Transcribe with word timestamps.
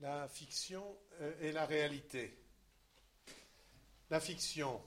la 0.00 0.28
fiction 0.28 0.84
euh, 1.20 1.32
et 1.40 1.52
la 1.52 1.66
réalité. 1.66 2.36
La 4.08 4.20
fiction. 4.20 4.80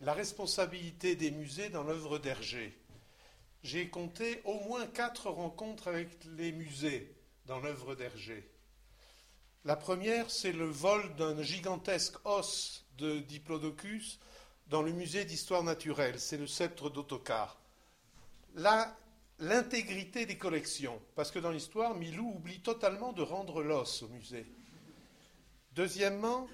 La 0.00 0.14
responsabilité 0.14 1.14
des 1.14 1.30
musées 1.30 1.68
dans 1.68 1.84
l'œuvre 1.84 2.18
d'Hergé. 2.18 2.76
J'ai 3.62 3.90
compté 3.90 4.40
au 4.44 4.58
moins 4.60 4.86
quatre 4.86 5.28
rencontres 5.28 5.88
avec 5.88 6.08
les 6.36 6.52
musées 6.52 7.14
dans 7.44 7.60
l'œuvre 7.60 7.94
d'Hergé. 7.94 8.48
La 9.66 9.76
première, 9.76 10.30
c'est 10.30 10.52
le 10.52 10.64
vol 10.64 11.14
d'un 11.16 11.42
gigantesque 11.42 12.16
os 12.24 12.86
de 12.96 13.18
Diplodocus 13.18 14.18
dans 14.68 14.80
le 14.80 14.92
musée 14.92 15.26
d'histoire 15.26 15.62
naturelle. 15.62 16.18
C'est 16.18 16.38
le 16.38 16.46
sceptre 16.46 16.88
d'autocar. 16.88 17.60
Là, 18.54 18.96
l'intégrité 19.40 20.26
des 20.26 20.36
collections, 20.36 21.00
parce 21.16 21.30
que 21.30 21.38
dans 21.38 21.50
l'histoire, 21.50 21.94
Milou 21.94 22.34
oublie 22.36 22.60
totalement 22.60 23.12
de 23.12 23.22
rendre 23.22 23.62
l'os 23.62 24.02
au 24.02 24.08
musée. 24.08 24.46
Deuxièmement, 25.72 26.46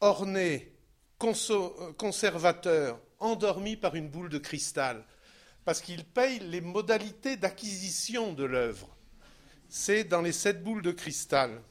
orné, 0.00 0.72
euh, 1.22 1.92
conservateur, 1.96 3.00
endormi 3.18 3.76
par 3.76 3.94
une 3.94 4.08
boule 4.08 4.28
de 4.28 4.38
cristal, 4.38 5.04
parce 5.64 5.80
qu'il 5.80 6.04
paye 6.04 6.40
les 6.40 6.60
modalités 6.60 7.36
d'acquisition 7.36 8.32
de 8.32 8.44
l'œuvre. 8.44 8.94
C'est 9.68 10.04
dans 10.04 10.22
les 10.22 10.32
sept 10.32 10.62
boules 10.62 10.82
de 10.82 10.92
cristal. 10.92 11.62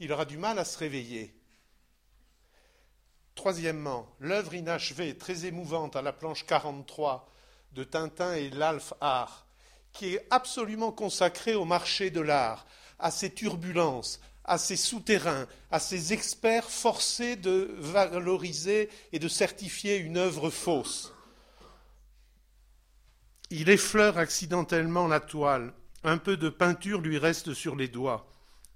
Il 0.00 0.12
aura 0.12 0.24
du 0.24 0.36
mal 0.36 0.58
à 0.58 0.64
se 0.64 0.78
réveiller. 0.78 1.34
Troisièmement, 3.34 4.08
l'œuvre 4.18 4.54
inachevée, 4.54 5.16
très 5.16 5.46
émouvante 5.46 5.94
à 5.94 6.02
la 6.02 6.12
planche 6.12 6.44
43, 6.44 7.28
de 7.78 7.84
Tintin 7.84 8.34
et 8.34 8.50
l'Alf 8.50 8.92
Art, 9.00 9.46
qui 9.92 10.14
est 10.14 10.26
absolument 10.30 10.90
consacré 10.90 11.54
au 11.54 11.64
marché 11.64 12.10
de 12.10 12.20
l'art, 12.20 12.66
à 12.98 13.12
ses 13.12 13.32
turbulences, 13.32 14.20
à 14.42 14.58
ses 14.58 14.74
souterrains, 14.74 15.46
à 15.70 15.78
ses 15.78 16.12
experts 16.12 16.68
forcés 16.68 17.36
de 17.36 17.76
valoriser 17.78 18.90
et 19.12 19.20
de 19.20 19.28
certifier 19.28 19.96
une 19.98 20.16
œuvre 20.16 20.50
fausse. 20.50 21.12
Il 23.50 23.68
effleure 23.68 24.18
accidentellement 24.18 25.06
la 25.06 25.20
toile, 25.20 25.72
un 26.02 26.18
peu 26.18 26.36
de 26.36 26.48
peinture 26.48 27.00
lui 27.00 27.16
reste 27.16 27.54
sur 27.54 27.76
les 27.76 27.88
doigts. 27.88 28.28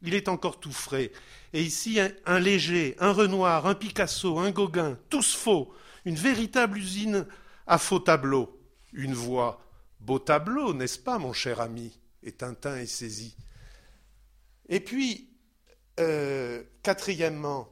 Il 0.02 0.14
est 0.14 0.28
encore 0.28 0.60
tout 0.60 0.72
frais. 0.72 1.10
Et 1.52 1.62
ici, 1.62 1.98
un, 1.98 2.12
un 2.24 2.38
Léger, 2.38 2.94
un 3.00 3.12
Renoir, 3.12 3.66
un 3.66 3.74
Picasso, 3.74 4.38
un 4.38 4.52
Gauguin, 4.52 4.96
tous 5.10 5.34
faux, 5.34 5.74
une 6.04 6.14
véritable 6.14 6.78
usine 6.78 7.26
à 7.66 7.78
faux 7.78 7.98
tableaux 7.98 8.61
une 8.92 9.14
voix. 9.14 9.60
Beau 10.00 10.18
tableau, 10.18 10.74
n'est-ce 10.74 10.98
pas, 10.98 11.18
mon 11.18 11.32
cher 11.32 11.60
ami 11.60 11.98
Et 12.22 12.32
Tintin 12.32 12.76
est 12.76 12.86
saisi. 12.86 13.36
Et 14.68 14.80
puis, 14.80 15.30
euh, 16.00 16.62
quatrièmement, 16.82 17.68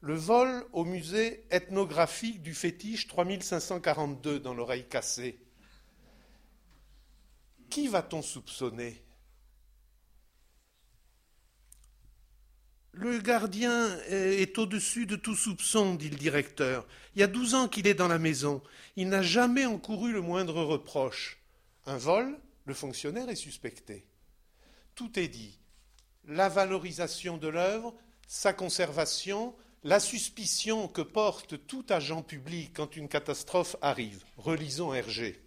le 0.00 0.14
vol 0.14 0.64
au 0.72 0.84
musée 0.84 1.46
ethnographique 1.50 2.42
du 2.42 2.54
fétiche 2.54 3.08
3542 3.08 4.40
dans 4.40 4.54
l'oreille 4.54 4.88
cassée. 4.88 5.40
Qui 7.68 7.88
va-t-on 7.88 8.22
soupçonner? 8.22 9.05
Le 12.98 13.18
gardien 13.18 13.94
est 14.08 14.56
au-dessus 14.56 15.04
de 15.04 15.16
tout 15.16 15.34
soupçon, 15.34 15.96
dit 15.96 16.08
le 16.08 16.16
directeur. 16.16 16.86
Il 17.14 17.20
y 17.20 17.22
a 17.22 17.26
douze 17.26 17.54
ans 17.54 17.68
qu'il 17.68 17.86
est 17.86 17.92
dans 17.92 18.08
la 18.08 18.18
maison. 18.18 18.62
Il 18.96 19.10
n'a 19.10 19.20
jamais 19.20 19.66
encouru 19.66 20.12
le 20.12 20.22
moindre 20.22 20.62
reproche. 20.62 21.36
Un 21.84 21.98
vol, 21.98 22.38
le 22.64 22.72
fonctionnaire 22.72 23.28
est 23.28 23.36
suspecté. 23.36 24.06
Tout 24.94 25.18
est 25.18 25.28
dit. 25.28 25.58
La 26.26 26.48
valorisation 26.48 27.36
de 27.36 27.48
l'œuvre, 27.48 27.94
sa 28.26 28.54
conservation, 28.54 29.54
la 29.84 30.00
suspicion 30.00 30.88
que 30.88 31.02
porte 31.02 31.66
tout 31.66 31.84
agent 31.90 32.22
public 32.22 32.70
quand 32.74 32.96
une 32.96 33.08
catastrophe 33.08 33.76
arrive. 33.82 34.24
Relisons 34.38 34.94
Hergé. 34.94 35.38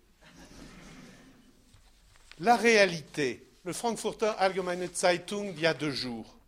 La 2.38 2.56
réalité. 2.56 3.48
Le 3.64 3.74
Frankfurter 3.74 4.34
Allgemeine 4.38 4.88
Zeitung 4.94 5.52
il 5.56 5.60
y 5.60 5.66
a 5.66 5.74
deux 5.74 5.92
jours 5.92 6.39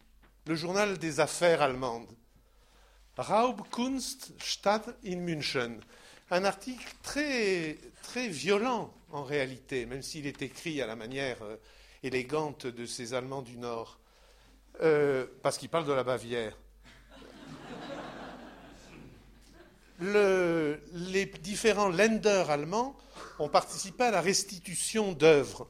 le 0.46 0.56
journal 0.56 0.97
des 0.97 1.19
affaires 1.19 1.62
allemandes. 1.62 2.09
Raubkunst 3.18 4.34
Stadt 4.41 4.96
in 5.06 5.18
München. 5.18 5.79
Un 6.31 6.46
article 6.46 6.88
très, 7.03 7.78
très 8.02 8.28
violent 8.28 8.94
en 9.12 9.24
réalité, 9.24 9.85
même 9.85 10.01
s'il 10.01 10.25
est 10.25 10.41
écrit 10.41 10.81
à 10.81 10.88
la 10.88 10.96
manière 10.96 11.38
euh, 11.44 11.57
élégante 12.03 12.66
de 12.66 12.85
ces 12.85 13.13
Allemands 13.13 13.41
du 13.41 13.57
Nord, 13.57 14.00
euh, 14.81 15.28
parce 15.44 15.57
qu'il 15.57 15.69
parle 15.69 15.85
de 15.85 15.94
la 15.94 16.03
Bavière. 16.03 16.57
les 20.00 21.25
différents 21.44 21.90
lenders 21.90 22.50
allemands 22.50 22.96
ont 23.38 23.50
participé 23.50 24.06
à 24.06 24.12
la 24.12 24.22
restitution 24.22 25.12
d'œuvres. 25.12 25.69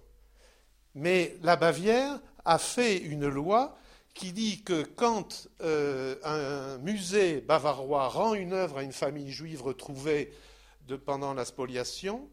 Mais 0.96 1.36
la 1.42 1.58
Bavière 1.58 2.18
a 2.46 2.58
fait 2.58 2.98
une 2.98 3.28
loi 3.28 3.78
qui 4.14 4.34
dit 4.34 4.62
que 4.64 4.84
quand 4.84 5.48
euh, 5.62 6.16
un 6.24 6.78
musée 6.80 7.42
bavarois 7.42 8.10
rend 8.10 8.34
une 8.34 8.54
œuvre 8.54 8.80
à 8.80 8.84
une 8.84 8.94
famille 8.94 9.32
juive 9.32 9.64
retrouvée 9.64 10.34
pendant 11.06 11.34
la 11.34 11.46
spoliation, 11.46 12.30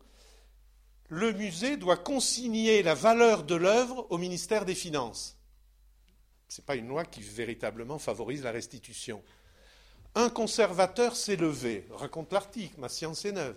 le 1.09 1.33
musée 1.33 1.77
doit 1.77 1.97
consigner 1.97 2.83
la 2.83 2.95
valeur 2.95 3.45
de 3.45 3.55
l'œuvre 3.55 4.07
au 4.11 4.19
ministère 4.19 4.65
des 4.65 4.75
Finances. 4.75 5.37
Ce 6.49 6.61
n'est 6.61 6.65
pas 6.65 6.77
une 6.77 6.89
loi 6.89 7.05
qui 7.05 7.21
véritablement 7.21 7.99
favorise 7.99 8.43
la 8.43 8.51
restitution. 8.51 9.23
Un 10.15 10.31
conservateur 10.31 11.15
s'est 11.15 11.37
levé, 11.37 11.87
raconte 11.91 12.33
l'article, 12.33 12.81
ma 12.81 12.89
science 12.89 13.25
est 13.25 13.33
neuve. 13.33 13.57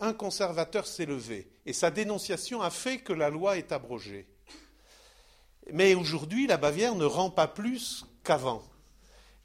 Un 0.00 0.12
conservateur 0.12 0.86
s'est 0.86 1.06
levé, 1.06 1.48
et 1.66 1.72
sa 1.72 1.90
dénonciation 1.90 2.62
a 2.62 2.70
fait 2.70 2.98
que 2.98 3.12
la 3.12 3.30
loi 3.30 3.58
est 3.58 3.70
abrogée. 3.70 4.26
Mais 5.72 5.94
aujourd'hui, 5.94 6.46
la 6.46 6.56
Bavière 6.56 6.94
ne 6.94 7.04
rend 7.04 7.30
pas 7.30 7.48
plus 7.48 8.04
qu'avant. 8.22 8.62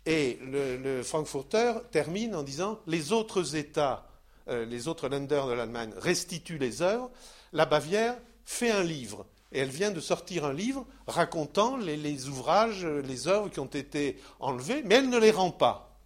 Et 0.05 0.39
le, 0.41 1.03
Frankfurter 1.03 1.73
termine 1.91 2.35
en 2.35 2.43
disant 2.43 2.79
les 2.87 3.11
autres 3.11 3.55
États, 3.55 4.07
euh, 4.47 4.65
les 4.65 4.87
autres 4.87 5.07
Länder 5.07 5.43
de 5.47 5.53
l'Allemagne 5.53 5.91
restituent 5.97 6.57
les 6.57 6.81
œuvres, 6.81 7.11
la 7.53 7.65
Bavière 7.65 8.17
fait 8.45 8.71
un 8.71 8.83
livre. 8.83 9.25
Et 9.51 9.59
elle 9.59 9.69
vient 9.69 9.91
de 9.91 9.99
sortir 9.99 10.45
un 10.45 10.53
livre 10.53 10.85
racontant 11.07 11.77
les, 11.77 12.27
ouvrages, 12.27 12.85
les 12.85 13.27
œuvres 13.27 13.49
qui 13.49 13.59
ont 13.59 13.65
été 13.65 14.19
enlevées, 14.39 14.83
mais 14.85 14.95
elle 14.95 15.09
ne 15.09 15.17
les 15.17 15.31
rend 15.31 15.51
pas. 15.51 15.99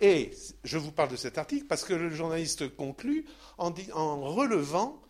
Et 0.00 0.32
je 0.64 0.76
vous 0.76 0.92
parle 0.92 1.10
de 1.10 1.16
cet 1.16 1.38
article 1.38 1.66
parce 1.66 1.84
que 1.84 1.94
le 1.94 2.10
journaliste 2.10 2.74
conclut 2.76 3.24
en 3.58 3.70
relevant 4.32 5.00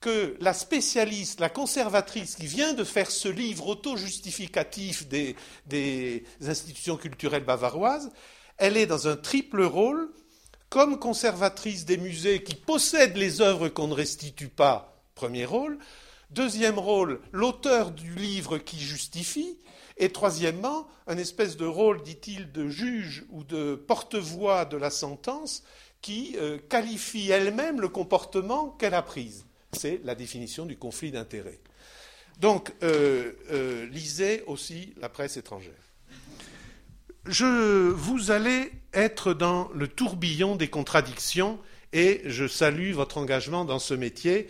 que 0.00 0.36
la 0.40 0.52
spécialiste, 0.52 1.40
la 1.40 1.48
conservatrice 1.48 2.36
qui 2.36 2.46
vient 2.46 2.72
de 2.72 2.84
faire 2.84 3.10
ce 3.10 3.28
livre 3.28 3.66
auto-justificatif 3.66 5.08
des, 5.08 6.24
institutions 6.40 6.96
culturelles 6.96 7.44
bavaroises, 7.44 8.10
elle 8.58 8.76
est 8.76 8.86
dans 8.86 9.08
un 9.08 9.16
triple 9.16 9.62
rôle, 9.62 10.10
comme 10.68 10.98
conservatrice 10.98 11.84
des 11.84 11.96
musées 11.96 12.42
qui 12.42 12.54
possèdent 12.54 13.16
les 13.16 13.40
œuvres 13.40 13.68
qu'on 13.68 13.88
ne 13.88 13.94
restitue 13.94 14.48
pas, 14.48 15.02
premier 15.14 15.44
rôle, 15.44 15.78
deuxième 16.30 16.78
rôle, 16.78 17.20
l'auteur 17.32 17.90
du 17.90 18.14
livre 18.14 18.58
qui 18.58 18.78
justifie, 18.78 19.58
et 19.96 20.10
troisièmement, 20.10 20.86
un 21.08 21.18
espèce 21.18 21.56
de 21.56 21.66
rôle, 21.66 22.02
dit-il, 22.02 22.52
de 22.52 22.68
juge 22.68 23.24
ou 23.30 23.42
de 23.42 23.74
porte-voix 23.74 24.64
de 24.64 24.76
la 24.76 24.90
sentence 24.90 25.64
qui 26.02 26.36
euh, 26.38 26.58
qualifie 26.68 27.30
elle-même 27.30 27.80
le 27.80 27.88
comportement 27.88 28.68
qu'elle 28.68 28.94
a 28.94 29.02
pris 29.02 29.44
c'est 29.72 30.00
la 30.04 30.14
définition 30.14 30.66
du 30.66 30.76
conflit 30.76 31.10
d'intérêts. 31.10 31.60
Donc, 32.38 32.72
euh, 32.82 33.32
euh, 33.50 33.86
lisez 33.86 34.42
aussi 34.46 34.94
la 35.00 35.08
presse 35.08 35.36
étrangère. 35.36 35.72
Je, 37.26 37.90
vous 37.90 38.30
allez 38.30 38.70
être 38.94 39.34
dans 39.34 39.68
le 39.74 39.88
tourbillon 39.88 40.56
des 40.56 40.68
contradictions 40.68 41.58
et 41.92 42.22
je 42.24 42.46
salue 42.46 42.92
votre 42.92 43.18
engagement 43.18 43.64
dans 43.64 43.80
ce 43.80 43.94
métier. 43.94 44.48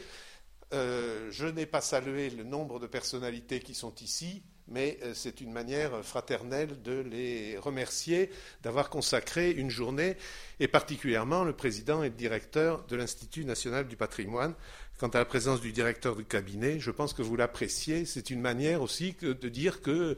Euh, 0.75 1.29
je 1.31 1.47
n'ai 1.47 1.65
pas 1.65 1.81
salué 1.81 2.29
le 2.29 2.45
nombre 2.45 2.79
de 2.79 2.87
personnalités 2.87 3.61
qui 3.61 3.75
sont 3.75 3.95
ici, 3.97 4.43
mais 4.69 4.99
c'est 5.15 5.41
une 5.41 5.51
manière 5.51 6.05
fraternelle 6.05 6.83
de 6.83 7.01
les 7.01 7.57
remercier 7.57 8.31
d'avoir 8.63 8.91
consacré 8.91 9.51
une 9.51 9.71
journée, 9.71 10.19
et 10.61 10.69
particulièrement 10.69 11.43
le 11.43 11.55
président 11.55 12.03
et 12.03 12.11
le 12.11 12.15
directeur 12.15 12.85
de 12.85 12.97
l'Institut 12.97 13.47
national 13.47 13.89
du 13.89 13.97
patrimoine, 13.97 14.55
Quant 14.99 15.09
à 15.09 15.19
la 15.19 15.25
présence 15.25 15.61
du 15.61 15.71
directeur 15.71 16.17
du 16.17 16.25
cabinet, 16.25 16.81
je 16.81 16.91
pense 16.91 17.13
que 17.13 17.23
vous 17.23 17.37
l'appréciez. 17.37 18.05
C'est 18.05 18.31
une 18.31 18.41
manière 18.41 18.83
aussi 18.83 19.15
de 19.21 19.49
dire 19.49 19.81
que 19.81 20.17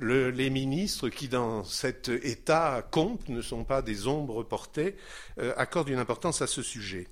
les 0.00 0.50
ministres 0.50 1.08
qui, 1.08 1.28
dans 1.28 1.62
cet 1.62 2.08
État, 2.08 2.86
comptent, 2.90 3.28
ne 3.28 3.40
sont 3.40 3.62
pas 3.62 3.82
des 3.82 4.08
ombres 4.08 4.42
portées, 4.42 4.96
euh, 5.38 5.54
accordent 5.56 5.88
une 5.88 5.98
importance 5.98 6.42
à 6.42 6.46
ce 6.46 6.60
sujet. 6.60 7.06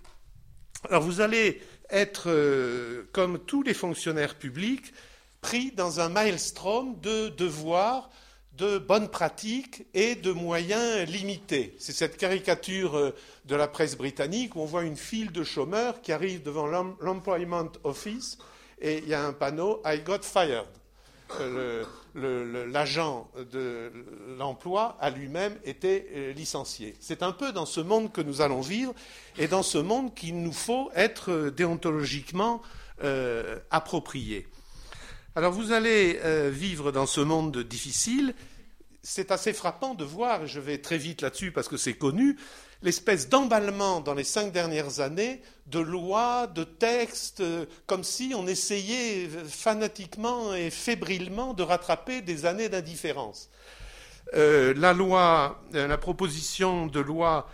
Alors 0.90 1.02
vous 1.02 1.20
allez 1.20 1.62
être, 1.88 2.24
euh, 2.26 3.04
comme 3.12 3.38
tous 3.38 3.62
les 3.62 3.74
fonctionnaires 3.74 4.34
publics, 4.34 4.92
pris 5.40 5.70
dans 5.72 6.00
un 6.00 6.08
maelstrom 6.08 6.98
de 7.00 7.28
devoirs, 7.28 8.10
de 8.56 8.78
bonnes 8.78 9.08
pratiques 9.08 9.84
et 9.94 10.14
de 10.14 10.30
moyens 10.30 11.08
limités. 11.08 11.74
C'est 11.78 11.92
cette 11.92 12.16
caricature 12.16 12.96
euh, 12.96 13.14
de 13.46 13.56
la 13.56 13.66
presse 13.66 13.96
britannique 13.96 14.54
où 14.54 14.60
on 14.60 14.64
voit 14.64 14.84
une 14.84 14.96
file 14.96 15.32
de 15.32 15.42
chômeurs 15.42 16.00
qui 16.02 16.12
arrivent 16.12 16.42
devant 16.42 16.66
l'Employment 17.00 17.72
Office 17.82 18.38
et 18.80 18.98
il 18.98 19.08
y 19.08 19.14
a 19.14 19.24
un 19.24 19.32
panneau 19.32 19.82
I 19.84 20.00
got 20.04 20.22
fired. 20.22 20.66
Euh, 21.40 21.84
l'agent 22.14 23.28
de 23.52 23.90
l'emploi 24.38 24.96
a 25.00 25.10
lui-même 25.10 25.58
été 25.64 26.06
euh, 26.14 26.32
licencié. 26.32 26.94
C'est 27.00 27.24
un 27.24 27.32
peu 27.32 27.50
dans 27.50 27.66
ce 27.66 27.80
monde 27.80 28.12
que 28.12 28.20
nous 28.20 28.40
allons 28.40 28.60
vivre 28.60 28.94
et 29.36 29.48
dans 29.48 29.64
ce 29.64 29.78
monde 29.78 30.14
qu'il 30.14 30.40
nous 30.40 30.52
faut 30.52 30.90
être 30.94 31.50
déontologiquement 31.50 32.62
approprié. 33.70 34.46
Alors 35.36 35.52
vous 35.52 35.72
allez 35.72 36.20
euh, 36.24 36.48
vivre 36.48 36.92
dans 36.92 37.06
ce 37.06 37.20
monde 37.20 37.58
difficile. 37.58 38.36
C'est 39.02 39.32
assez 39.32 39.52
frappant 39.52 39.94
de 39.94 40.04
voir, 40.04 40.44
et 40.44 40.46
je 40.46 40.60
vais 40.60 40.78
très 40.78 40.96
vite 40.96 41.22
là-dessus 41.22 41.50
parce 41.50 41.66
que 41.66 41.76
c'est 41.76 41.94
connu, 41.94 42.36
l'espèce 42.82 43.28
d'emballement 43.28 44.00
dans 44.00 44.14
les 44.14 44.22
cinq 44.22 44.52
dernières 44.52 45.00
années 45.00 45.42
de 45.66 45.80
lois, 45.80 46.46
de 46.46 46.62
textes, 46.62 47.40
euh, 47.40 47.66
comme 47.86 48.04
si 48.04 48.32
on 48.36 48.46
essayait 48.46 49.28
fanatiquement 49.48 50.54
et 50.54 50.70
fébrilement 50.70 51.52
de 51.52 51.64
rattraper 51.64 52.22
des 52.22 52.46
années 52.46 52.68
d'indifférence. 52.68 53.50
Euh, 54.34 54.72
la 54.76 54.92
loi, 54.92 55.60
la 55.72 55.98
proposition 55.98 56.86
de 56.86 57.00
loi 57.00 57.48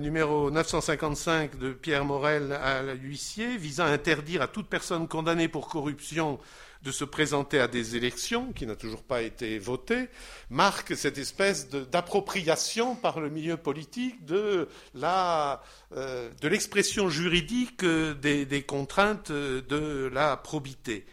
numéro 0.00 0.50
955 0.50 1.56
de 1.58 1.72
Pierre 1.72 2.04
Morel 2.06 2.52
à 2.52 2.82
l'huissier 2.94 3.58
visant 3.58 3.84
à 3.84 3.88
interdire 3.88 4.40
à 4.42 4.48
toute 4.48 4.68
personne 4.68 5.06
condamnée 5.06 5.48
pour 5.48 5.68
corruption 5.68 6.40
de 6.82 6.90
se 6.90 7.04
présenter 7.04 7.60
à 7.60 7.68
des 7.68 7.96
élections, 7.96 8.52
qui 8.52 8.66
n'a 8.66 8.76
toujours 8.76 9.02
pas 9.02 9.22
été 9.22 9.58
votée, 9.58 10.08
marque 10.50 10.96
cette 10.96 11.18
espèce 11.18 11.68
d'appropriation 11.68 12.94
par 12.94 13.20
le 13.20 13.30
milieu 13.30 13.56
politique 13.56 14.24
de 14.24 14.68
euh, 15.02 16.30
l'expression 16.42 17.08
juridique 17.08 17.84
des, 17.84 18.46
des, 18.46 18.62
contraintes 18.62 19.32
de 19.32 20.10
la 20.12 20.36
probité 20.36 21.06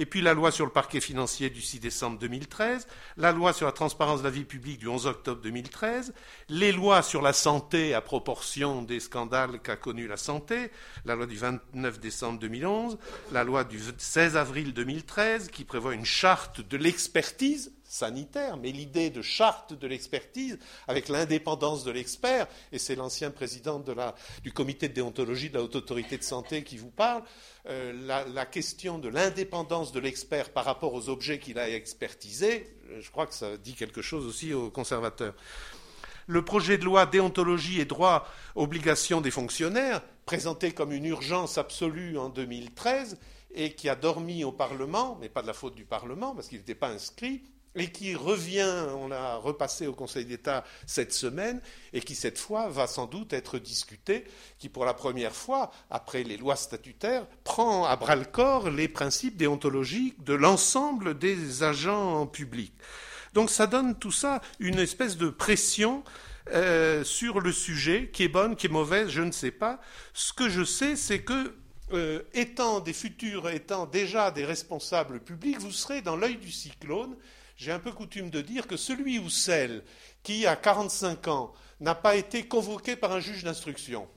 et 0.00 0.06
puis 0.06 0.22
la 0.22 0.32
loi 0.32 0.50
sur 0.50 0.64
le 0.64 0.72
parquet 0.72 0.98
financier 0.98 1.50
du 1.50 1.60
6 1.60 1.78
décembre 1.78 2.18
2013, 2.18 2.86
la 3.18 3.32
loi 3.32 3.52
sur 3.52 3.66
la 3.66 3.72
transparence 3.72 4.20
de 4.20 4.24
la 4.24 4.30
vie 4.30 4.44
publique 4.44 4.78
du 4.78 4.88
11 4.88 5.06
octobre 5.06 5.42
2013, 5.42 6.14
les 6.48 6.72
lois 6.72 7.02
sur 7.02 7.20
la 7.20 7.34
santé 7.34 7.92
à 7.92 8.00
proportion 8.00 8.80
des 8.80 8.98
scandales 8.98 9.60
qu'a 9.60 9.76
connus 9.76 10.08
la 10.08 10.16
santé, 10.16 10.70
la 11.04 11.16
loi 11.16 11.26
du 11.26 11.36
29 11.36 12.00
décembre 12.00 12.38
2011, 12.38 12.96
la 13.30 13.44
loi 13.44 13.62
du 13.62 13.78
16 13.98 14.38
avril 14.38 14.72
2013 14.72 15.48
qui 15.48 15.64
prévoit 15.64 15.92
une 15.92 16.06
charte 16.06 16.62
de 16.62 16.78
l'expertise 16.78 17.70
sanitaire, 17.90 18.56
mais 18.56 18.70
l'idée 18.70 19.10
de 19.10 19.20
charte 19.20 19.72
de 19.72 19.86
l'expertise 19.88 20.58
avec 20.86 21.08
l'indépendance 21.08 21.82
de 21.82 21.90
l'expert, 21.90 22.46
et 22.70 22.78
c'est 22.78 22.94
l'ancien 22.94 23.32
président 23.32 23.82
du 24.44 24.52
comité 24.52 24.88
de 24.88 24.94
déontologie 24.94 25.50
de 25.50 25.54
la 25.54 25.64
haute 25.64 25.74
autorité 25.74 26.16
de 26.16 26.22
santé 26.22 26.62
qui 26.62 26.76
vous 26.76 26.90
parle, 26.90 27.24
euh, 27.66 27.92
la, 28.06 28.46
question 28.46 28.98
de 28.98 29.08
l'indépendance 29.08 29.90
de 29.90 29.98
l'expert 29.98 30.50
par 30.50 30.64
rapport 30.64 30.94
aux 30.94 31.08
objets 31.08 31.40
qu'il 31.40 31.58
a 31.58 31.68
expertisés, 31.68 32.74
euh, 32.90 33.00
je 33.00 33.10
crois 33.10 33.26
que 33.26 33.34
ça 33.34 33.56
dit 33.56 33.74
quelque 33.74 34.02
chose 34.02 34.24
aussi 34.24 34.54
aux 34.54 34.70
conservateurs. 34.70 35.34
Le 36.28 36.44
projet 36.44 36.78
de 36.78 36.84
loi 36.84 37.06
déontologie 37.06 37.80
et 37.80 37.84
droit 37.84 38.28
obligation 38.54 39.20
des 39.20 39.32
fonctionnaires, 39.32 40.00
présenté 40.26 40.70
comme 40.70 40.92
une 40.92 41.06
urgence 41.06 41.58
absolue 41.58 42.16
en 42.18 42.28
2013 42.28 43.18
et 43.52 43.74
qui 43.74 43.88
a 43.88 43.96
dormi 43.96 44.44
au 44.44 44.52
Parlement, 44.52 45.18
mais 45.20 45.28
pas 45.28 45.42
de 45.42 45.48
la 45.48 45.54
faute 45.54 45.74
du 45.74 45.84
Parlement 45.84 46.36
parce 46.36 46.48
qu'il 46.48 46.58
n'était 46.58 46.76
pas 46.76 46.88
inscrit, 46.88 47.42
et 47.74 47.90
qui 47.90 48.14
revient, 48.14 48.86
on 48.96 49.08
l'a 49.08 49.36
repassé 49.36 49.86
au 49.86 49.92
Conseil 49.92 50.24
d'État 50.24 50.64
cette 50.86 51.12
semaine, 51.12 51.60
et 51.92 52.00
qui 52.00 52.14
cette 52.14 52.38
fois 52.38 52.68
va 52.68 52.86
sans 52.86 53.06
doute 53.06 53.32
être 53.32 53.58
discuté, 53.58 54.24
qui 54.58 54.68
pour 54.68 54.84
la 54.84 54.94
première 54.94 55.34
fois, 55.34 55.70
après 55.90 56.24
les 56.24 56.36
lois 56.36 56.56
statutaires, 56.56 57.26
prend 57.44 57.84
à 57.84 57.96
bras 57.96 58.16
le 58.16 58.24
corps 58.24 58.70
les 58.70 58.88
principes 58.88 59.36
déontologiques 59.36 60.22
de 60.24 60.34
l'ensemble 60.34 61.16
des 61.16 61.62
agents 61.62 62.26
publics. 62.26 62.74
Donc 63.34 63.50
ça 63.50 63.66
donne 63.66 63.96
tout 63.96 64.12
ça 64.12 64.40
une 64.58 64.78
espèce 64.78 65.16
de 65.16 65.28
pression 65.28 66.02
euh, 66.52 67.04
sur 67.04 67.38
le 67.38 67.52
sujet, 67.52 68.10
qui 68.12 68.24
est 68.24 68.28
bonne, 68.28 68.56
qui 68.56 68.66
est 68.66 68.70
mauvaise, 68.70 69.10
je 69.10 69.22
ne 69.22 69.30
sais 69.30 69.52
pas. 69.52 69.80
Ce 70.12 70.32
que 70.32 70.48
je 70.48 70.64
sais, 70.64 70.96
c'est 70.96 71.22
que 71.22 71.54
euh, 71.92 72.22
étant 72.34 72.80
des 72.80 72.92
futurs, 72.92 73.48
étant 73.50 73.86
déjà 73.86 74.32
des 74.32 74.44
responsables 74.44 75.20
publics, 75.20 75.58
vous 75.60 75.70
serez 75.70 76.02
dans 76.02 76.16
l'œil 76.16 76.36
du 76.36 76.50
cyclone 76.50 77.14
j'ai 77.60 77.72
un 77.72 77.78
peu 77.78 77.92
coutume 77.92 78.30
de 78.30 78.40
dire 78.40 78.66
que 78.66 78.78
celui 78.78 79.18
ou 79.18 79.28
celle 79.28 79.84
qui, 80.22 80.46
à 80.46 80.56
45 80.56 81.28
ans, 81.28 81.52
n'a 81.78 81.94
pas 81.94 82.16
été 82.16 82.48
convoqué 82.48 82.96
par 82.96 83.12
un 83.12 83.20
juge 83.20 83.44
d'instruction, 83.44 84.08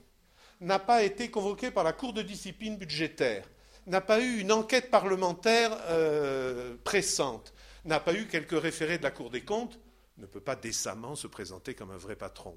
n'a 0.62 0.78
pas 0.78 1.02
été 1.02 1.30
convoqué 1.30 1.70
par 1.70 1.84
la 1.84 1.92
Cour 1.92 2.14
de 2.14 2.22
discipline 2.22 2.78
budgétaire, 2.78 3.46
n'a 3.86 4.00
pas 4.00 4.20
eu 4.20 4.38
une 4.38 4.50
enquête 4.50 4.90
parlementaire 4.90 5.76
euh, 5.88 6.74
pressante, 6.84 7.52
n'a 7.84 8.00
pas 8.00 8.14
eu 8.14 8.26
quelques 8.28 8.58
référés 8.58 8.96
de 8.96 9.02
la 9.02 9.10
Cour 9.10 9.28
des 9.28 9.42
comptes, 9.42 9.78
ne 10.16 10.24
peut 10.24 10.40
pas 10.40 10.56
décemment 10.56 11.14
se 11.14 11.26
présenter 11.26 11.74
comme 11.74 11.90
un 11.90 11.98
vrai 11.98 12.16
patron. 12.16 12.56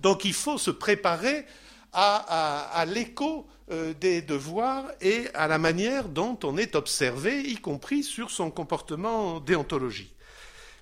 Donc 0.00 0.24
il 0.24 0.32
faut 0.32 0.56
se 0.56 0.70
préparer 0.70 1.44
à, 1.92 2.84
l'écho 2.86 3.46
euh, 3.70 3.92
des 3.94 4.22
devoirs 4.22 4.90
et 5.00 5.28
à 5.34 5.46
la 5.46 5.58
manière 5.58 6.08
dont 6.08 6.38
on 6.42 6.56
est 6.56 6.74
observé, 6.74 7.40
y 7.42 7.56
compris 7.56 8.02
sur 8.02 8.30
son 8.30 8.50
comportement 8.50 9.40
déontologique. 9.40 10.14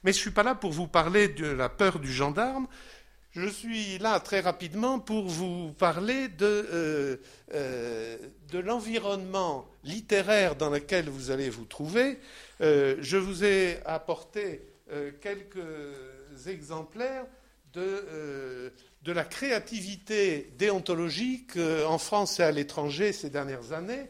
Mais 0.04 0.12
je 0.12 0.18
ne 0.18 0.22
suis 0.22 0.30
pas 0.30 0.42
là 0.42 0.54
pour 0.54 0.72
vous 0.72 0.86
parler 0.86 1.28
de 1.28 1.46
la 1.46 1.68
peur 1.68 1.98
du 1.98 2.12
gendarme. 2.12 2.66
Je 3.32 3.46
suis 3.46 3.98
là 3.98 4.18
très 4.18 4.40
rapidement 4.40 4.98
pour 4.98 5.28
vous 5.28 5.72
parler 5.72 6.28
de, 6.28 6.46
euh, 6.46 7.16
euh, 7.54 8.16
de 8.50 8.58
l'environnement 8.58 9.66
littéraire 9.84 10.56
dans 10.56 10.70
lequel 10.70 11.08
vous 11.08 11.30
allez 11.30 11.50
vous 11.50 11.64
trouver. 11.64 12.18
je 12.60 13.16
vous 13.16 13.44
ai 13.44 13.78
apporté 13.84 14.62
quelques 15.20 16.46
exemplaires 16.46 17.24
de 17.72 18.72
de 19.02 19.12
la 19.12 19.24
créativité 19.24 20.52
déontologique 20.58 21.56
euh, 21.56 21.86
en 21.86 21.98
France 21.98 22.38
et 22.40 22.42
à 22.42 22.50
l'étranger 22.50 23.12
ces 23.12 23.30
dernières 23.30 23.72
années, 23.72 24.08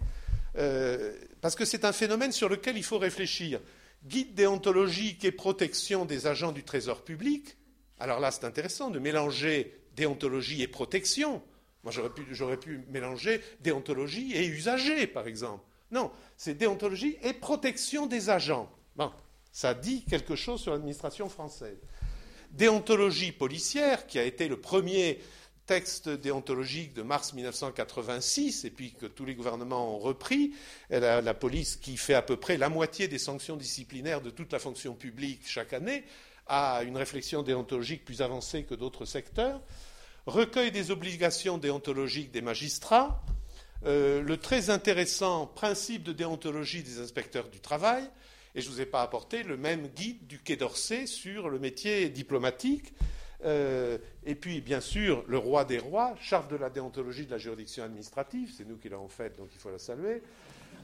euh, 0.57 1.13
parce 1.41 1.55
que 1.55 1.65
c'est 1.65 1.85
un 1.85 1.93
phénomène 1.93 2.33
sur 2.33 2.49
lequel 2.49 2.77
il 2.77 2.83
faut 2.83 2.99
réfléchir. 2.99 3.61
Guide 4.05 4.35
déontologique 4.35 5.25
et 5.25 5.33
protection 5.33 6.07
des 6.07 6.27
agents 6.27 6.53
du 6.53 6.65
Trésor 6.65 7.03
public. 7.03 7.57
Alors 7.99 8.19
là, 8.19 8.31
c'est 8.31 8.45
intéressant 8.45 8.91
de 8.91 8.99
mélanger 8.99 9.79
déontologie 9.95 10.63
et 10.63 10.69
protection. 10.69 11.43
Moi, 11.85 11.93
j'aurais 12.31 12.57
pu, 12.59 12.81
mélanger 12.89 13.41
déontologie 13.61 14.33
et 14.35 14.47
usager, 14.47 15.07
par 15.07 15.27
exemple. 15.27 15.65
Non, 15.91 16.11
c'est 16.37 16.55
déontologie 16.55 17.17
et 17.23 17.33
protection 17.33 18.07
des 18.07 18.31
agents. 18.31 18.71
Bon, 18.97 19.13
ça 19.53 19.75
dit 19.75 20.05
quelque 20.05 20.37
chose 20.37 20.61
sur 20.61 20.73
l'administration 20.73 21.29
française 21.29 21.79
déontologie 22.51 23.33
policière, 23.33 24.07
qui 24.07 24.19
a 24.19 24.25
été 24.25 24.49
le 24.49 24.59
premier 24.59 25.21
texte 25.67 26.09
déontologique 26.09 26.95
de 26.95 27.03
mars 27.03 27.33
1986, 27.33 28.65
et 28.65 28.71
puis 28.71 28.93
que 28.93 29.07
tous 29.07 29.25
les 29.25 29.37
gouvernements 29.37 29.95
ont 29.95 29.99
repris, 29.99 30.53
la, 30.91 31.35
police 31.35 31.77
qui 31.77 31.97
fait 31.97 32.15
à 32.15 32.23
peu 32.23 32.37
près 32.37 32.57
la 32.57 32.69
moitié 32.69 33.07
des 33.07 33.19
sanctions 33.19 33.57
disciplinaires 33.57 34.21
de 34.21 34.31
toute 34.31 34.53
la 34.53 34.59
fonction 34.59 34.95
publique 34.95 35.43
chaque 35.47 35.73
année, 35.73 36.05
a 36.49 36.83
une 36.83 36.97
réflexion 36.97 37.45
déontologique 37.45 38.05
plus 38.05 38.21
avancée 38.21 38.65
que 38.65 38.75
d'autres 38.75 39.05
secteurs, 39.05 39.61
recueil 40.27 40.73
des 40.73 40.91
obligations 40.91 41.57
déontologiques 41.57 42.33
des 42.33 42.43
magistrats, 42.43 43.23
euh, 43.87 44.21
le 44.23 44.37
très 44.37 44.71
intéressant 44.71 45.47
principe 45.47 46.03
de 46.03 46.13
déontologie 46.13 46.83
des 46.83 46.99
inspecteurs 46.99 47.49
du 47.49 47.61
travail, 47.61 48.03
et 48.55 48.61
je 48.61 48.69
ne 48.69 48.75
vous 48.75 48.81
ai 48.81 48.87
pas 48.87 49.03
apporté 49.03 49.43
le 49.43 49.57
même 49.57 49.89
guide 49.89 50.27
du 50.27 50.39
Quai 50.39 50.57
d'Orsay 50.57 51.07
sur 51.07 51.49
le 51.49 51.59
métier 51.59 52.09
diplomatique. 52.09 52.93
Euh, 53.45 53.99
et 54.25 54.35
puis, 54.35 54.61
bien 54.61 54.81
sûr, 54.81 55.25
le 55.27 55.39
roi 55.39 55.65
des 55.65 55.79
rois, 55.79 56.15
charte 56.21 56.51
de 56.51 56.57
la 56.57 56.71
déontologie 56.71 57.27
de 57.27 57.31
la 57.31 57.39
juridiction 57.39 57.85
administrative, 57.85 58.53
c'est 58.57 58.69
nous 58.69 58.77
qui 58.77 58.89
l'avons 58.89 59.09
faite, 59.09 59.39
donc 59.39 59.49
il 59.55 59.59
faut 59.59 59.71
la 59.71 59.79
saluer. 59.79 60.23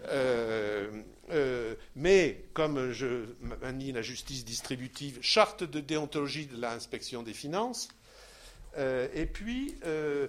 Euh, 0.08 1.02
euh, 1.30 1.74
mais 1.96 2.44
comme 2.52 2.92
je 2.92 3.24
manie 3.62 3.92
la 3.92 4.02
justice 4.02 4.44
distributive, 4.44 5.18
charte 5.20 5.64
de 5.64 5.80
déontologie 5.80 6.46
de 6.46 6.60
l'inspection 6.60 7.22
des 7.22 7.34
finances. 7.34 7.88
et 8.78 9.26
puis, 9.26 9.74
ce 9.82 10.28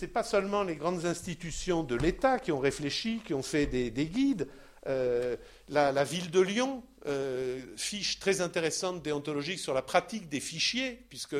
n'est 0.00 0.08
pas 0.08 0.24
seulement 0.24 0.62
les 0.64 0.76
grandes 0.76 1.06
institutions 1.06 1.82
de 1.82 1.94
l'État 1.94 2.38
qui 2.38 2.52
ont 2.52 2.58
réfléchi, 2.58 3.20
qui 3.24 3.34
ont 3.34 3.42
fait 3.42 3.66
des, 3.66 3.90
des 3.90 4.06
guides. 4.06 4.48
Euh, 4.88 5.36
la, 5.68 6.04
ville 6.04 6.30
de 6.30 6.40
Lyon, 6.40 6.82
euh, 7.06 7.60
fiche 7.76 8.18
très 8.18 8.40
intéressante 8.40 9.02
déontologique 9.02 9.58
sur 9.58 9.74
la 9.74 9.82
pratique 9.82 10.28
des 10.28 10.40
fichiers, 10.40 10.98
puisque 11.10 11.36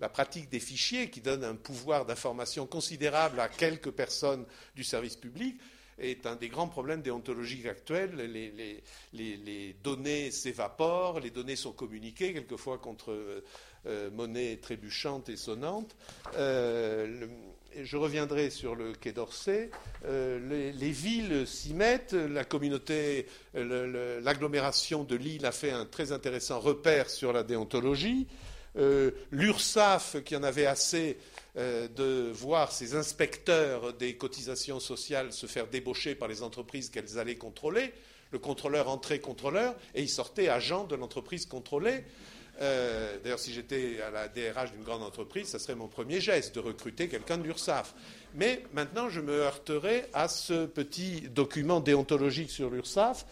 la 0.00 0.08
pratique 0.08 0.50
des 0.50 0.60
fichiers, 0.60 1.08
qui 1.10 1.20
donne 1.20 1.44
un 1.44 1.56
pouvoir 1.56 2.04
d'information 2.04 2.66
considérable 2.66 3.40
à 3.40 3.48
quelques 3.48 3.90
personnes 3.90 4.44
du 4.76 4.84
service 4.84 5.16
public, 5.16 5.58
est 5.98 6.26
un 6.26 6.36
des 6.36 6.48
grands 6.48 6.68
problèmes 6.68 7.02
déontologiques 7.02 7.66
actuels. 7.66 8.14
Les, 9.12 9.76
données 9.82 10.30
s'évaporent, 10.30 11.20
les 11.20 11.30
données 11.30 11.56
sont 11.56 11.72
communiquées, 11.72 12.32
quelquefois 12.32 12.78
contre 12.78 13.42
euh, 13.86 14.10
monnaie 14.10 14.56
trébuchante 14.56 15.28
et 15.28 15.36
sonnante. 15.36 15.96
Je 17.82 17.96
reviendrai 17.96 18.50
sur 18.50 18.74
le 18.74 18.92
Quai 18.92 19.12
d'Orsay. 19.12 19.70
Euh, 20.04 20.72
les, 20.72 20.90
villes 20.90 21.46
s'y 21.46 21.74
mettent. 21.74 22.12
La 22.12 22.44
communauté, 22.44 23.26
l'agglomération 23.54 25.04
de 25.04 25.16
Lille 25.16 25.46
a 25.46 25.52
fait 25.52 25.70
un 25.70 25.86
très 25.86 26.12
intéressant 26.12 26.60
repère 26.60 27.10
sur 27.10 27.32
la 27.32 27.42
déontologie. 27.42 28.26
L'URSSAF, 28.76 30.22
qui 30.24 30.36
en 30.36 30.42
avait 30.42 30.66
assez 30.66 31.18
de 31.56 32.30
voir 32.30 32.70
ses 32.70 32.94
inspecteurs 32.94 33.92
des 33.94 34.16
cotisations 34.16 34.78
sociales 34.78 35.32
se 35.32 35.46
faire 35.46 35.66
débaucher 35.66 36.14
par 36.14 36.28
les 36.28 36.42
entreprises 36.42 36.90
qu'elles 36.90 37.18
allaient 37.18 37.36
contrôler, 37.36 37.92
le 38.30 38.38
contrôleur 38.38 38.88
entrait 38.88 39.18
contrôleur 39.18 39.74
et 39.94 40.02
il 40.02 40.08
sortait 40.08 40.48
agent 40.48 40.84
de 40.84 40.94
l'entreprise 40.94 41.46
contrôlée. 41.46 42.04
Euh, 42.60 43.16
d'ailleurs, 43.22 43.38
si 43.38 43.52
j'étais 43.52 44.00
à 44.02 44.10
la 44.10 44.28
DRH 44.28 44.72
d'une 44.72 44.82
grande 44.82 45.02
entreprise, 45.02 45.48
ce 45.48 45.58
serait 45.58 45.74
mon 45.74 45.88
premier 45.88 46.20
geste 46.20 46.54
de 46.54 46.60
recruter 46.60 47.08
quelqu'un 47.08 47.38
de 47.38 47.44
l'URSSAF. 47.44 47.94
Mais 48.34 48.62
maintenant, 48.72 49.08
je 49.08 49.20
me 49.20 49.32
heurterai 49.32 50.04
à 50.12 50.28
ce 50.28 50.66
petit 50.66 51.22
document 51.22 51.80
déontologique 51.80 52.50
sur 52.50 52.70
l'URSSAF. 52.70 53.24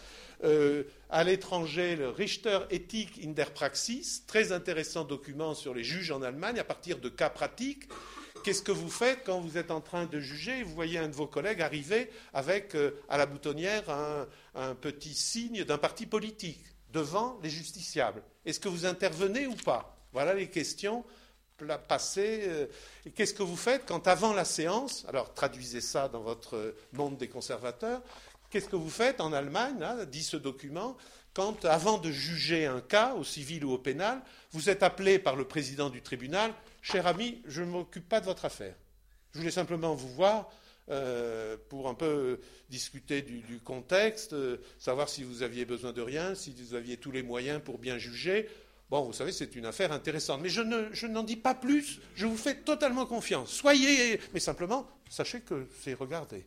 Euh, 0.45 0.85
à 1.11 1.25
l'étranger, 1.25 1.97
le 1.97 2.09
Richter 2.09 2.61
Ethik 2.71 3.23
in 3.23 3.33
der 3.33 3.53
Praxis, 3.53 4.25
très 4.27 4.53
intéressant 4.53 5.05
document 5.05 5.55
sur 5.55 5.75
les 5.75 5.85
juges 5.85 6.11
en 6.11 6.23
Allemagne 6.23 6.59
à 6.59 6.65
partir 6.65 6.99
de 6.99 7.09
cas 7.09 7.29
pratiques. 7.29 7.89
Qu'est-ce 8.45 8.63
que 8.63 8.73
vous 8.73 8.89
faites 8.89 9.25
quand 9.27 9.41
vous 9.41 9.59
êtes 9.59 9.73
en 9.73 9.81
train 9.81 10.07
de 10.07 10.21
juger? 10.21 10.61
Et 10.61 10.63
vous 10.63 10.75
voyez 10.75 10.99
un 10.99 11.09
de 11.09 11.15
vos 11.15 11.27
collègues 11.27 11.61
arriver 11.61 12.09
avec 12.33 12.75
euh, 12.77 12.93
à 13.09 13.19
la 13.19 13.27
boutonnière 13.27 13.85
un 14.55 14.75
petit 14.75 15.15
signe 15.15 15.65
d'un 15.65 15.79
parti 15.79 16.07
politique 16.07 16.65
devant 16.93 17.39
les 17.43 17.51
justiciables 17.51 18.23
Est-ce 18.45 18.61
que 18.61 18.69
vous 18.69 18.87
intervenez 18.87 19.47
ou 19.47 19.55
pas? 19.55 19.97
Voilà 20.13 20.35
les 20.35 20.49
questions 20.49 21.05
passées. 21.89 22.45
Euh, 22.47 22.67
qu'est-ce 23.15 23.35
que 23.35 23.43
vous 23.43 23.57
faites 23.57 23.85
quand 23.87 24.07
avant 24.07 24.33
la 24.33 24.45
séance, 24.45 25.05
alors 25.09 25.35
traduisez 25.35 25.81
ça 25.81 26.09
dans 26.09 26.21
votre 26.21 26.75
monde 26.93 27.17
des 27.17 27.29
conservateurs, 27.29 28.03
qu'est-ce 28.51 28.69
que 28.69 28.77
vous 28.77 28.91
faites 28.91 29.21
en 29.21 29.33
Allemagne, 29.33 29.85
dit 30.11 30.23
ce 30.23 30.37
document, 30.37 30.97
quand 31.35 31.65
avant 31.65 31.99
de 31.99 32.11
juger 32.11 32.67
un 32.67 32.81
cas, 32.81 33.15
au 33.15 33.25
civil 33.25 33.65
ou 33.65 33.73
au 33.73 33.79
pénal, 33.79 34.21
vous 34.53 34.71
êtes 34.71 34.83
appelé 34.83 35.19
par 35.19 35.37
le 35.37 35.47
président 35.47 35.91
du 35.91 36.03
tribunal, 36.03 36.53
cher 36.83 37.07
ami, 37.07 37.43
je 37.47 37.63
ne 37.63 37.71
m'occupe 37.71 38.09
pas 38.09 38.21
de 38.21 38.25
votre 38.25 38.45
affaire. 38.45 38.75
Je 39.33 39.39
voulais 39.39 39.51
simplement 39.51 39.95
vous 39.95 40.09
voir 40.09 40.51
euh, 40.91 41.57
pour 41.69 41.89
un 41.89 41.95
peu 41.95 42.41
discuter 42.71 43.23
du, 43.23 43.61
contexte, 43.61 44.33
euh, 44.33 44.57
savoir 44.79 45.09
si 45.09 45.23
vous 45.23 45.43
aviez 45.43 45.65
besoin 45.65 45.93
de 45.93 46.01
rien, 46.01 46.35
si 46.35 46.55
vous 46.59 46.75
aviez 46.75 46.97
tous 46.97 47.11
les 47.11 47.23
moyens 47.23 47.61
pour 47.63 47.79
bien 47.79 47.99
juger. 47.99 48.49
Bon, 48.91 49.03
vous 49.03 49.13
savez, 49.13 49.33
c'est 49.33 49.55
une 49.55 49.67
affaire 49.67 49.93
intéressante. 49.93 50.41
Mais 50.43 50.49
je, 50.49 50.63
je 50.93 51.07
n'en 51.07 51.23
dis 51.23 51.37
pas 51.37 51.55
plus. 51.55 52.01
Je 52.15 52.27
vous 52.27 52.39
fais 52.39 52.57
totalement 52.57 53.05
confiance. 53.05 53.51
Soyez, 53.51 54.19
mais 54.33 54.41
simplement, 54.41 54.89
sachez 55.11 55.41
que 55.41 55.67
c'est 55.83 55.95
regardé. 55.95 56.47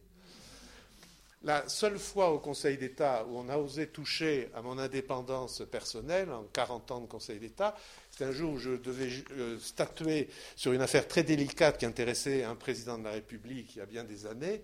La 1.44 1.68
seule 1.68 1.98
fois 1.98 2.30
au 2.30 2.38
Conseil 2.38 2.78
d'État 2.78 3.26
où 3.28 3.38
on 3.40 3.50
a 3.50 3.58
osé 3.58 3.88
toucher 3.88 4.50
à 4.54 4.62
mon 4.62 4.78
indépendance 4.78 5.64
personnelle, 5.72 6.32
en 6.32 6.44
40 6.54 6.92
ans 6.92 7.00
de 7.02 7.08
Conseil 7.08 7.40
d'État, 7.40 7.76
c'est 8.22 8.28
un 8.28 8.32
jour 8.32 8.54
où 8.54 8.60
je 8.60 8.70
devais 8.70 9.10
euh, 9.32 9.58
statuer 9.58 10.30
sur 10.56 10.74
une 10.74 10.82
affaire 10.82 11.08
très 11.08 11.24
délicate 11.24 11.80
qui 11.80 11.88
intéressait 11.88 12.44
un 12.44 12.54
président 12.54 13.00
de 13.00 13.04
la 13.04 13.14
République 13.14 13.76
il 13.76 13.80
y 13.80 13.82
a 13.82 13.88
bien 13.88 14.04
des 14.04 14.28
années. 14.28 14.62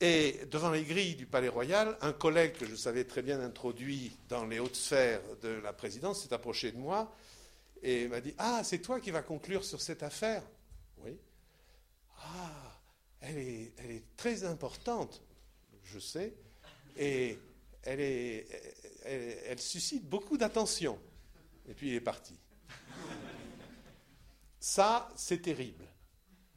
Et 0.00 0.40
devant 0.50 0.70
les 0.70 0.84
grilles 0.84 1.14
du 1.14 1.26
Palais 1.26 1.48
Royal, 1.48 1.98
un 2.00 2.14
collègue 2.14 2.54
que 2.54 2.64
je 2.64 2.74
savais 2.74 3.04
très 3.04 3.20
bien 3.20 3.38
introduit 3.42 4.16
dans 4.30 4.46
les 4.46 4.60
hautes 4.60 4.76
sphères 4.76 5.20
de 5.42 5.60
la 5.62 5.74
présidence 5.74 6.22
s'est 6.22 6.32
approché 6.32 6.72
de 6.72 6.78
moi 6.78 7.14
et 7.82 8.08
m'a 8.08 8.22
dit 8.22 8.34
Ah, 8.38 8.62
c'est 8.64 8.78
toi 8.78 8.98
qui 8.98 9.10
vas 9.10 9.20
conclure 9.20 9.62
sur 9.62 9.82
cette 9.82 10.02
affaire? 10.02 10.42
Oui. 11.04 11.18
Ah, 12.16 12.80
elle 13.20 13.36
est, 13.36 13.72
elle 13.76 13.90
est 13.90 14.04
très 14.16 14.44
importante 14.44 15.20
je 15.84 15.98
sais, 15.98 16.32
et 16.96 17.38
elle, 17.82 19.58
suscite 19.58 20.08
beaucoup 20.08 20.38
d'attention. 20.38 20.98
Et 21.68 21.74
puis 21.74 21.88
il 21.88 21.94
est 21.94 22.00
parti. 22.00 22.34
Ça, 24.58 25.08
c'est 25.14 25.42
terrible. 25.42 25.84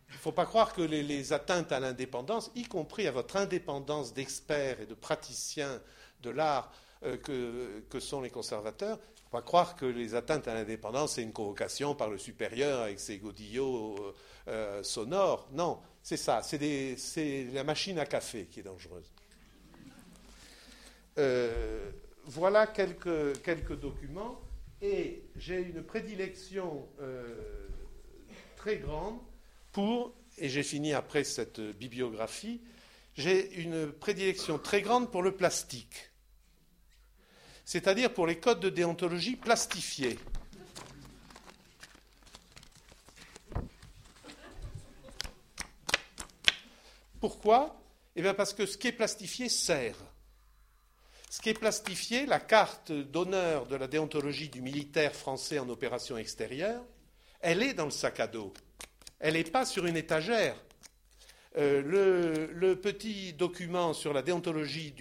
Il 0.10 0.15
ne 0.15 0.20
faut 0.20 0.32
pas 0.32 0.46
croire 0.46 0.74
que 0.74 0.82
les, 0.82 1.34
atteintes 1.34 1.72
à 1.72 1.80
l'indépendance, 1.80 2.51
y 2.56 2.63
compris 2.63 3.08
à 3.08 3.12
votre 3.12 3.38
indépendance 3.38 4.13
d'experts 4.13 4.82
et 4.82 4.86
de 4.86 4.94
praticiens 4.94 5.82
de 6.22 6.30
l'art 6.30 6.72
euh, 7.03 7.18
que, 7.89 8.00
sont 8.00 8.22
les 8.22 8.30
conservateurs, 8.30 9.00
il 9.00 9.20
ne 9.20 9.24
faut 9.24 9.30
pas 9.30 9.41
croire 9.41 9.75
que 9.75 9.86
les 9.86 10.13
atteintes 10.13 10.48
à 10.48 10.53
l'indépendance, 10.53 11.13
c'est 11.13 11.24
une 11.24 11.32
convocation 11.32 11.96
par 11.96 12.10
le 12.10 12.18
supérieur 12.18 12.82
avec 12.82 13.00
ses 13.00 13.18
godillots 13.18 14.13
euh, 14.48 14.84
sonores. 14.84 15.48
Non, 15.53 15.80
c'est 16.03 16.18
ça, 16.18 16.41
c'est 16.44 17.48
la 17.53 17.63
machine 17.63 17.98
à 17.98 18.06
café 18.06 18.46
qui 18.46 18.60
est 18.60 18.63
dangereuse. 18.63 19.12
Euh, 21.18 21.91
voilà 22.25 22.68
quelques, 22.68 23.74
documents 23.80 24.39
et 24.81 25.23
j'ai 25.35 25.61
une 25.61 25.83
prédilection 25.83 26.88
euh, 27.00 27.67
très 28.55 28.77
grande 28.77 29.19
pour, 29.71 30.13
et 30.38 30.50
j'ai 30.50 30.63
fini 30.63 30.93
après 30.93 31.23
cette 31.23 31.61
bibliographie, 31.61 32.61
j'ai 33.15 33.61
une 33.61 33.91
prédilection 33.91 34.57
très 34.57 34.81
grande 34.81 35.11
pour 35.11 35.21
le 35.21 35.35
plastique, 35.35 36.11
c'est-à-dire 37.65 38.13
pour 38.13 38.25
les 38.27 38.39
codes 38.39 38.59
de 38.59 38.69
déontologie 38.69 39.35
plastifiés. 39.35 40.17
Pourquoi? 47.19 47.79
Eh 48.15 48.21
bien 48.23 48.33
parce 48.33 48.53
que 48.53 48.65
ce 48.65 48.77
qui 48.77 48.88
est 48.88 48.91
plastifié 48.91 49.47
sert. 49.47 49.95
Ce 51.31 51.39
qui 51.39 51.47
est 51.47 51.53
plastifié, 51.53 52.25
la 52.25 52.41
carte 52.41 52.91
d'honneur 52.91 53.65
de 53.65 53.77
la 53.77 53.88
déontologie 53.88 54.50
du 54.50 54.61
militaire 54.61 55.15
français 55.15 55.59
en 55.59 55.69
opération 55.69 56.17
extérieure, 56.17 56.83
elle 57.39 57.63
est 57.63 57.73
dans 57.73 57.85
le 57.85 57.91
sac 57.91 58.19
à 58.19 58.27
dos. 58.27 58.51
Elle 59.17 59.35
n'est 59.35 59.45
pas 59.45 59.65
sur 59.65 59.85
une 59.85 59.95
étagère. 59.95 60.57
Euh, 61.57 62.50
le, 62.53 62.75
petit 62.75 63.31
document 63.31 63.93
sur 63.93 64.11
la 64.11 64.23
déontologie 64.23 64.93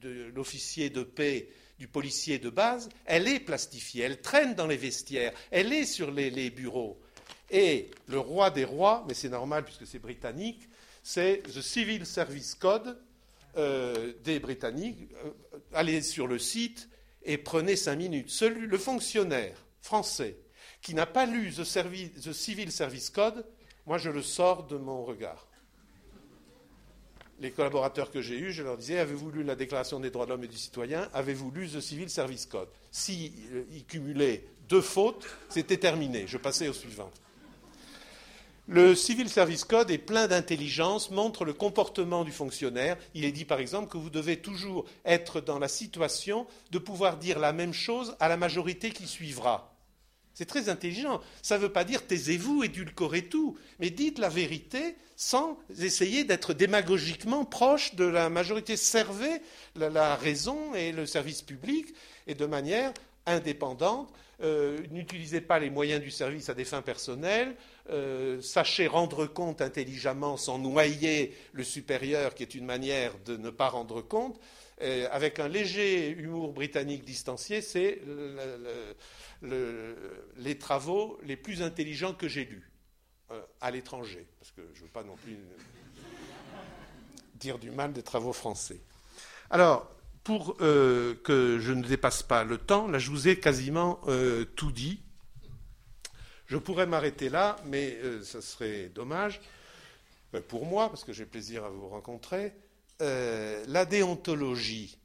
de 0.00 0.32
l'officier 0.34 0.88
de 0.88 1.02
paix, 1.02 1.50
du 1.78 1.88
policier 1.88 2.38
de 2.38 2.48
base, 2.48 2.88
elle 3.04 3.28
est 3.28 3.40
plastifiée, 3.40 4.04
elle 4.04 4.22
traîne 4.22 4.54
dans 4.54 4.66
les 4.66 4.78
vestiaires, 4.78 5.34
elle 5.50 5.74
est 5.74 5.84
sur 5.84 6.10
les 6.10 6.48
bureaux. 6.48 6.98
Et 7.50 7.90
le 8.08 8.18
roi 8.18 8.50
des 8.50 8.64
rois, 8.64 9.04
mais 9.06 9.12
c'est 9.12 9.28
normal 9.28 9.66
puisque 9.66 9.86
c'est 9.86 9.98
britannique, 9.98 10.70
c'est 11.02 11.42
The 11.42 11.60
Civil 11.60 12.06
Service 12.06 12.54
Code, 12.54 12.98
euh, 13.56 14.12
des 14.22 14.40
Britanniques, 14.40 15.08
euh, 15.24 15.30
allez 15.72 16.02
sur 16.02 16.26
le 16.26 16.38
site 16.38 16.88
et 17.22 17.38
prenez 17.38 17.76
cinq 17.76 17.96
minutes. 17.96 18.42
Le 18.42 18.78
fonctionnaire 18.78 19.56
français 19.80 20.36
qui 20.80 20.94
n'a 20.94 21.06
pas 21.06 21.26
lu 21.26 21.50
the, 21.50 21.62
the, 21.62 22.32
Civil 22.32 22.70
Service 22.70 23.10
Code, 23.10 23.46
moi 23.86 23.98
je 23.98 24.10
le 24.10 24.22
sors 24.22 24.66
de 24.66 24.76
mon 24.76 25.04
regard. 25.04 25.48
Les 27.40 27.50
collaborateurs 27.50 28.10
que 28.10 28.20
j'ai 28.20 28.38
eus, 28.38 28.52
je 28.52 28.62
leur 28.62 28.76
disais 28.76 28.98
Avez-vous 28.98 29.30
lu 29.30 29.42
la 29.42 29.56
Déclaration 29.56 29.98
des 29.98 30.10
droits 30.10 30.26
de 30.26 30.30
l'homme 30.30 30.44
et 30.44 30.48
du 30.48 30.56
citoyen? 30.56 31.08
Avez-vous 31.12 31.50
lu 31.50 31.68
the 31.68 31.80
Civil 31.80 32.08
Service 32.08 32.46
Code? 32.46 32.68
S'ils 32.90 33.32
si, 33.32 33.48
euh, 33.52 33.64
cumulaient 33.88 34.44
deux 34.68 34.80
fautes, 34.80 35.26
c'était 35.48 35.76
terminé. 35.76 36.26
Je 36.26 36.38
passais 36.38 36.68
au 36.68 36.72
suivant. 36.72 37.10
Le 38.66 38.94
Civil 38.94 39.28
Service 39.28 39.64
Code 39.64 39.90
est 39.90 39.98
plein 39.98 40.26
d'intelligence, 40.26 41.10
montre 41.10 41.44
le 41.44 41.52
comportement 41.52 42.24
du 42.24 42.32
fonctionnaire. 42.32 42.96
Il 43.12 43.26
est 43.26 43.32
dit 43.32 43.44
par 43.44 43.60
exemple 43.60 43.88
que 43.88 43.98
vous 43.98 44.08
devez 44.08 44.38
toujours 44.38 44.86
être 45.04 45.42
dans 45.42 45.58
la 45.58 45.68
situation 45.68 46.46
de 46.70 46.78
pouvoir 46.78 47.18
dire 47.18 47.38
la 47.38 47.52
même 47.52 47.74
chose 47.74 48.16
à 48.20 48.28
la 48.28 48.38
majorité 48.38 48.90
qui 48.90 49.06
suivra. 49.06 49.74
C'est 50.32 50.46
très 50.46 50.70
intelligent. 50.70 51.20
Ça 51.42 51.58
ne 51.58 51.62
veut 51.62 51.72
pas 51.72 51.84
dire 51.84 52.06
taisez-vous, 52.06 52.64
édulcorez 52.64 53.26
tout, 53.26 53.56
mais 53.80 53.90
dites 53.90 54.18
la 54.18 54.30
vérité 54.30 54.96
sans 55.14 55.58
essayer 55.78 56.24
d'être 56.24 56.54
démagogiquement 56.54 57.44
proche 57.44 57.94
de 57.94 58.04
la 58.04 58.30
majorité. 58.30 58.76
Servez 58.76 59.42
la, 59.76 60.16
raison 60.16 60.74
et 60.74 60.90
le 60.90 61.04
service 61.06 61.42
public 61.42 61.94
et 62.26 62.34
de 62.34 62.46
manière 62.46 62.92
indépendante. 63.26 64.10
Euh, 64.42 64.78
n'utilisez 64.90 65.40
pas 65.40 65.58
les 65.58 65.70
moyens 65.70 66.02
du 66.02 66.10
service 66.10 66.48
à 66.48 66.54
des 66.54 66.64
fins 66.64 66.82
personnelles. 66.82 67.54
Euh, 67.90 68.40
sachez 68.40 68.86
rendre 68.86 69.26
compte 69.26 69.60
intelligemment 69.60 70.36
sans 70.36 70.58
noyer 70.58 71.34
le 71.52 71.64
supérieur, 71.64 72.34
qui 72.34 72.42
est 72.42 72.54
une 72.54 72.64
manière 72.64 73.12
de 73.24 73.36
ne 73.36 73.50
pas 73.50 73.68
rendre 73.68 74.02
compte. 74.02 74.40
avec 75.12 75.38
un 75.38 75.48
léger 75.48 76.10
humour 76.10 76.52
britannique 76.52 77.04
distancié, 77.04 77.62
c'est 77.62 78.00
les 80.36 80.58
travaux 80.58 81.18
les 81.22 81.36
plus 81.36 81.62
intelligents 81.62 82.12
que 82.12 82.28
j'ai 82.28 82.44
lus 82.44 82.74
euh, 83.30 83.40
à 83.62 83.70
l'étranger, 83.70 84.26
parce 84.38 84.50
que 84.50 84.60
je 84.74 84.80
ne 84.80 84.84
veux 84.84 84.90
pas 84.90 85.02
non 85.02 85.16
plus. 85.16 85.38
dire 87.36 87.58
du 87.58 87.70
mal 87.70 87.92
des 87.92 88.02
travaux 88.02 88.34
français. 88.34 88.80
Alors, 89.48 89.93
pour 90.24 90.56
euh, 90.60 91.14
que 91.22 91.58
je 91.60 91.72
ne 91.72 91.82
dépasse 91.82 92.22
pas 92.22 92.44
le 92.44 92.58
temps, 92.58 92.88
là 92.88 92.98
je 92.98 93.10
vous 93.10 93.28
ai 93.28 93.38
quasiment 93.38 94.00
euh, 94.08 94.44
tout 94.56 94.72
dit. 94.72 95.00
Je 96.46 96.56
pourrais 96.56 96.86
m'arrêter 96.86 97.28
là, 97.28 97.56
mais 97.66 97.96
ce 98.22 98.40
serait 98.40 98.90
dommage 98.94 99.40
pour 100.48 100.66
moi, 100.66 100.88
parce 100.88 101.04
que 101.04 101.12
j'ai 101.12 101.24
plaisir 101.24 101.64
à 101.64 101.70
vous 101.70 101.88
rencontrer. 101.88 102.52
la 103.00 103.84
déontologie, 103.86 104.98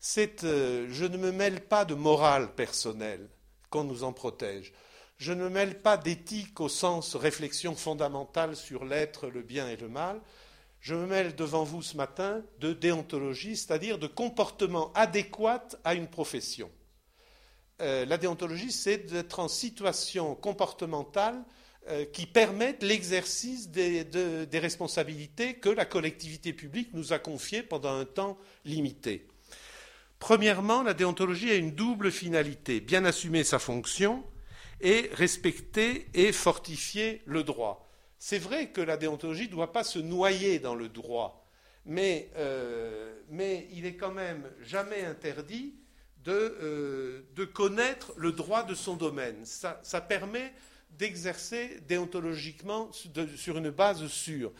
c'est 0.00 0.40
je 0.42 1.04
ne 1.04 1.18
me 1.18 1.30
mêle 1.30 1.60
pas 1.60 1.84
de 1.84 1.94
morale 1.94 2.54
personnelle 2.54 3.28
qu'on 3.68 3.84
nous 3.84 4.02
en 4.02 4.14
protège. 4.14 4.72
Je 5.18 5.32
ne 5.32 5.48
mêle 5.48 5.80
pas 5.80 5.96
d'éthique 5.96 6.60
au 6.60 6.68
sens 6.68 7.16
réflexion 7.16 7.74
fondamentale 7.74 8.54
sur 8.54 8.84
l'être, 8.84 9.28
le 9.28 9.42
bien 9.42 9.68
et 9.68 9.76
le 9.76 9.88
mal. 9.88 10.20
Je 10.80 10.94
me 10.94 11.06
mêle 11.06 11.34
devant 11.34 11.64
vous 11.64 11.82
ce 11.82 11.96
matin 11.96 12.42
de 12.60 12.72
déontologie, 12.72 13.56
c'est-à-dire 13.56 13.98
de 13.98 14.06
comportement 14.06 14.92
adéquat 14.94 15.66
à 15.84 15.94
une 15.94 16.08
profession. 16.08 16.70
Euh, 17.80 18.04
la 18.04 18.18
déontologie, 18.18 18.72
c'est 18.72 18.98
d'être 18.98 19.38
en 19.38 19.48
situation 19.48 20.34
comportementale 20.34 21.44
euh, 21.88 22.04
qui 22.04 22.26
permette 22.26 22.82
l'exercice 22.82 23.70
des, 23.70 24.04
des, 24.04 24.58
responsabilités 24.58 25.54
que 25.54 25.68
la 25.68 25.84
collectivité 25.84 26.52
publique 26.52 26.90
nous 26.92 27.12
a 27.12 27.18
confiées 27.18 27.62
pendant 27.62 27.92
un 27.92 28.04
temps 28.04 28.36
limité. 28.64 29.26
Premièrement, 30.18 30.82
la 30.82 30.94
déontologie 30.94 31.50
a 31.50 31.54
une 31.54 31.70
double 31.70 32.10
finalité 32.10 32.80
bien 32.80 33.04
assumer 33.04 33.44
sa 33.44 33.58
fonction 33.58 34.24
et 34.80 35.10
respecter 35.14 36.08
et 36.14 36.32
fortifier 36.32 37.22
le 37.24 37.44
droit. 37.44 37.87
C'est 38.18 38.38
vrai 38.38 38.70
que 38.70 38.80
la 38.80 38.96
déontologie 38.96 39.46
ne 39.46 39.52
doit 39.52 39.72
pas 39.72 39.84
se 39.84 39.98
noyer 39.98 40.58
dans 40.58 40.74
le 40.74 40.88
droit, 40.88 41.46
mais, 41.84 42.30
euh, 42.36 43.14
il 43.72 43.86
est 43.86 43.94
quand 43.96 44.12
même 44.12 44.50
jamais 44.62 45.04
interdit 45.04 45.74
de, 46.24 46.32
euh, 46.32 47.46
connaître 47.54 48.12
le 48.16 48.32
droit 48.32 48.64
de 48.64 48.74
son 48.74 48.96
domaine. 48.96 49.44
Ça, 49.44 50.00
permet 50.00 50.52
d'exercer 50.90 51.80
déontologiquement 51.86 52.90
sur 53.36 53.58
une 53.58 53.70
base 53.70 54.06
sûre. 54.08 54.52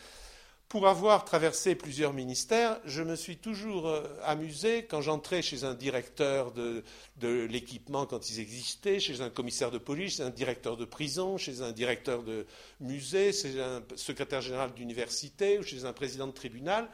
Pour 0.68 0.86
avoir 0.86 1.24
traversé 1.24 1.74
plusieurs 1.74 2.12
ministères, 2.12 2.78
je 2.84 3.02
me 3.02 3.16
suis 3.16 3.38
toujours 3.38 3.88
euh, 3.88 4.02
amusé 4.22 4.84
quand 4.84 5.00
j'entrais 5.00 5.40
chez 5.40 5.64
un 5.64 5.72
directeur 5.72 6.52
de, 6.52 6.84
l'équipement 7.22 8.04
quand 8.04 8.28
ils 8.28 8.38
existaient, 8.38 9.00
chez 9.00 9.22
un 9.22 9.30
commissaire 9.30 9.70
de 9.70 9.78
police, 9.78 10.16
chez 10.16 10.22
un 10.22 10.28
directeur 10.28 10.76
de 10.76 10.84
prison, 10.84 11.38
chez 11.38 11.62
un 11.62 11.72
directeur 11.72 12.22
de 12.22 12.44
musée, 12.80 13.32
chez 13.32 13.58
un 13.62 13.82
secrétaire 13.96 14.42
général 14.42 14.74
d'université 14.74 15.58
ou 15.58 15.62
chez 15.62 15.86
un 15.86 15.94
président 15.94 16.26
de 16.26 16.32
tribunal 16.32 16.86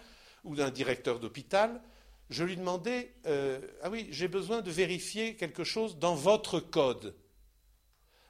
ou 0.45 0.55
d'un 0.55 0.71
directeur 0.71 1.19
d'hôpital. 1.19 1.83
Je 2.31 2.45
lui 2.45 2.57
demandais 2.57 3.13
euh, 3.27 3.59
Ah 3.83 3.91
oui, 3.91 4.07
j'ai 4.13 4.29
besoin 4.29 4.61
de 4.61 4.71
vérifier 4.71 5.35
quelque 5.35 5.65
chose 5.65 5.99
dans 5.99 6.15
votre 6.15 6.61
code. 6.61 7.17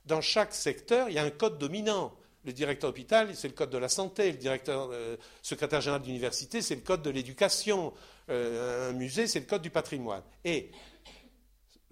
Dans 0.07 0.23
chaque 0.23 0.55
secteur, 0.55 1.11
il 1.11 1.17
y 1.17 1.19
a 1.19 1.23
un 1.23 1.31
code 1.31 1.59
dominant. 1.59 2.15
Le 2.45 2.53
directeur 2.53 2.91
d'hôpital, 2.91 3.35
c'est 3.35 3.49
le 3.49 3.55
code 3.55 3.71
de 3.71 3.79
la 3.79 3.89
santé. 3.89 4.31
Le 4.31 4.39
directeur, 4.39 4.91
euh, 4.93 5.17
secrétaire 5.41 5.81
général 5.81 6.03
d'université, 6.03 6.61
c'est 6.61 6.75
le 6.75 6.83
code 6.83 7.03
de 7.03 7.11
l'éducation. 7.11 7.95
Euh, 8.29 8.91
un 8.91 8.93
musée, 8.93 9.27
c'est 9.27 9.41
le 9.41 9.47
code 9.47 9.63
du 9.63 9.71
patrimoine. 9.71 10.23
Et 10.45 10.71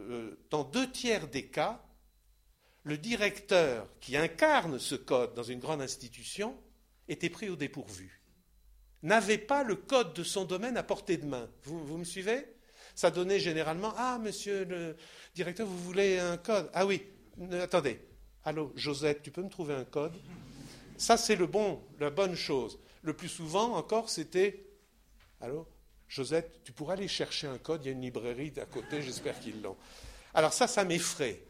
euh, 0.01 0.39
dans 0.51 0.65
deux 0.65 0.91
tiers 0.91 1.27
des 1.29 1.47
cas, 1.47 1.83
le 2.85 2.99
directeur 2.99 3.89
qui 4.01 4.17
incarne 4.17 4.79
ce 4.79 4.95
code 4.95 5.33
dans 5.35 5.43
une 5.43 5.59
grande 5.59 5.81
institution 5.81 6.55
était 7.09 7.31
pris 7.31 7.49
au 7.49 7.57
dépourvu. 7.57 8.21
N'avait 9.03 9.39
pas 9.39 9.65
le 9.65 9.77
code 9.77 10.13
de 10.13 10.23
son 10.23 10.45
domaine 10.45 10.77
à 10.77 10.83
portée 10.83 11.17
de 11.17 11.27
main. 11.27 11.49
Vous, 11.65 11.85
vous 11.85 11.97
me 11.97 12.05
suivez? 12.05 12.47
Ça 12.95 13.11
donnait 13.11 13.41
généralement 13.41 13.95
Ah, 13.97 14.19
monsieur 14.21 14.65
le 14.65 14.97
directeur, 15.35 15.67
vous 15.67 15.79
voulez 15.79 16.19
un 16.19 16.37
code? 16.37 16.69
Ah 16.75 16.85
oui, 16.85 17.03
attendez. 17.63 18.01
Allô, 18.45 18.73
Josette, 18.75 19.23
tu 19.23 19.31
peux 19.31 19.43
me 19.43 19.49
trouver 19.49 19.75
un 19.75 19.85
code? 19.85 20.15
Ça, 20.97 21.17
c'est 21.17 21.37
le 21.37 21.47
bon, 21.47 21.81
la 22.01 22.11
bonne 22.11 22.35
chose. 22.35 22.77
Le 23.03 23.15
plus 23.15 23.29
souvent 23.29 23.75
encore, 23.77 24.11
c'était 24.11 24.67
Allô 25.41 25.67
Josette, 26.09 26.61
tu 26.65 26.73
pourras 26.73 26.95
aller 26.95 27.09
chercher 27.09 27.47
un 27.47 27.59
code, 27.59 27.85
il 27.85 27.87
y 27.87 27.89
a 27.91 27.93
une 27.93 28.03
librairie 28.03 28.53
à 28.61 28.67
côté, 28.67 29.01
j'espère 29.01 29.39
qu'ils 29.39 29.63
l'ont. 29.63 29.77
Alors 30.35 30.53
ça, 30.53 30.67
ça 30.67 30.85
m'effraie. 30.85 31.41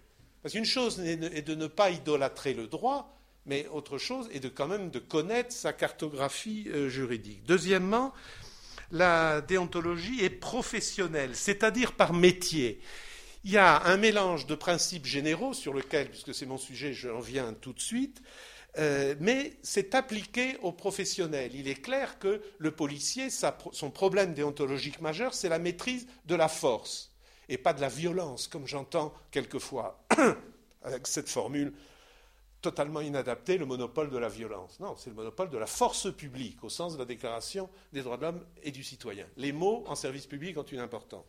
Parce 0.43 0.53
qu'une 0.53 0.67
chose 0.67 1.01
est 1.01 1.17
de 1.17 1.55
ne 1.55 1.67
pas 1.67 1.91
idolâtrer 1.91 2.53
le 2.53 2.67
droit, 2.67 3.19
mais 3.47 3.67
autre 3.69 3.97
chose 3.97 4.29
est 4.31 4.55
quand 4.55 4.69
même 4.69 4.91
de 4.91 4.99
connaître 4.99 5.53
sa 5.53 5.73
cartographie 5.73 6.69
euh, 6.69 6.89
juridique. 6.89 7.43
Deuxièmement, 7.45 8.13
la 8.91 9.41
déontologie 9.41 10.23
est 10.23 10.31
professionnelle, 10.31 11.35
c'est-à-dire 11.35 11.93
par 11.93 12.13
métier. 12.13 12.81
Il 13.45 13.51
y 13.51 13.59
a 13.59 13.83
un 13.87 13.97
mélange 13.97 14.47
de 14.47 14.55
principes 14.55 15.05
généraux 15.05 15.53
sur 15.53 15.75
lequel, 15.75 16.09
puisque 16.09 16.33
c'est 16.33 16.47
mon 16.47 16.59
sujet, 16.59 16.93
j'en 16.93 17.19
viens 17.19 17.55
tout 17.55 17.73
de 17.73 17.81
suite, 17.81 18.23
euh, 18.79 19.17
mais 19.19 19.57
c'est 19.63 19.97
appliqué 19.97 20.57
aux 20.63 20.73
professionnels. 20.73 21.51
Il 21.55 21.67
est 21.67 21.83
clair 21.83 22.21
que 22.21 22.41
le 22.59 22.71
policier, 22.71 23.29
son 23.31 23.91
problème 23.91 24.33
déontologique 24.33 25.01
majeur, 25.01 25.35
c'est 25.35 25.49
la 25.49 25.59
maîtrise 25.59 26.07
de 26.27 26.37
la 26.37 26.49
force 26.49 27.11
et 27.49 27.59
pas 27.59 27.73
de 27.73 27.81
la 27.81 27.89
violence, 27.89 28.47
comme 28.47 28.67
j'entends 28.67 29.13
quelquefois 29.31 30.05
avec 30.83 31.07
cette 31.07 31.29
formule 31.29 31.73
totalement 32.63 33.01
inadaptée, 33.01 33.59
le 33.59 33.67
monopole 33.67 34.09
de 34.09 34.19
la 34.19 34.29
violence. 34.29 34.79
Non, 34.79 34.95
c'est 34.97 35.11
le 35.11 35.17
monopole 35.17 35.51
de 35.51 35.59
la 35.59 35.67
force 35.67 36.15
publique, 36.15 36.63
au 36.63 36.69
sens 36.69 36.95
de 36.95 36.99
la 36.99 37.05
Déclaration 37.05 37.69
des 37.93 38.03
droits 38.03 38.17
de 38.17 38.23
l'homme 38.23 38.47
et 38.63 38.71
du 38.71 38.85
citoyen. 38.85 39.27
Les 39.37 39.51
mots 39.51 39.83
en 39.89 39.97
service 39.97 40.27
public 40.27 40.57
ont 40.57 40.63
une 40.63 40.79
importance. 40.79 41.27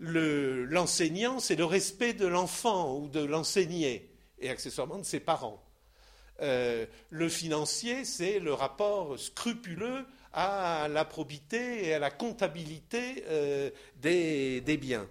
L'enseignant, 0.00 1.40
c'est 1.40 1.56
le 1.56 1.66
respect 1.66 2.14
de 2.14 2.26
l'enfant 2.26 2.96
ou 2.96 3.08
de 3.08 3.20
l'enseigné, 3.20 4.10
et 4.38 4.48
accessoirement 4.48 4.98
de 4.98 5.04
ses 5.04 5.20
parents. 5.20 5.62
Euh, 6.40 6.86
le 7.10 7.28
financier, 7.28 8.04
c'est 8.04 8.38
le 8.38 8.54
rapport 8.54 9.18
scrupuleux 9.18 10.06
à 10.32 10.88
la 10.88 11.04
probité 11.04 11.86
et 11.86 11.94
à 11.94 11.98
la 11.98 12.10
comptabilité 12.10 13.24
euh, 13.28 13.70
des, 13.96 14.78
biens. 14.80 15.06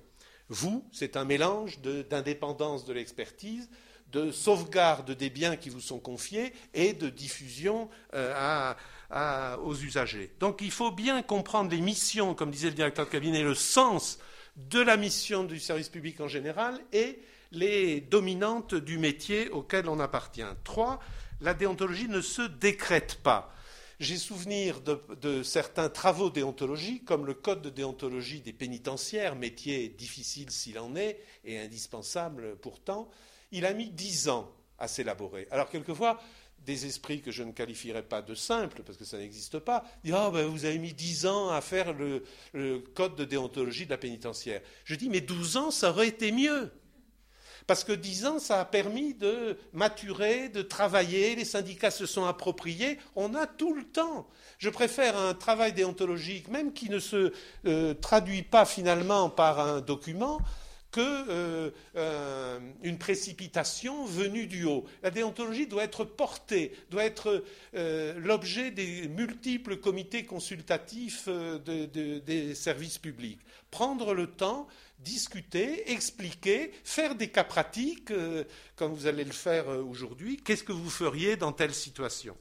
Vous, 0.48 0.84
c'est 0.92 1.18
un 1.18 1.26
mélange 1.26 1.80
d'indépendance 1.82 2.86
de, 2.86 2.94
l'expertise, 2.94 3.70
de 4.12 4.32
sauvegarde 4.32 5.12
des 5.12 5.30
biens 5.30 5.56
qui 5.56 5.70
vous 5.70 5.82
sont 5.82 6.00
confiés 6.00 6.52
et 6.74 6.94
de 6.94 7.10
diffusion 7.10 7.90
euh, 8.16 8.74
aux 9.64 9.76
usagers. 9.76 10.32
Donc 10.40 10.62
il 10.62 10.72
faut 10.72 10.92
bien 10.92 11.22
comprendre 11.22 11.70
les 11.70 11.82
missions, 11.82 12.34
comme 12.34 12.50
disait 12.50 12.70
le 12.70 12.76
directeur 12.76 13.06
de 13.06 13.12
cabinet, 13.12 13.44
le 13.44 13.54
sens 13.54 14.18
de 14.68 14.82
la 14.82 14.98
mission 14.98 15.44
du 15.44 15.60
service 15.60 15.90
public 15.90 16.20
en 16.20 16.28
général 16.28 16.80
et 16.92 17.20
les 17.52 18.02
dominantes 18.02 18.76
du 18.76 18.98
métier 18.98 19.50
auquel 19.50 19.88
on 19.88 20.00
appartient. 20.00 20.44
Trois, 20.64 21.00
la 21.42 21.54
déontologie 21.54 22.10
ne 22.10 22.22
se 22.22 22.42
décrète 22.42 23.20
pas. 23.24 23.54
J'ai 24.00 24.18
souvenir 24.18 24.80
de, 24.82 25.44
certains 25.44 25.90
travaux 25.90 26.30
déontologiques, 26.30 27.04
comme 27.04 27.26
le 27.26 27.34
code 27.34 27.62
de 27.62 27.70
déontologie 27.70 28.40
des 28.40 28.54
pénitentiaires, 28.54 29.36
métier 29.36 29.90
difficile 29.90 30.52
s'il 30.52 30.80
en 30.80 30.96
est, 30.96 31.20
et 31.44 31.60
indispensable 31.60 32.56
pourtant. 32.58 33.10
Il 33.52 33.66
a 33.66 33.74
mis 33.74 33.90
dix 33.90 34.30
ans 34.30 34.50
à 34.78 34.88
s'élaborer. 34.88 35.48
Alors 35.52 35.70
quelquefois, 35.70 36.22
des 36.66 36.86
esprits 36.86 37.22
que 37.22 37.32
je 37.32 37.44
ne 37.44 37.52
qualifierais 37.52 38.04
pas 38.04 38.22
de 38.22 38.36
simples, 38.36 38.84
parce 38.86 38.98
que 38.98 39.06
ça 39.06 39.18
n'existe 39.18 39.60
pas, 39.60 39.84
disent 40.04 40.14
Ah, 40.16 40.30
ben, 40.32 40.46
vous 40.48 40.66
avez 40.66 40.78
mis 40.78 40.94
dix 40.94 41.26
ans 41.26 41.50
à 41.50 41.62
faire 41.62 41.94
le, 41.94 42.24
code 42.94 43.16
de 43.16 43.26
déontologie 43.26 43.86
de 43.86 43.92
la 43.92 43.98
pénitentiaire. 43.98 44.62
Je 44.84 44.96
dis 44.96 45.10
Mais 45.10 45.22
douze 45.22 45.58
ans, 45.58 45.72
ça 45.72 45.90
aurait 45.90 46.08
été 46.08 46.32
mieux. 46.32 46.72
Parce 47.68 47.84
que 47.84 47.92
dix 47.92 48.26
ans, 48.26 48.40
ça 48.40 48.62
a 48.62 48.66
permis 48.66 49.14
de 49.14 49.56
maturer, 49.74 50.50
de 50.50 50.64
travailler, 50.64 51.36
les 51.36 51.46
syndicats 51.46 51.92
se 51.92 52.08
sont 52.08 52.26
appropriés, 52.26 52.98
on 53.16 53.36
a 53.36 53.46
tout 53.46 53.76
le 53.76 53.84
temps. 53.84 54.28
Je 54.58 54.70
préfère 54.70 55.16
un 55.16 55.36
travail 55.36 55.74
déontologique, 55.74 56.48
même 56.48 56.74
qui 56.74 56.90
ne 56.90 56.98
se 56.98 57.32
euh, 57.68 57.94
traduit 57.94 58.42
pas 58.42 58.66
finalement 58.66 59.30
par 59.30 59.60
un 59.60 59.82
document, 59.82 60.40
que 60.92 61.72
euh, 61.96 62.60
une 62.82 62.98
précipitation 62.98 64.06
venue 64.06 64.48
du 64.48 64.66
haut. 64.66 64.86
La 65.04 65.12
déontologie 65.12 65.68
doit 65.68 65.84
être 65.84 66.04
portée, 66.04 66.74
doit 66.90 67.04
être 67.04 67.44
euh, 67.76 68.14
l'objet 68.18 68.72
des 68.72 69.08
multiples 69.08 69.78
comités 69.78 70.26
consultatifs 70.26 71.30
des 71.30 72.56
services 72.56 72.98
publics. 72.98 73.40
Prendre 73.70 74.14
le 74.14 74.28
temps 74.28 74.68
discuter, 75.00 75.92
expliquer, 75.92 76.72
faire 76.84 77.16
des 77.16 77.30
cas 77.30 77.44
pratiques, 77.44 78.12
euh, 78.12 78.44
comme 78.76 78.94
vous 78.94 79.08
allez 79.08 79.24
le 79.24 79.32
faire 79.32 79.70
euh, 79.70 79.82
aujourd'hui. 79.82 80.38
Qu'est-ce 80.38 80.64
que 80.64 80.74
vous 80.74 80.90
feriez 80.90 81.38
dans 81.38 81.54
telle 81.54 81.74
situation? 81.74 82.36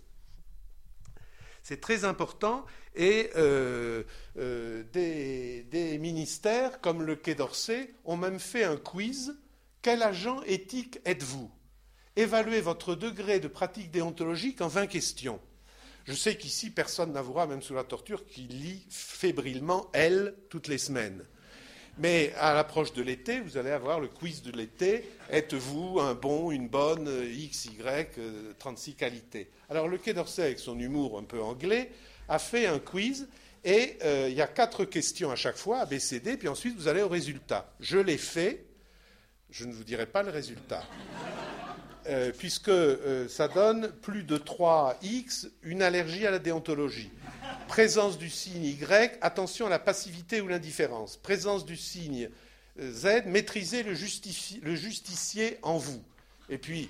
C'est 1.63 1.81
très 1.81 2.05
important. 2.05 2.65
Et 2.99 3.31
euh, 3.37 4.03
des, 4.93 5.63
des, 5.71 5.99
ministères, 5.99 6.81
comme 6.81 7.05
le 7.05 7.15
Quai 7.15 7.37
d'Orsay, 7.37 7.95
ont 8.05 8.17
même 8.17 8.41
fait 8.41 8.65
un 8.65 8.77
quiz. 8.77 9.39
Quel 9.83 10.03
agent 10.03 10.43
éthique 10.43 10.99
êtes-vous? 11.05 11.49
Évaluez 12.17 12.61
votre 12.61 12.97
degré 12.97 13.39
de 13.39 13.47
pratique 13.47 13.93
déontologique 13.93 14.61
en 14.61 14.67
20 14.67 14.89
questions. 14.89 15.39
Je 16.07 16.13
sais 16.13 16.37
qu'ici, 16.37 16.71
personne 16.71 17.13
n'avouera, 17.13 17.47
même 17.47 17.63
sous 17.63 17.75
la 17.75 17.85
torture, 17.85 18.27
qu'il 18.27 18.49
lit 18.49 18.85
fébrilement 18.91 19.89
Elle 19.93 20.35
toutes 20.51 20.67
les 20.67 20.79
semaines. 20.79 21.25
Mais 21.99 22.33
à 22.39 22.55
l'approche 22.55 22.93
de 22.93 23.03
l'été, 23.03 23.41
vous 23.41 23.57
allez 23.59 23.71
avoir 23.71 24.01
le 24.01 24.09
quiz 24.09 24.43
de 24.43 24.51
l'été. 24.51 25.05
Êtes-vous 25.31 26.01
un 26.01 26.15
bon, 26.15 26.51
une 26.51 26.69
bonne, 26.69 27.09
X, 27.31 27.67
Y, 27.67 28.19
36 28.59 28.95
qualités? 28.95 29.51
Alors 29.69 29.87
le 29.87 29.99
Quai 29.99 30.15
d'Orsay, 30.15 30.43
avec 30.43 30.59
son 30.59 30.79
humour 30.79 31.19
un 31.19 31.25
peu 31.25 31.41
anglais, 31.41 31.93
a 32.29 32.39
fait 32.39 32.67
un 32.67 32.79
quiz 32.79 33.29
et 33.65 33.99
euh, 34.03 34.29
il 34.31 34.37
y 34.37 34.43
a 34.43 34.47
quatre 34.47 34.85
questions 34.85 35.31
à 35.31 35.37
chaque 35.37 35.57
fois, 35.57 35.81
ABCD, 35.81 36.37
puis 36.37 36.49
ensuite 36.49 36.77
vous 36.77 36.89
allez 36.89 37.03
au 37.03 37.09
résultat. 37.09 37.73
Je 37.81 37.99
l'ai 37.99 38.19
fait, 38.19 38.65
je 39.51 39.65
ne 39.65 39.73
vous 39.73 39.85
dirai 39.85 40.07
pas 40.07 40.23
le 40.23 40.31
résultat. 40.31 40.85
Euh, 42.07 42.33
puisque 42.37 42.69
euh, 42.69 43.29
ça 43.29 43.49
donne 43.49 43.93
plus 44.01 44.23
de 44.23 44.39
3x, 44.39 45.51
une 45.63 45.83
allergie 45.83 46.27
à 46.27 46.31
la 46.31 46.39
déontologie. 46.39 47.11
Présence 47.67 48.17
du 48.17 48.31
signe 48.31 48.65
Y, 48.65 49.19
attention 49.21 49.67
à 49.67 49.71
la 49.71 49.79
passivité 49.79 50.41
ou 50.41 50.49
l'indifférence. 50.49 51.19
Présence 51.19 51.67
du 51.67 51.77
signe 51.77 52.31
Z, 52.81 53.25
maîtrisez 53.27 53.83
le, 53.83 53.91
le, 53.91 54.77
justicier 54.77 55.59
en 55.63 55.77
vous. 55.77 56.03
Et 56.49 56.57
puis, 56.57 56.89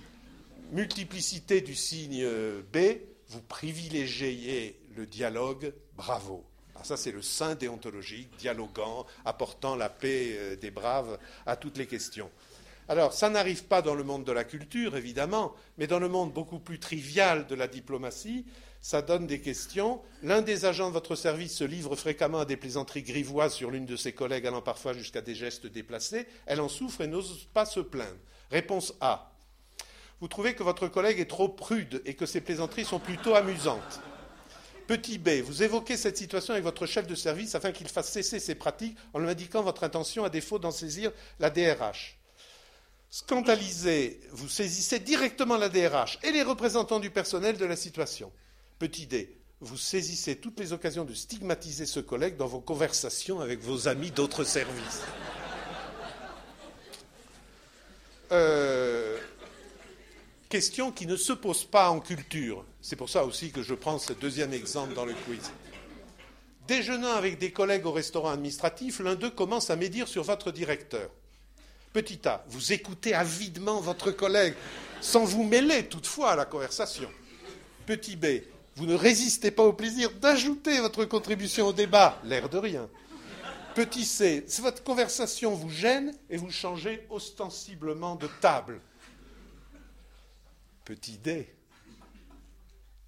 multiplicité 0.70 1.62
du 1.62 1.74
signe 1.74 2.24
B, 2.72 2.76
vous 3.28 3.40
privilégiez 3.40 4.78
le 4.98 5.06
dialogue, 5.06 5.72
bravo. 5.96 6.44
Alors 6.74 6.84
ça, 6.84 6.96
c'est 6.96 7.12
le 7.12 7.22
saint 7.22 7.54
déontologique, 7.54 8.36
dialoguant, 8.36 9.06
apportant 9.24 9.76
la 9.76 9.88
paix 9.88 10.36
euh, 10.36 10.56
des 10.56 10.70
braves 10.70 11.18
à 11.46 11.56
toutes 11.56 11.78
les 11.78 11.86
questions. 11.86 12.30
Alors, 12.88 13.12
ça 13.12 13.28
n'arrive 13.28 13.64
pas 13.64 13.82
dans 13.82 13.94
le 13.94 14.02
monde 14.02 14.24
de 14.24 14.32
la 14.32 14.44
culture, 14.44 14.96
évidemment, 14.96 15.54
mais 15.76 15.86
dans 15.86 15.98
le 15.98 16.08
monde 16.08 16.32
beaucoup 16.32 16.58
plus 16.58 16.78
trivial 16.78 17.46
de 17.46 17.54
la 17.54 17.68
diplomatie, 17.68 18.46
ça 18.80 19.02
donne 19.02 19.26
des 19.26 19.40
questions. 19.40 20.00
L'un 20.22 20.40
des 20.40 20.64
agents 20.64 20.88
de 20.88 20.94
votre 20.94 21.14
service 21.14 21.54
se 21.54 21.64
livre 21.64 21.96
fréquemment 21.96 22.40
à 22.40 22.44
des 22.44 22.56
plaisanteries 22.56 23.02
grivoises 23.02 23.54
sur 23.54 23.70
l'une 23.70 23.86
de 23.86 23.96
ses 23.96 24.12
collègues, 24.12 24.46
allant 24.46 24.62
parfois 24.62 24.94
jusqu'à 24.94 25.20
des 25.20 25.34
gestes 25.34 25.66
déplacés. 25.66 26.26
Elle 26.46 26.60
en 26.60 26.68
souffre 26.68 27.02
et 27.02 27.08
n'ose 27.08 27.46
pas 27.52 27.66
se 27.66 27.80
plaindre. 27.80 28.18
Réponse 28.50 28.94
A. 29.00 29.32
Vous 30.20 30.28
trouvez 30.28 30.54
que 30.54 30.62
votre 30.62 30.88
collègue 30.88 31.20
est 31.20 31.30
trop 31.30 31.48
prude 31.48 32.02
et 32.06 32.14
que 32.14 32.26
ses 32.26 32.40
plaisanteries 32.40 32.84
sont 32.84 32.98
plutôt 32.98 33.34
amusantes. 33.34 34.00
Petit 34.88 35.18
B, 35.18 35.42
vous 35.44 35.62
évoquez 35.62 35.98
cette 35.98 36.16
situation 36.16 36.54
avec 36.54 36.64
votre 36.64 36.86
chef 36.86 37.06
de 37.06 37.14
service 37.14 37.54
afin 37.54 37.72
qu'il 37.72 37.88
fasse 37.88 38.10
cesser 38.10 38.40
ces 38.40 38.54
pratiques 38.54 38.96
en 39.12 39.18
lui 39.18 39.28
indiquant 39.28 39.62
votre 39.62 39.84
intention 39.84 40.24
à 40.24 40.30
défaut 40.30 40.58
d'en 40.58 40.70
saisir 40.70 41.12
la 41.40 41.50
DRH. 41.50 42.18
Scandalisé, 43.10 44.18
vous 44.32 44.48
saisissez 44.48 44.98
directement 44.98 45.58
la 45.58 45.68
DRH 45.68 46.18
et 46.22 46.32
les 46.32 46.42
représentants 46.42 47.00
du 47.00 47.10
personnel 47.10 47.58
de 47.58 47.66
la 47.66 47.76
situation. 47.76 48.32
Petit 48.78 49.06
D, 49.06 49.36
vous 49.60 49.76
saisissez 49.76 50.36
toutes 50.36 50.58
les 50.58 50.72
occasions 50.72 51.04
de 51.04 51.12
stigmatiser 51.12 51.84
ce 51.84 52.00
collègue 52.00 52.38
dans 52.38 52.46
vos 52.46 52.60
conversations 52.60 53.40
avec 53.40 53.60
vos 53.60 53.88
amis 53.88 54.10
d'autres 54.10 54.44
services. 54.44 55.02
Euh, 58.32 59.18
question 60.48 60.90
qui 60.90 61.06
ne 61.06 61.16
se 61.16 61.32
pose 61.32 61.64
pas 61.64 61.90
en 61.90 62.00
culture. 62.00 62.64
C'est 62.80 62.96
pour 62.96 63.10
ça 63.10 63.24
aussi 63.24 63.50
que 63.50 63.62
je 63.62 63.74
prends 63.74 63.98
ce 63.98 64.12
deuxième 64.12 64.52
exemple 64.52 64.94
dans 64.94 65.04
le 65.04 65.14
quiz. 65.14 65.50
Déjeunant 66.66 67.12
avec 67.12 67.38
des 67.38 67.50
collègues 67.50 67.86
au 67.86 67.92
restaurant 67.92 68.30
administratif, 68.30 69.00
l'un 69.00 69.14
d'eux 69.14 69.30
commence 69.30 69.70
à 69.70 69.76
médire 69.76 70.08
sur 70.08 70.22
votre 70.22 70.50
directeur. 70.50 71.10
Petit 71.92 72.20
A, 72.26 72.44
vous 72.48 72.72
écoutez 72.72 73.14
avidement 73.14 73.80
votre 73.80 74.10
collègue, 74.10 74.54
sans 75.00 75.24
vous 75.24 75.44
mêler 75.44 75.86
toutefois 75.86 76.32
à 76.32 76.36
la 76.36 76.44
conversation. 76.44 77.08
Petit 77.86 78.16
B, 78.16 78.26
vous 78.76 78.86
ne 78.86 78.94
résistez 78.94 79.50
pas 79.50 79.62
au 79.62 79.72
plaisir 79.72 80.10
d'ajouter 80.12 80.78
votre 80.80 81.04
contribution 81.04 81.68
au 81.68 81.72
débat, 81.72 82.20
l'air 82.24 82.48
de 82.48 82.58
rien. 82.58 82.88
Petit 83.74 84.04
C, 84.04 84.44
votre 84.60 84.82
conversation 84.82 85.54
vous 85.54 85.70
gêne 85.70 86.14
et 86.28 86.36
vous 86.36 86.50
changez 86.50 87.06
ostensiblement 87.10 88.16
de 88.16 88.28
table. 88.40 88.80
Petit 90.88 91.18
D, 91.18 91.46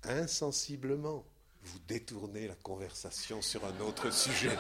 insensiblement, 0.05 1.25
vous 1.65 1.79
détournez 1.89 2.47
la 2.47 2.55
conversation 2.57 3.41
sur 3.41 3.65
un 3.65 3.81
autre 3.81 4.13
sujet. 4.13 4.51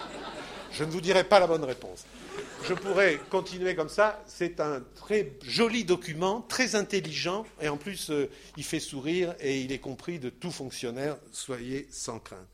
Je 0.73 0.85
ne 0.85 0.91
vous 0.91 1.03
dirai 1.03 1.25
pas 1.25 1.39
la 1.39 1.47
bonne 1.47 1.65
réponse. 1.65 2.07
Je 2.67 2.73
pourrais 2.73 3.21
continuer 3.29 3.75
comme 3.75 3.91
ça. 3.91 4.25
C'est 4.27 4.59
un 4.59 4.83
très 4.95 5.35
joli 5.43 5.85
document, 5.85 6.41
très 6.41 6.77
intelligent, 6.77 7.45
et 7.61 7.69
en 7.69 7.77
plus, 7.77 8.09
euh, 8.09 8.31
il 8.57 8.65
fait 8.65 8.81
sourire 8.81 9.35
et 9.39 9.61
il 9.61 9.71
est 9.71 9.81
compris 9.81 10.19
de 10.19 10.31
tout 10.31 10.51
fonctionnaire. 10.51 11.19
Soyez 11.31 11.89
sans 11.91 12.21
crainte. 12.21 12.49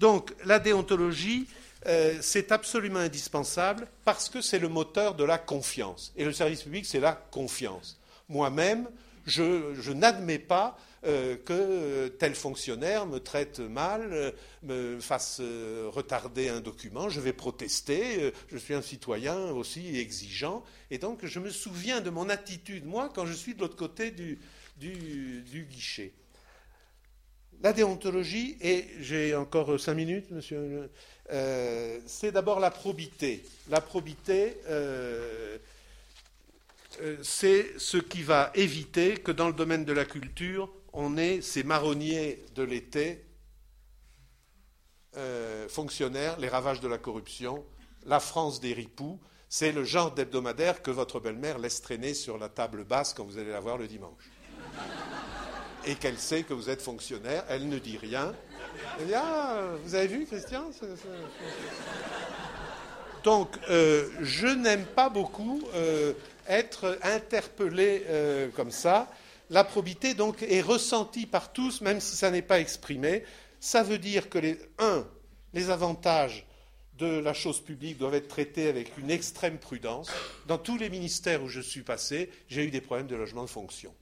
Donc, 0.00 0.34
la 0.44 0.58
déontologie, 0.58 1.46
euh, 1.86 2.18
c'est 2.20 2.50
absolument 2.50 2.98
indispensable 2.98 3.86
parce 4.04 4.28
que 4.28 4.40
c'est 4.40 4.58
le 4.58 4.68
moteur 4.68 5.14
de 5.14 5.22
la 5.22 5.38
confiance. 5.38 6.12
Et 6.16 6.24
le 6.24 6.32
service 6.32 6.64
public, 6.64 6.84
c'est 6.84 6.98
la 6.98 7.12
confiance. 7.12 7.96
Moi-même, 8.28 8.88
je, 9.26 9.92
n'admets 9.92 10.38
pas 10.38 10.78
euh, 11.04 11.36
que 11.36 12.08
tel 12.08 12.34
fonctionnaire 12.34 13.06
me 13.06 13.18
traite 13.18 13.60
mal, 13.60 14.08
euh, 14.12 14.30
me 14.62 15.00
fasse 15.00 15.38
euh, 15.40 15.88
retarder 15.92 16.48
un 16.48 16.60
document, 16.60 17.08
je 17.08 17.20
vais 17.20 17.32
protester, 17.32 18.32
je 18.48 18.56
suis 18.56 18.74
un 18.74 18.82
citoyen 18.82 19.50
aussi 19.50 19.98
exigeant, 19.98 20.64
et 20.90 20.98
donc 20.98 21.24
je 21.24 21.40
me 21.40 21.50
souviens 21.50 22.00
de 22.00 22.10
mon 22.10 22.28
attitude, 22.28 22.86
moi, 22.86 23.10
quand 23.14 23.26
je 23.26 23.34
suis 23.34 23.54
de 23.54 23.60
l'autre 23.60 23.76
côté 23.76 24.10
du, 24.10 24.38
guichet. 24.78 26.12
La 27.62 27.72
déontologie, 27.72 28.58
et 28.60 28.86
j'ai 29.00 29.34
encore 29.34 29.78
cinq 29.80 29.94
minutes, 29.94 30.30
monsieur, 30.30 30.90
c'est 32.06 32.32
d'abord 32.32 32.60
la 32.60 32.70
probité. 32.70 33.42
La 33.70 33.80
probité, 33.80 34.56
c'est 37.22 37.78
ce 37.78 37.96
qui 37.96 38.22
va 38.22 38.50
éviter 38.54 39.16
que 39.16 39.32
dans 39.32 39.48
le 39.48 39.52
domaine 39.52 39.84
de 39.84 39.92
la 39.92 40.04
culture, 40.04 40.70
on 40.92 41.16
ait 41.16 41.40
ces 41.40 41.64
marronniers 41.64 42.44
de 42.54 42.62
l'été, 42.62 43.24
euh, 45.16 45.68
fonctionnaires, 45.68 46.38
les 46.40 46.48
ravages 46.48 46.80
de 46.80 46.88
la 46.88 46.98
corruption, 46.98 47.64
la 48.04 48.18
France 48.18 48.60
des 48.60 48.72
ripoux. 48.72 49.20
C'est 49.48 49.70
le 49.70 49.84
genre 49.84 50.10
d'hebdomadaire 50.10 50.82
que 50.82 50.90
votre 50.90 51.20
belle-mère 51.20 51.58
laisse 51.58 51.80
traîner 51.80 52.14
sur 52.14 52.36
la 52.38 52.48
table 52.48 52.84
basse 52.84 53.14
quand 53.14 53.24
vous 53.24 53.38
allez 53.38 53.52
la 53.52 53.60
voir 53.60 53.78
le 53.78 53.86
dimanche. 53.86 54.30
Et 55.86 55.94
qu'elle 55.94 56.18
sait 56.18 56.42
que 56.42 56.54
vous 56.54 56.68
êtes 56.68 56.82
fonctionnaire, 56.82 57.44
elle 57.48 57.68
ne 57.68 57.78
dit 57.78 57.96
rien. 57.96 58.34
Ah, 59.14 59.60
vous 59.84 59.94
avez 59.94 60.08
vu, 60.08 60.26
Christian 60.26 60.70
Donc, 63.22 63.56
euh, 63.70 64.08
je 64.20 64.48
n'aime 64.48 64.84
pas 64.84 65.08
beaucoup 65.08 65.62
être 66.48 66.98
interpellé 67.02 68.04
euh, 68.08 68.48
comme 68.50 68.70
ça. 68.70 69.10
La 69.50 69.64
probité, 69.64 70.14
donc, 70.14 70.42
est 70.42 70.60
ressentie 70.60 71.26
par 71.26 71.52
tous, 71.52 71.80
même 71.80 72.00
si 72.00 72.16
ça 72.16 72.30
n'est 72.30 72.42
pas 72.42 72.60
exprimé. 72.60 73.24
Ça 73.60 73.82
veut 73.82 73.98
dire 73.98 74.28
que, 74.28 74.38
les, 74.38 74.58
un, 74.78 75.06
les 75.52 75.70
avantages 75.70 76.46
de 76.98 77.06
la 77.06 77.34
chose 77.34 77.60
publique 77.60 77.98
doivent 77.98 78.14
être 78.14 78.28
traités 78.28 78.68
avec 78.68 78.96
une 78.98 79.10
extrême 79.10 79.58
prudence. 79.58 80.10
Dans 80.46 80.58
tous 80.58 80.78
les 80.78 80.88
ministères 80.88 81.42
où 81.42 81.48
je 81.48 81.60
suis 81.60 81.82
passé, 81.82 82.30
j'ai 82.48 82.64
eu 82.64 82.70
des 82.70 82.80
problèmes 82.80 83.06
de 83.06 83.16
logement 83.16 83.42
de 83.42 83.50
fonction. 83.50 83.92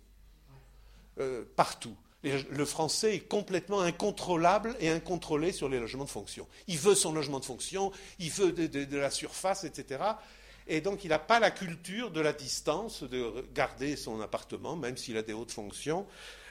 Euh, 1.21 1.45
partout. 1.57 1.97
Le 2.23 2.65
français 2.65 3.17
est 3.17 3.29
complètement 3.29 3.81
incontrôlable 3.81 4.77
et 4.79 4.91
incontrôlé 4.91 5.51
sur 5.51 5.69
les 5.69 5.81
logements 5.81 6.05
de 6.05 6.11
fonction. 6.11 6.47
Il 6.69 6.79
veut 6.79 6.95
son 6.95 7.13
logement 7.13 7.41
de 7.41 7.45
fonction, 7.45 7.91
il 8.21 8.31
veut 8.31 8.53
de 8.53 8.97
la 8.97 9.11
surface, 9.11 9.65
etc 9.65 9.99
et 10.67 10.81
donc 10.81 11.05
il 11.05 11.09
n'a 11.09 11.19
pas 11.19 11.41
la 11.41 11.51
culture 11.51 12.11
de 12.11 12.21
la 12.21 12.33
distance, 12.33 13.03
de 13.03 13.45
garder 13.55 13.97
son 13.97 14.21
appartement, 14.21 14.77
même 14.77 14.97
s'il 14.97 15.17
a 15.17 15.23
des 15.23 15.33
hautes 15.33 15.53
fonctions. 15.53 16.07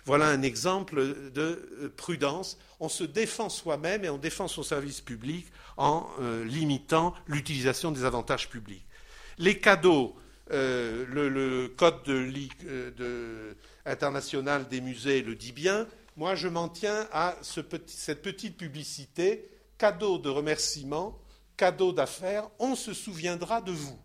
Voilà 0.05 0.27
un 0.27 0.41
exemple 0.41 1.31
de 1.31 1.69
euh, 1.81 1.93
prudence. 1.95 2.57
On 2.79 2.89
se 2.89 3.03
défend 3.03 3.49
soi-même 3.49 4.03
et 4.03 4.09
on 4.09 4.17
défend 4.17 4.47
son 4.47 4.63
service 4.63 5.01
public 5.01 5.45
en 5.77 6.09
euh, 6.19 6.43
limitant 6.45 7.13
l'utilisation 7.27 7.91
des 7.91 8.03
avantages 8.03 8.49
publics. 8.49 8.85
Les 9.37 9.59
cadeaux, 9.59 10.15
euh, 10.51 11.05
le, 11.07 11.67
code 11.67 12.03
de, 12.03 13.55
international 13.85 14.67
des 14.67 14.81
musées 14.81 15.21
le 15.21 15.35
dit 15.35 15.51
bien. 15.51 15.87
Moi, 16.17 16.35
je 16.35 16.47
m'en 16.47 16.67
tiens 16.67 17.07
à 17.11 17.35
cette 17.41 18.21
petite 18.21 18.57
publicité 18.57 19.49
cadeau 19.77 20.17
de 20.17 20.29
remerciement 20.29 21.17
cadeau 21.61 21.93
d'affaires, 21.93 22.49
on 22.57 22.73
se 22.73 22.91
souviendra 22.91 23.61
de 23.61 23.71
vous. 23.71 23.99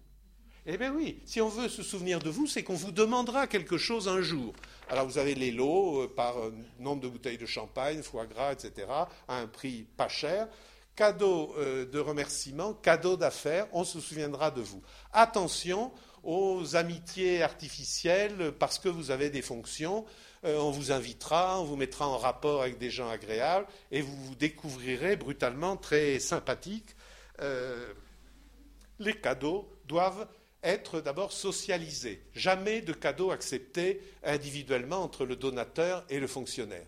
Eh 0.67 0.77
bien 0.77 0.93
oui, 0.93 1.23
si 1.25 1.41
on 1.41 1.49
veut 1.49 1.71
se 1.71 1.83
souvenir 1.83 2.19
de 2.19 2.29
vous, 2.29 2.47
c'est 2.47 2.63
qu'on 2.63 2.75
vous 2.75 2.93
demandera 2.93 3.47
quelque 3.47 3.79
chose 3.79 4.09
un 4.09 4.21
jour. 4.21 4.53
Alors 4.91 5.07
vous 5.07 5.17
avez 5.17 5.35
les 5.35 5.53
lots 5.53 6.03
euh, 6.03 6.07
par 6.07 6.37
euh, 6.37 6.55
nombre 6.79 7.01
de 7.01 7.09
bouteilles 7.09 7.39
de 7.39 7.47
champagne, 7.47 8.03
foie 8.03 8.27
gras, 8.27 8.53
etc., 8.53 8.89
à 9.27 9.39
un 9.39 9.47
prix 9.47 9.87
pas 9.97 10.09
cher. 10.09 10.49
Cadeau 10.97 11.55
euh, 11.57 11.87
de 11.87 11.99
remerciement, 11.99 12.75
cadeau 12.75 13.17
d'affaires, 13.17 13.69
on 13.73 13.85
se 13.85 14.01
souviendra 14.01 14.51
de 14.51 14.61
vous. 14.61 14.83
Attention 15.15 15.93
aux 16.25 16.77
amitiés 16.77 17.43
artificielles 17.43 18.53
parce 18.59 18.79
que 18.79 18.91
vous 18.91 19.11
avez 19.11 19.31
des 19.31 19.41
fonctions. 19.41 20.05
On 20.43 20.71
vous 20.71 20.93
invitera, 20.93 21.59
on 21.59 21.65
vous 21.65 21.77
mettra 21.77 22.07
en 22.07 22.19
rapport 22.19 22.63
avec 22.63 22.79
des 22.79 22.91
gens 22.91 23.09
agréables 23.09 23.67
et 23.91 24.03
vous 24.03 24.15
vous 24.15 24.35
découvrirez 24.35 25.17
brutalement 25.17 25.77
très 25.77 26.19
sympathique. 26.19 26.96
Euh, 27.41 27.93
les 28.99 29.15
cadeaux 29.15 29.69
doivent 29.87 30.27
être 30.63 31.01
d'abord 31.01 31.33
socialisés. 31.33 32.23
Jamais 32.35 32.81
de 32.81 32.93
cadeaux 32.93 33.31
acceptés 33.31 34.01
individuellement 34.25 35.03
entre 35.03 35.25
le 35.25 35.37
donateur 35.37 36.05
et 36.09 36.19
le 36.19 36.27
fonctionnaire. 36.27 36.87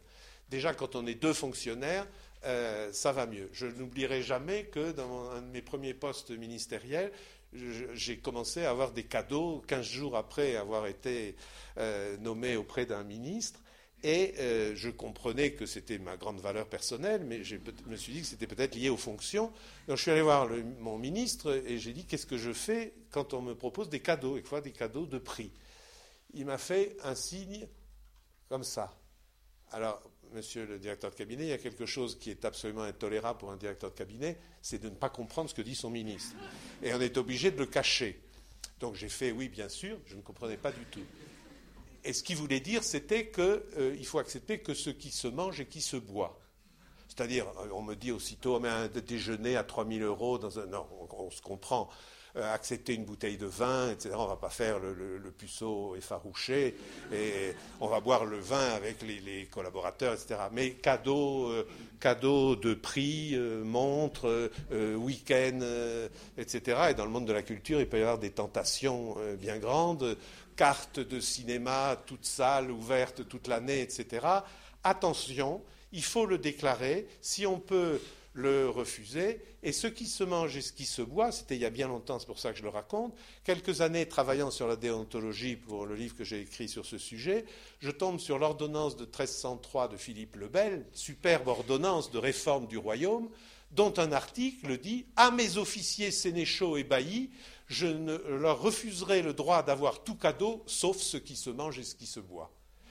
Déjà, 0.51 0.75
quand 0.75 0.97
on 0.97 1.07
est 1.07 1.15
deux 1.15 1.35
fonctionnaires, 1.35 2.07
euh, 2.45 2.93
ça 2.93 3.13
va 3.13 3.27
mieux. 3.27 3.49
Je 3.53 3.67
n'oublierai 3.67 4.23
jamais 4.23 4.65
que 4.65 4.93
dans 4.93 5.31
un 5.31 5.43
de 5.43 5.47
mes 5.47 5.63
premiers 5.63 5.95
postes 5.95 6.31
ministériels, 6.31 7.13
j'ai 7.53 8.19
commencé 8.19 8.65
à 8.65 8.71
avoir 8.71 8.93
des 8.93 9.05
cadeaux 9.05 9.63
15 9.67 9.85
jours 9.85 10.17
après 10.17 10.57
avoir 10.57 10.87
été 10.87 11.35
euh, 11.79 12.17
nommé 12.19 12.57
auprès 12.57 12.85
d'un 12.85 13.05
ministre. 13.05 13.61
Et 14.05 14.35
euh, 14.39 14.77
je 14.77 14.91
comprenais 14.91 15.53
que 15.53 15.67
c'était 15.67 15.99
ma 15.99 16.17
grande 16.17 16.41
valeur 16.41 16.69
personnelle, 16.69 17.25
mais 17.25 17.43
je 17.43 17.57
me 17.87 17.97
suis 17.97 18.13
dit 18.13 18.21
que 18.21 18.27
c'était 18.27 18.47
peut-être 18.47 18.77
lié 18.77 18.91
aux 18.91 18.97
fonctions. 18.97 19.53
Donc 19.89 19.97
je 19.97 20.03
suis 20.03 20.11
allé 20.11 20.23
voir 20.23 20.49
mon 20.79 20.99
ministre 20.99 21.63
et 21.67 21.79
j'ai 21.79 21.93
dit 21.93 22.05
qu'est-ce 22.05 22.27
que 22.27 22.39
je 22.39 22.53
fais 22.53 22.95
quand 23.11 23.35
on 23.35 23.43
me 23.43 23.55
propose 23.55 23.89
des 23.89 24.01
cadeaux, 24.01 24.37
et 24.37 24.43
quoi 24.43 24.61
des 24.61 24.71
cadeaux 24.71 25.07
de 25.07 25.19
prix? 25.19 25.51
Il 26.35 26.47
m'a 26.47 26.59
fait 26.59 26.97
un 27.03 27.15
signe 27.17 27.67
comme 28.49 28.63
ça. 28.63 28.97
Alors, 29.73 30.01
monsieur 30.33 30.65
le 30.67 30.79
directeur 30.79 31.11
de 31.11 31.17
cabinet, 31.17 31.45
il 31.45 31.49
y 31.49 31.53
a 31.53 31.59
quelque 31.59 31.87
chose 31.87 32.19
qui 32.19 32.31
est 32.31 32.45
absolument 32.45 32.83
intolérable 32.83 33.39
pour 33.39 33.51
un 33.51 33.57
directeur 33.57 33.91
de 33.91 33.97
cabinet, 33.97 34.37
c'est 34.63 34.81
de 34.81 34.89
ne 34.89 34.95
pas 34.95 35.11
comprendre 35.11 35.51
ce 35.51 35.55
que 35.55 35.63
dit 35.63 35.75
son 35.75 35.91
ministre. 35.91 36.37
Et 36.83 36.95
on 36.95 37.01
est 37.01 37.17
obligé 37.17 37.51
de 37.51 37.59
le 37.59 37.67
cacher. 37.67 38.21
Donc 38.81 38.95
j'ai 38.95 39.09
fait 39.09 39.33
oui, 39.33 39.49
bien 39.49 39.69
sûr, 39.69 39.99
je 40.07 40.15
ne 40.15 40.23
comprenais 40.23 40.57
pas 40.57 40.71
du 40.71 40.85
tout. 40.91 41.05
Et 42.05 42.13
ce 42.13 42.23
qu'il 42.23 42.37
voulait 42.37 42.61
dire, 42.61 42.85
c'était 42.85 43.29
qu'il 43.31 43.43
euh, 43.43 44.03
faut 44.05 44.19
accepter 44.19 44.59
que 44.59 44.75
ce 44.75 44.91
qui 44.91 45.11
se 45.11 45.29
mange 45.29 45.61
et 45.61 45.67
qui 45.67 45.81
se 45.81 45.97
boit. 45.97 46.39
C'est-à-dire, 47.09 47.47
on 47.73 47.83
me 47.83 47.95
dit 47.95 48.13
aussitôt, 48.13 48.61
mais 48.61 48.69
un 48.69 48.87
déjeuner 48.89 49.57
à 49.57 49.65
3 49.65 49.87
000 49.89 50.01
euros, 50.05 50.39
dans 50.39 50.59
un... 50.61 50.67
non, 50.67 50.87
on 51.11 51.31
se 51.31 51.43
comprend. 51.43 51.89
Euh, 52.39 52.55
accepter 52.55 52.95
une 52.95 53.05
bouteille 53.05 53.39
de 53.39 53.47
vin, 53.47 53.91
etc. 53.91 54.11
On 54.19 54.25
ne 54.25 54.29
va 54.29 54.37
pas 54.37 54.51
faire 54.51 54.79
le, 54.79 55.33
puceau 55.37 55.97
effarouché 55.97 56.77
et 57.13 57.55
on 57.81 57.89
va 57.89 58.01
boire 58.01 58.27
le 58.27 58.39
vin 58.39 58.75
avec 58.75 59.03
les, 59.03 59.47
collaborateurs, 59.47 60.13
etc. 60.13 60.41
Mais 60.53 60.77
euh, 60.87 61.65
cadeaux 61.99 62.57
de 62.57 62.75
prix, 62.75 63.31
euh, 63.35 63.65
montres, 63.65 64.51
week-end, 64.71 65.61
etc. 66.37 66.89
Et 66.91 66.95
dans 66.95 67.05
le 67.05 67.11
monde 67.11 67.27
de 67.27 67.33
la 67.33 67.43
culture, 67.43 67.81
il 67.81 67.89
peut 67.89 67.99
y 67.99 68.03
avoir 68.03 68.19
des 68.19 68.31
tentations 68.31 69.17
bien 69.41 69.59
grandes, 69.59 70.17
cartes 70.59 70.99
de 70.99 71.21
cinéma, 71.21 71.97
toutes 72.05 72.27
salles 72.27 72.73
ouvertes 72.73 73.29
toute 73.29 73.47
l'année, 73.47 73.81
etc. 73.81 74.27
Attention, 74.83 75.63
il 75.93 76.03
faut 76.03 76.27
le 76.27 76.37
déclarer. 76.37 77.07
Si 77.23 77.47
on 77.47 77.61
peut 77.61 78.01
le 78.39 78.69
refuser. 78.69 79.41
Et 79.65 79.73
ce 79.73 79.89
qui 79.89 80.07
se 80.07 80.23
mange 80.23 80.57
et 80.57 80.61
ce 80.61 80.73
qui 80.73 80.85
se 80.85 81.03
boit, 81.03 81.33
c'était 81.33 81.57
il 81.57 81.61
y 81.61 81.65
a 81.65 81.71
bien 81.71 81.89
longtemps, 81.89 82.21
c'est 82.21 82.27
pour 82.27 82.39
ça 82.39 82.53
que 82.53 82.59
je 82.59 82.63
le 82.63 82.69
raconte, 82.69 83.13
quelques 83.43 83.81
années 83.81 84.07
travaillant 84.07 84.53
sur 84.53 84.69
la 84.69 84.77
déontologie 84.77 85.57
pour 85.57 85.87
le 85.87 85.97
livre 85.97 86.15
que 86.15 86.23
j'ai 86.23 86.41
écrit 86.41 86.69
sur 86.69 86.87
ce 86.87 86.99
sujet, 86.99 87.45
je 87.81 87.91
tombe 87.91 88.21
sur 88.21 88.39
l'ordonnance 88.39 88.97
de 88.97 89.05
1303 89.05 89.89
de 89.89 89.97
Philippe 89.97 90.37
le 90.37 90.47
Bel, 90.47 90.87
superbe 90.93 91.49
ordonnance 91.49 92.13
de 92.13 92.19
réforme 92.19 92.69
du 92.69 92.79
royaume, 92.79 93.29
dont 93.71 93.93
un 93.99 94.13
article 94.13 94.79
dit 94.79 95.07
À 95.17 95.31
mes 95.31 95.57
officiers 95.59 96.11
sénéchaux 96.11 96.77
et 96.77 96.85
baillis, 96.85 97.31
je 97.67 97.87
leur 97.87 98.61
refuserai 98.61 99.23
le 99.23 99.33
droit 99.33 99.63
d'avoir 99.63 100.03
tout 100.05 100.15
cadeau, 100.15 100.63
sauf 100.67 100.97
ce 100.99 101.17
qui 101.17 101.37
se 101.37 101.51
mange 101.51 101.79
et 101.79 101.85
ce 101.85 101.95
qui 101.95 102.07
se 102.07 102.21
boit. 102.21 102.51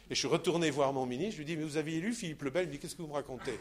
Et 0.09 0.15
je 0.15 0.19
suis 0.19 0.27
retourné 0.27 0.69
voir 0.69 0.93
mon 0.93 1.05
ministre, 1.05 1.33
je 1.33 1.37
lui 1.39 1.45
dis, 1.45 1.57
mais 1.57 1.63
vous 1.63 1.77
aviez 1.77 1.99
lu 1.99 2.13
Philippe 2.13 2.43
le 2.43 2.49
Bel 2.49 2.63
Il 2.63 2.67
me 2.67 2.71
dit, 2.73 2.79
qu'est-ce 2.79 2.95
que 2.95 3.01
vous 3.01 3.09
me 3.09 3.13
racontez? 3.13 3.59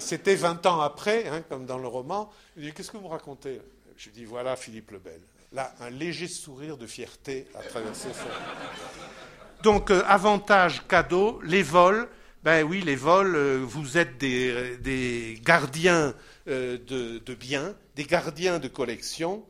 C'était 0.00 0.34
20 0.34 0.66
ans 0.66 0.80
après, 0.80 1.28
hein, 1.28 1.44
comme 1.48 1.66
dans 1.66 1.78
le 1.78 1.86
roman. 1.86 2.30
Il 2.56 2.64
dit 2.64 2.72
Qu'est-ce 2.72 2.90
que 2.90 2.96
vous 2.96 3.08
racontez? 3.08 3.60
Je 3.96 4.10
dis 4.10 4.24
Voilà 4.24 4.56
Philippe 4.56 4.90
Lebel. 4.90 5.20
Là, 5.52 5.74
un 5.80 5.90
léger 5.90 6.26
sourire 6.26 6.76
de 6.76 6.86
fierté 6.86 7.46
a 7.54 7.62
traversé 7.62 8.08
son. 8.12 9.62
Donc, 9.62 9.90
euh, 9.90 10.02
avantage 10.06 10.86
cadeau, 10.88 11.40
les 11.44 11.62
vols. 11.62 12.08
Ben 12.42 12.62
oui, 12.64 12.80
les 12.80 12.96
vols, 12.96 13.36
euh, 13.36 13.58
vous 13.62 13.98
êtes 13.98 14.16
des, 14.16 15.38
gardiens 15.44 16.14
euh, 16.48 16.78
de, 16.78 17.34
biens, 17.34 17.76
des 17.96 18.04
gardiens 18.04 18.58
de 18.58 18.66
collection. 18.66 19.44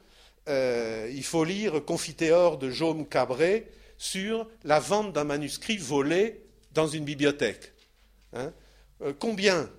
il 0.48 1.22
faut 1.22 1.44
lire 1.44 1.84
Confiteor 1.84 2.58
de 2.58 2.68
Jaume 2.68 3.06
Cabré 3.06 3.70
sur 3.96 4.48
la 4.64 4.80
vente 4.80 5.12
d'un 5.12 5.22
manuscrit 5.22 5.76
volé 5.76 6.42
dans 6.72 6.88
une 6.88 7.04
bibliothèque. 7.04 7.72
Hein. 8.32 8.52
combien 9.20 9.70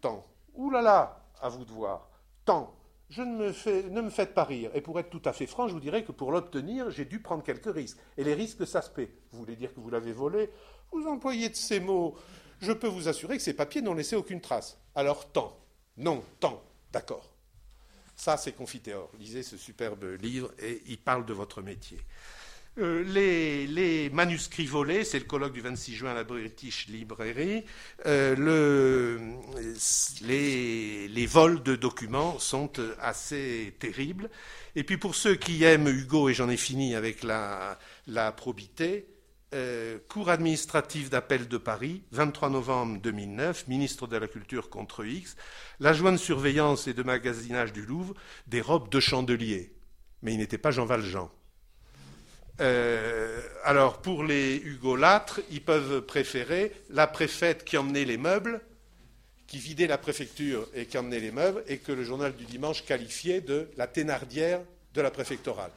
Tant. 0.00 0.24
Ouh 0.54 0.70
là 0.70 0.82
là, 0.82 1.26
à 1.40 1.48
vous 1.48 1.64
de 1.64 1.72
voir. 1.72 2.08
Tant. 2.44 2.72
Je 3.10 3.22
ne 3.22 3.36
me, 3.36 3.52
fais, 3.52 3.82
ne 3.90 4.00
me 4.00 4.10
faites 4.10 4.34
pas 4.34 4.44
rire. 4.44 4.70
Et 4.74 4.80
pour 4.80 4.98
être 4.98 5.10
tout 5.10 5.22
à 5.24 5.32
fait 5.32 5.46
franc, 5.46 5.68
je 5.68 5.72
vous 5.72 5.80
dirais 5.80 6.04
que 6.04 6.12
pour 6.12 6.32
l'obtenir, 6.32 6.90
j'ai 6.90 7.04
dû 7.04 7.20
prendre 7.20 7.42
quelques 7.42 7.72
risques. 7.72 7.98
Et 8.16 8.24
les 8.24 8.34
risques, 8.34 8.66
ça 8.66 8.82
se 8.82 8.90
paie. 8.90 9.10
Vous 9.32 9.38
voulez 9.38 9.56
dire 9.56 9.74
que 9.74 9.80
vous 9.80 9.90
l'avez 9.90 10.12
volé 10.12 10.50
Vous 10.94 11.06
employez 11.08 11.48
de 11.48 11.56
ces 11.56 11.80
mots. 11.80 12.16
Je 12.60 12.72
peux 12.72 12.86
vous 12.86 13.08
assurer 13.08 13.36
que 13.36 13.42
ces 13.42 13.54
papiers 13.54 13.82
n'ont 13.82 13.94
laissé 13.94 14.16
aucune 14.16 14.40
trace. 14.40 14.78
Alors, 14.94 15.30
tant. 15.32 15.58
Non, 15.96 16.24
tant. 16.40 16.62
D'accord. 16.92 17.34
Ça, 18.16 18.36
c'est 18.36 18.52
Confiteor. 18.52 19.10
Lisez 19.18 19.42
ce 19.42 19.56
superbe 19.56 20.04
livre 20.22 20.52
et 20.60 20.82
il 20.86 20.98
parle 20.98 21.26
de 21.26 21.32
votre 21.32 21.62
métier. 21.62 21.98
Euh, 22.78 23.04
les, 23.04 24.10
manuscrits 24.10 24.66
volés, 24.66 25.04
c'est 25.04 25.20
le 25.20 25.26
colloque 25.26 25.52
du 25.52 25.60
26 25.60 25.94
juin 25.94 26.10
à 26.10 26.14
la 26.14 26.24
British 26.24 26.88
Library. 26.88 27.64
Euh, 28.06 28.34
les, 30.22 31.26
vols 31.26 31.62
de 31.62 31.76
documents 31.76 32.38
sont 32.38 32.72
assez 33.00 33.74
terribles. 33.78 34.28
Et 34.74 34.82
puis 34.82 34.96
pour 34.96 35.14
ceux 35.14 35.36
qui 35.36 35.62
aiment 35.62 35.88
Hugo, 35.88 36.28
et 36.28 36.34
j'en 36.34 36.48
ai 36.48 36.56
fini 36.56 36.96
avec 36.96 37.22
la, 37.22 37.78
probité, 38.36 39.06
euh, 39.54 39.98
Cour 40.08 40.30
administrative 40.30 41.08
d'appel 41.08 41.48
de 41.48 41.58
Paris, 41.58 42.02
23 42.10 42.50
novembre 42.50 43.00
2009, 43.00 43.68
ministre 43.68 44.06
de 44.06 44.16
la 44.16 44.26
Culture 44.26 44.68
contre 44.68 45.04
X, 45.04 45.36
l'adjoint 45.80 46.12
de 46.12 46.16
surveillance 46.16 46.88
et 46.88 46.94
de 46.94 47.02
magasinage 47.02 47.72
du 47.72 47.82
Louvre, 47.82 48.14
des 48.46 48.60
robes 48.60 48.88
de 48.88 49.00
chandelier. 49.00 49.72
Mais 50.22 50.34
il 50.34 50.38
n'était 50.38 50.58
pas 50.58 50.70
Jean 50.70 50.86
Valjean. 50.86 51.30
Euh, 52.60 53.40
alors, 53.64 54.00
pour 54.00 54.24
les 54.24 54.56
hugolâtres, 54.56 55.40
ils 55.50 55.62
peuvent 55.62 56.02
préférer 56.02 56.72
la 56.90 57.06
préfète 57.06 57.64
qui 57.64 57.76
emmenait 57.76 58.04
les 58.04 58.18
meubles, 58.18 58.60
qui 59.46 59.58
vidait 59.58 59.86
la 59.86 59.98
préfecture 59.98 60.66
et 60.74 60.86
qui 60.86 60.98
emmenait 60.98 61.20
les 61.20 61.32
meubles, 61.32 61.62
et 61.68 61.78
que 61.78 61.92
le 61.92 62.04
journal 62.04 62.34
du 62.34 62.44
dimanche 62.44 62.84
qualifiait 62.84 63.40
de 63.40 63.68
la 63.76 63.86
thénardière 63.86 64.60
de 64.94 65.00
la 65.00 65.10
préfectorale. 65.10 65.70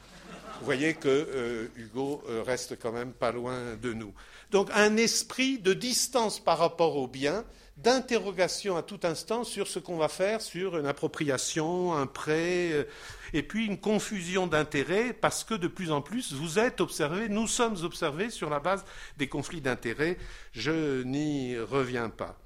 Vous 0.58 0.64
voyez 0.64 0.94
que 0.94 1.08
euh, 1.08 1.68
Hugo 1.76 2.22
euh, 2.28 2.42
reste 2.42 2.78
quand 2.80 2.90
même 2.90 3.12
pas 3.12 3.30
loin 3.30 3.76
de 3.80 3.92
nous. 3.92 4.12
Donc, 4.50 4.70
un 4.74 4.96
esprit 4.96 5.58
de 5.58 5.72
distance 5.72 6.40
par 6.40 6.58
rapport 6.58 6.96
au 6.96 7.06
bien, 7.06 7.44
d'interrogation 7.76 8.76
à 8.76 8.82
tout 8.82 8.98
instant 9.04 9.44
sur 9.44 9.68
ce 9.68 9.78
qu'on 9.78 9.98
va 9.98 10.08
faire, 10.08 10.40
sur 10.40 10.76
une 10.76 10.86
appropriation, 10.86 11.94
un 11.94 12.06
prêt, 12.06 12.72
euh, 12.72 12.84
et 13.32 13.44
puis 13.44 13.66
une 13.66 13.78
confusion 13.78 14.48
d'intérêts, 14.48 15.12
parce 15.12 15.44
que 15.44 15.54
de 15.54 15.68
plus 15.68 15.92
en 15.92 16.02
plus, 16.02 16.32
vous 16.32 16.58
êtes 16.58 16.80
observés, 16.80 17.28
nous 17.28 17.46
sommes 17.46 17.76
observés 17.84 18.30
sur 18.30 18.50
la 18.50 18.58
base 18.58 18.84
des 19.16 19.28
conflits 19.28 19.60
d'intérêts. 19.60 20.18
Je 20.52 21.02
n'y 21.04 21.56
reviens 21.56 22.10
pas. 22.10 22.36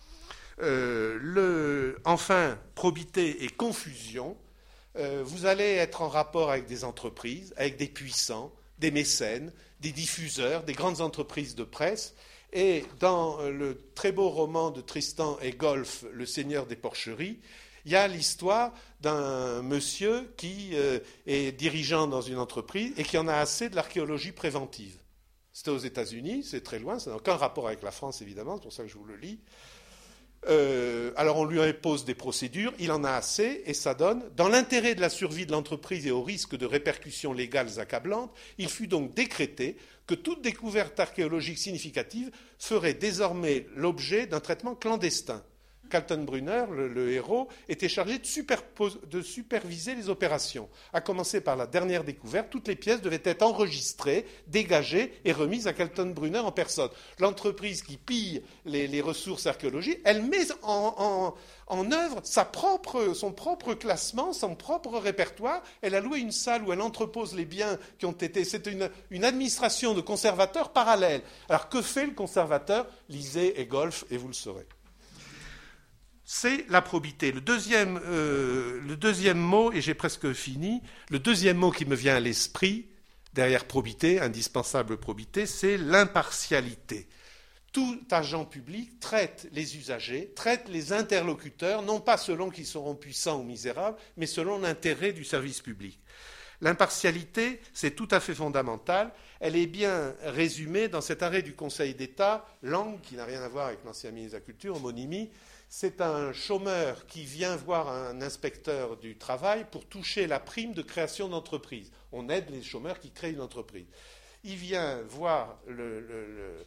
Enfin, 2.04 2.58
probité 2.74 3.42
et 3.44 3.48
confusion, 3.48 4.36
euh, 4.96 5.22
vous 5.24 5.46
allez 5.46 5.64
être 5.64 6.02
en 6.02 6.08
rapport 6.08 6.50
avec 6.50 6.66
des 6.66 6.84
entreprises, 6.84 7.54
avec 7.56 7.76
des 7.76 7.88
puissants, 7.88 8.52
des 8.78 8.90
mécènes, 8.90 9.52
des 9.80 9.92
diffuseurs, 9.92 10.64
des 10.64 10.74
grandes 10.74 11.00
entreprises 11.00 11.54
de 11.54 11.64
presse, 11.64 12.14
et 12.52 12.84
dans 13.00 13.40
le 13.48 13.90
très 13.94 14.12
beau 14.12 14.28
roman 14.28 14.70
de 14.70 14.82
Tristan 14.82 15.38
et 15.40 15.52
Golf, 15.52 16.04
Le 16.12 16.26
Seigneur 16.26 16.66
des 16.66 16.76
Porcheries, 16.76 17.40
il 17.84 17.92
y 17.92 17.96
a 17.96 18.06
l'histoire 18.06 18.72
d'un 19.00 19.62
monsieur 19.62 20.32
qui 20.36 20.70
euh, 20.74 21.00
est 21.26 21.52
dirigeant 21.52 22.06
dans 22.06 22.20
une 22.20 22.38
entreprise 22.38 22.92
et 22.96 23.02
qui 23.02 23.18
en 23.18 23.26
a 23.26 23.34
assez 23.34 23.68
de 23.68 23.76
l'archéologie 23.76 24.32
préventive. 24.32 24.96
C'était 25.52 25.70
aux 25.70 25.78
États-Unis, 25.78 26.44
c'est 26.44 26.62
très 26.62 26.78
loin, 26.78 26.98
ça 26.98 27.10
n'a 27.10 27.16
aucun 27.16 27.36
rapport 27.36 27.66
avec 27.66 27.82
la 27.82 27.90
France 27.90 28.22
évidemment, 28.22 28.56
c'est 28.56 28.62
pour 28.62 28.72
ça 28.72 28.82
que 28.84 28.88
je 28.88 28.96
vous 28.96 29.04
le 29.04 29.16
lis. 29.16 29.40
Euh, 30.48 31.12
alors 31.16 31.36
on 31.38 31.44
lui 31.44 31.60
impose 31.60 32.04
des 32.04 32.14
procédures, 32.14 32.72
il 32.80 32.90
en 32.90 33.04
a 33.04 33.12
assez, 33.12 33.62
et 33.64 33.74
ça 33.74 33.94
donne, 33.94 34.24
dans 34.36 34.48
l'intérêt 34.48 34.94
de 34.94 35.00
la 35.00 35.08
survie 35.08 35.46
de 35.46 35.52
l'entreprise 35.52 36.06
et 36.06 36.10
au 36.10 36.22
risque 36.22 36.56
de 36.56 36.66
répercussions 36.66 37.32
légales 37.32 37.78
accablantes, 37.78 38.32
il 38.58 38.68
fut 38.68 38.88
donc 38.88 39.14
décrété 39.14 39.76
que 40.06 40.14
toute 40.14 40.42
découverte 40.42 40.98
archéologique 40.98 41.58
significative 41.58 42.32
ferait 42.58 42.94
désormais 42.94 43.66
l'objet 43.76 44.26
d'un 44.26 44.40
traitement 44.40 44.74
clandestin. 44.74 45.44
Kaltenbrunner, 45.92 46.64
le, 46.70 47.12
héros, 47.12 47.48
était 47.68 47.90
chargé 47.90 48.18
de, 48.18 49.22
superviser 49.22 49.94
les 49.94 50.08
opérations. 50.08 50.70
À 50.94 51.02
commencer 51.02 51.42
par 51.42 51.54
la 51.54 51.66
dernière 51.66 52.02
découverte, 52.02 52.48
toutes 52.48 52.68
les 52.68 52.76
pièces 52.76 53.02
devaient 53.02 53.20
être 53.24 53.42
enregistrées, 53.42 54.24
dégagées 54.46 55.12
et 55.26 55.32
remises 55.32 55.66
à 55.66 55.74
Kaltenbrunner 55.74 56.38
en 56.38 56.50
personne. 56.50 56.88
L'entreprise 57.18 57.82
qui 57.82 57.98
pille 57.98 58.42
les, 58.64 59.02
ressources 59.02 59.46
archéologiques, 59.46 60.00
elle 60.04 60.22
met 60.22 60.46
en, 60.62 61.34
œuvre 61.92 62.20
sa 62.22 62.46
propre, 62.46 63.12
son 63.12 63.32
propre 63.32 63.74
classement, 63.74 64.32
son 64.32 64.54
propre 64.54 64.98
répertoire. 64.98 65.62
Elle 65.82 65.94
a 65.94 66.00
loué 66.00 66.20
une 66.20 66.32
salle 66.32 66.62
où 66.62 66.72
elle 66.72 66.80
entrepose 66.80 67.34
les 67.34 67.44
biens 67.44 67.76
qui 67.98 68.06
ont 68.06 68.12
été. 68.12 68.44
C'est 68.44 68.66
une, 68.66 68.88
une 69.10 69.24
administration 69.24 69.92
de 69.92 70.00
conservateurs 70.00 70.72
parallèle. 70.72 71.20
Alors 71.50 71.68
que 71.68 71.82
fait 71.82 72.06
le 72.06 72.14
conservateur? 72.14 72.86
Lisez 73.10 73.60
et 73.60 73.66
Golf 73.66 74.06
et 74.10 74.16
vous 74.16 74.28
le 74.28 74.32
saurez 74.32 74.66
c'est 76.34 76.64
la 76.70 76.80
probité. 76.80 77.30
Le 77.30 77.42
deuxième, 77.42 78.00
euh, 78.06 78.80
le 78.88 78.96
deuxième 78.96 79.38
mot, 79.38 79.70
et 79.70 79.82
j'ai 79.82 79.92
presque 79.92 80.32
fini, 80.32 80.80
le 81.10 81.18
deuxième 81.18 81.58
mot 81.58 81.70
qui 81.70 81.84
me 81.84 81.94
vient 81.94 82.16
à 82.16 82.20
l'esprit, 82.20 82.88
derrière 83.34 83.66
probité, 83.66 84.18
indispensable 84.18 84.96
probité, 84.96 85.44
c'est 85.44 85.76
l'impartialité. 85.76 87.06
Tout 87.70 88.00
agent 88.10 88.46
public 88.46 88.98
traite 88.98 89.46
les 89.52 89.76
usagers, 89.76 90.32
traite 90.34 90.70
les 90.70 90.94
interlocuteurs, 90.94 91.82
non 91.82 92.00
pas 92.00 92.16
selon 92.16 92.48
qu'ils 92.48 92.64
seront 92.64 92.94
puissants 92.94 93.40
ou 93.40 93.44
misérables, 93.44 93.98
mais 94.16 94.26
selon 94.26 94.58
l'intérêt 94.58 95.12
du 95.12 95.24
service 95.24 95.60
public. 95.60 96.00
L'impartialité, 96.62 97.60
c'est 97.74 97.94
tout 97.94 98.08
à 98.10 98.20
fait 98.20 98.34
fondamental. 98.34 99.12
Elle 99.40 99.56
est 99.56 99.66
bien 99.66 100.14
résumée 100.24 100.88
dans 100.88 101.02
cet 101.02 101.22
arrêt 101.22 101.42
du 101.42 101.54
Conseil 101.54 101.92
d'État, 101.92 102.46
langue 102.62 103.02
qui 103.02 103.16
n'a 103.16 103.26
rien 103.26 103.42
à 103.42 103.48
voir 103.48 103.66
avec 103.66 103.84
l'ancien 103.84 104.12
ministre 104.12 104.38
de 104.38 104.40
la 104.40 104.46
Culture, 104.46 104.76
homonymie, 104.76 105.28
c'est 105.74 106.02
un 106.02 106.34
chômeur 106.34 107.06
qui 107.06 107.24
vient 107.24 107.56
voir 107.56 107.88
un 107.88 108.20
inspecteur 108.20 108.98
du 108.98 109.16
travail 109.16 109.64
pour 109.70 109.86
toucher 109.86 110.26
la 110.26 110.38
prime 110.38 110.74
de 110.74 110.82
création 110.82 111.30
d'entreprise. 111.30 111.90
On 112.12 112.28
aide 112.28 112.50
les 112.50 112.62
chômeurs 112.62 113.00
qui 113.00 113.10
créent 113.10 113.32
une 113.32 113.40
entreprise. 113.40 113.86
Il 114.44 114.56
vient 114.56 115.00
voir 115.08 115.58
le, 115.66 116.66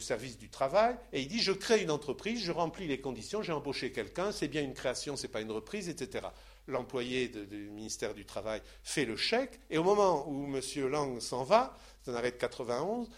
service 0.00 0.36
du 0.36 0.48
travail 0.48 0.96
et 1.12 1.22
il 1.22 1.28
dit 1.28 1.38
je 1.38 1.52
crée 1.52 1.80
une 1.80 1.92
entreprise, 1.92 2.42
je 2.42 2.50
remplis 2.50 2.88
les 2.88 3.00
conditions, 3.00 3.40
j'ai 3.40 3.52
embauché 3.52 3.92
quelqu'un, 3.92 4.32
c'est 4.32 4.48
bien 4.48 4.62
une 4.62 4.74
création, 4.74 5.14
c'est 5.14 5.28
pas 5.28 5.40
une 5.40 5.52
reprise, 5.52 5.88
etc. 5.88 6.26
L'employé 6.66 7.28
du 7.28 7.70
ministère 7.70 8.14
du 8.14 8.24
Travail 8.24 8.62
fait 8.82 9.04
le 9.04 9.16
chèque 9.16 9.60
et 9.70 9.78
au 9.78 9.84
moment 9.84 10.28
où 10.28 10.52
M. 10.52 10.60
Lang 10.90 11.20
s'en 11.20 11.44
va, 11.44 11.78
c'est 12.02 12.10
un 12.10 12.14
arrêt 12.16 12.32
de 12.32 12.36
91, 12.36 13.08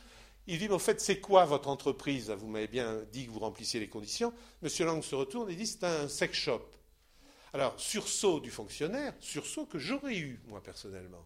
il 0.50 0.58
dit, 0.58 0.66
mais 0.66 0.74
au 0.74 0.80
fait, 0.80 1.00
c'est 1.00 1.20
quoi 1.20 1.44
votre 1.44 1.68
entreprise? 1.68 2.30
Vous 2.30 2.48
m'avez 2.48 2.66
bien 2.66 3.02
dit 3.12 3.26
que 3.26 3.30
vous 3.30 3.38
remplissiez 3.38 3.78
les 3.78 3.88
conditions. 3.88 4.32
Monsieur 4.62 4.84
Lang 4.84 5.00
se 5.00 5.14
retourne 5.14 5.48
et 5.48 5.54
dit, 5.54 5.66
c'est 5.66 5.84
un 5.84 6.08
sex 6.08 6.36
shop. 6.36 6.66
Alors, 7.52 7.74
sursaut 7.78 8.40
du 8.40 8.50
fonctionnaire, 8.50 9.14
sursaut 9.20 9.64
que 9.64 9.78
j'aurais 9.78 10.16
eu, 10.16 10.40
moi, 10.48 10.60
personnellement. 10.60 11.24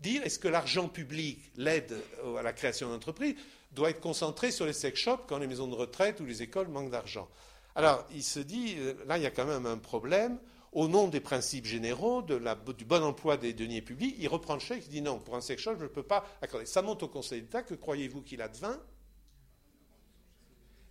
Dire, 0.00 0.24
est-ce 0.24 0.40
que 0.40 0.48
l'argent 0.48 0.88
public, 0.88 1.52
l'aide 1.56 1.96
à 2.36 2.42
la 2.42 2.52
création 2.52 2.88
d'entreprise, 2.88 3.36
doit 3.70 3.90
être 3.90 4.00
concentré 4.00 4.50
sur 4.50 4.66
les 4.66 4.72
sex 4.72 4.98
shops 4.98 5.22
quand 5.28 5.38
les 5.38 5.46
maisons 5.46 5.68
de 5.68 5.76
retraite 5.76 6.18
ou 6.18 6.24
les 6.24 6.42
écoles 6.42 6.66
manquent 6.66 6.90
d'argent? 6.90 7.28
Alors, 7.76 8.04
il 8.12 8.24
se 8.24 8.40
dit, 8.40 8.74
euh, 8.78 8.94
là, 9.06 9.18
il 9.18 9.22
y 9.22 9.26
a 9.26 9.30
quand 9.30 9.46
même 9.46 9.66
un 9.66 9.78
problème 9.78 10.38
au 10.74 10.88
nom 10.88 11.08
des 11.08 11.20
principes 11.20 11.66
généraux, 11.66 12.20
du 12.22 12.84
bon 12.84 13.02
emploi 13.02 13.36
des 13.36 13.54
deniers 13.54 13.80
publics, 13.80 14.16
il 14.18 14.28
reprend 14.28 14.54
le 14.54 14.60
chèque, 14.60 14.84
il 14.86 14.90
dit 14.90 15.02
non, 15.02 15.20
pour 15.20 15.36
un 15.36 15.40
sex 15.40 15.62
shop, 15.62 15.76
je 15.78 15.84
ne 15.84 15.88
peux 15.88 16.02
pas 16.02 16.26
accorder. 16.42 16.66
Ça 16.66 16.82
monte 16.82 17.02
au 17.04 17.08
Conseil 17.08 17.42
d'État, 17.42 17.62
que 17.62 17.74
croyez-vous 17.74 18.22
qu'il 18.22 18.42
advint? 18.42 18.80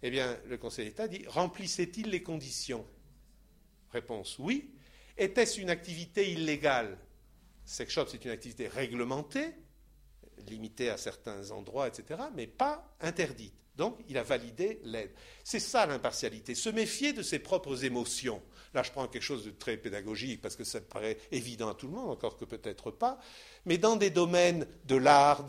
Eh 0.01 0.09
bien, 0.09 0.37
le 0.47 0.57
Conseil 0.57 0.85
d'État 0.85 1.07
dit 1.07 1.25
remplissait-il 1.27 2.09
les 2.09 2.23
conditions? 2.23 2.85
Réponse 3.91 4.39
oui. 4.39 4.73
Était-ce 5.17 5.61
une 5.61 5.69
activité 5.69 6.31
illégale? 6.31 6.97
Sex 7.65 7.93
shop, 7.93 8.05
c'est 8.07 8.25
une 8.25 8.31
activité 8.31 8.67
réglementée, 8.67 9.53
limitée 10.47 10.89
à 10.89 10.97
certains 10.97 11.51
endroits, 11.51 11.87
etc., 11.87 12.21
mais 12.35 12.47
pas 12.47 12.95
interdite. 12.99 13.53
Donc, 13.75 13.97
il 14.07 14.17
a 14.17 14.23
validé 14.23 14.79
l'aide. 14.83 15.11
C'est 15.43 15.59
ça 15.59 15.85
l'impartialité, 15.85 16.53
se 16.53 16.69
méfier 16.69 17.11
de 17.11 17.23
ses 17.23 17.39
propres 17.39 17.85
émotions. 17.85 18.41
Là, 18.73 18.83
je 18.83 18.91
prends 18.91 19.07
quelque 19.07 19.23
chose 19.23 19.45
de 19.45 19.51
très 19.51 19.77
pédagogique 19.77 20.41
parce 20.41 20.55
que 20.55 20.63
ça 20.63 20.81
paraît 20.81 21.17
évident 21.31 21.69
à 21.69 21.75
tout 21.75 21.87
le 21.87 21.93
monde, 21.93 22.09
encore 22.09 22.37
que 22.37 22.45
peut-être 22.45 22.91
pas. 22.91 23.19
Mais 23.65 23.77
dans 23.77 23.95
des 23.95 24.09
domaines 24.09 24.67
de 24.85 24.95
l'art, 24.95 25.45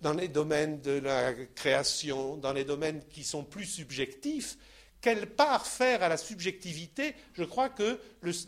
dans 0.00 0.12
les 0.12 0.28
domaines 0.28 0.80
de 0.80 0.92
la 0.92 1.34
création, 1.54 2.36
dans 2.36 2.52
les 2.52 2.64
domaines 2.64 3.02
qui 3.10 3.24
sont 3.24 3.44
plus 3.44 3.64
subjectifs, 3.64 4.56
quelle 5.00 5.26
part 5.26 5.66
faire 5.66 6.02
à 6.02 6.08
la 6.08 6.16
subjectivité 6.16 7.14
Je 7.34 7.44
crois 7.44 7.68
que 7.68 7.98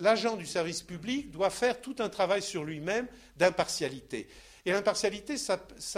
l'agent 0.00 0.36
du 0.36 0.46
service 0.46 0.82
public 0.82 1.30
doit 1.30 1.50
faire 1.50 1.80
tout 1.80 1.96
un 1.98 2.08
travail 2.08 2.42
sur 2.42 2.64
lui-même 2.64 3.06
d'impartialité. 3.36 4.28
Et 4.64 4.72
l'impartialité, 4.72 5.36
ça, 5.38 5.56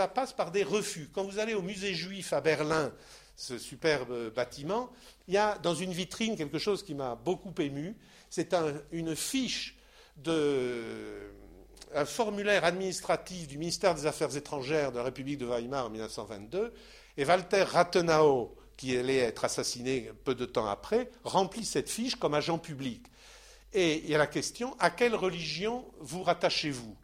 passe 0.08 0.32
par 0.32 0.50
des 0.50 0.62
refus. 0.62 1.08
Quand 1.12 1.24
vous 1.24 1.38
allez 1.38 1.54
au 1.54 1.62
musée 1.62 1.94
juif 1.94 2.32
à 2.32 2.40
Berlin, 2.40 2.92
ce 3.40 3.56
superbe 3.56 4.30
bâtiment, 4.34 4.90
il 5.26 5.32
y 5.32 5.38
a 5.38 5.56
dans 5.58 5.74
une 5.74 5.92
vitrine 5.92 6.36
quelque 6.36 6.58
chose 6.58 6.82
qui 6.82 6.94
m'a 6.94 7.14
beaucoup 7.14 7.54
ému. 7.58 7.96
C'est 8.28 8.54
une 8.92 9.16
fiche 9.16 9.78
de 10.18 11.32
un 11.94 12.04
formulaire 12.04 12.64
administratif 12.64 13.48
du 13.48 13.56
ministère 13.56 13.94
des 13.94 14.04
Affaires 14.06 14.36
étrangères 14.36 14.92
de 14.92 14.98
la 14.98 15.04
République 15.04 15.38
de 15.38 15.46
Weimar 15.46 15.86
en 15.86 15.90
1922, 15.90 16.72
et 17.16 17.24
Walter 17.24 17.62
Rathenau, 17.62 18.54
qui 18.76 18.96
allait 18.96 19.16
être 19.16 19.44
assassiné 19.44 20.12
peu 20.24 20.34
de 20.34 20.44
temps 20.44 20.68
après, 20.68 21.10
remplit 21.24 21.64
cette 21.64 21.88
fiche 21.88 22.16
comme 22.16 22.34
agent 22.34 22.58
public. 22.58 23.06
Et 23.72 24.04
il 24.04 24.10
y 24.10 24.14
a 24.14 24.18
la 24.18 24.26
question 24.26 24.76
à 24.78 24.90
quelle 24.90 25.14
religion 25.14 25.90
vous 25.98 26.22
rattachez-vous? 26.22 26.96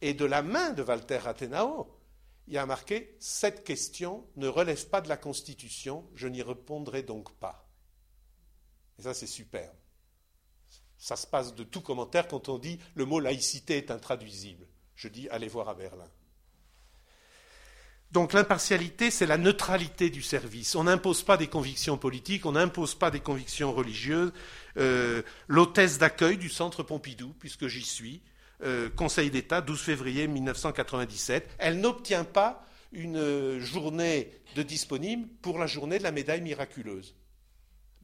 Et 0.00 0.14
de 0.14 0.24
la 0.24 0.42
main 0.42 0.70
de 0.70 0.82
Walter 0.82 1.18
Rathenau, 1.18 1.86
il 2.46 2.54
y 2.54 2.58
a 2.58 2.66
marqué 2.66 3.16
Cette 3.20 3.64
question 3.64 4.26
ne 4.36 4.48
relève 4.48 4.88
pas 4.88 5.00
de 5.00 5.08
la 5.08 5.16
Constitution, 5.16 6.08
je 6.14 6.28
n'y 6.28 6.42
répondrai 6.42 7.02
donc 7.02 7.32
pas. 7.34 7.68
Et 8.98 9.02
ça, 9.02 9.14
c'est 9.14 9.26
superbe. 9.26 9.76
Ça 10.98 11.16
se 11.16 11.26
passe 11.26 11.54
de 11.54 11.64
tout 11.64 11.80
commentaire 11.80 12.28
quand 12.28 12.48
on 12.48 12.58
dit 12.58 12.78
le 12.94 13.04
mot 13.04 13.20
laïcité 13.20 13.76
est 13.76 13.90
intraduisible. 13.90 14.66
Je 14.94 15.08
dis 15.08 15.28
allez 15.28 15.48
voir 15.48 15.68
à 15.68 15.74
Berlin. 15.74 16.08
Donc 18.10 18.32
l'impartialité, 18.32 19.10
c'est 19.10 19.26
la 19.26 19.38
neutralité 19.38 20.08
du 20.08 20.22
service. 20.22 20.76
On 20.76 20.84
n'impose 20.84 21.24
pas 21.24 21.36
des 21.36 21.48
convictions 21.48 21.98
politiques, 21.98 22.46
on 22.46 22.52
n'impose 22.52 22.94
pas 22.94 23.10
des 23.10 23.18
convictions 23.18 23.72
religieuses. 23.72 24.32
Euh, 24.76 25.22
l'hôtesse 25.48 25.98
d'accueil 25.98 26.38
du 26.38 26.48
centre 26.48 26.84
Pompidou, 26.84 27.34
puisque 27.40 27.66
j'y 27.66 27.82
suis, 27.82 28.22
euh, 28.62 28.88
Conseil 28.90 29.30
d'État, 29.30 29.60
12 29.60 29.80
février 29.80 30.26
1997, 30.26 31.48
elle 31.58 31.80
n'obtient 31.80 32.24
pas 32.24 32.64
une 32.92 33.58
journée 33.58 34.30
de 34.54 34.62
disponible 34.62 35.28
pour 35.42 35.58
la 35.58 35.66
journée 35.66 35.98
de 35.98 36.04
la 36.04 36.12
médaille 36.12 36.40
miraculeuse. 36.40 37.14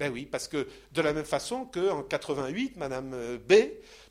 Ben 0.00 0.10
oui, 0.10 0.24
parce 0.24 0.48
que 0.48 0.66
de 0.92 1.02
la 1.02 1.12
même 1.12 1.26
façon 1.26 1.66
qu'en 1.66 2.02
88, 2.02 2.78
Madame 2.78 3.12
euh, 3.12 3.36
B 3.36 3.52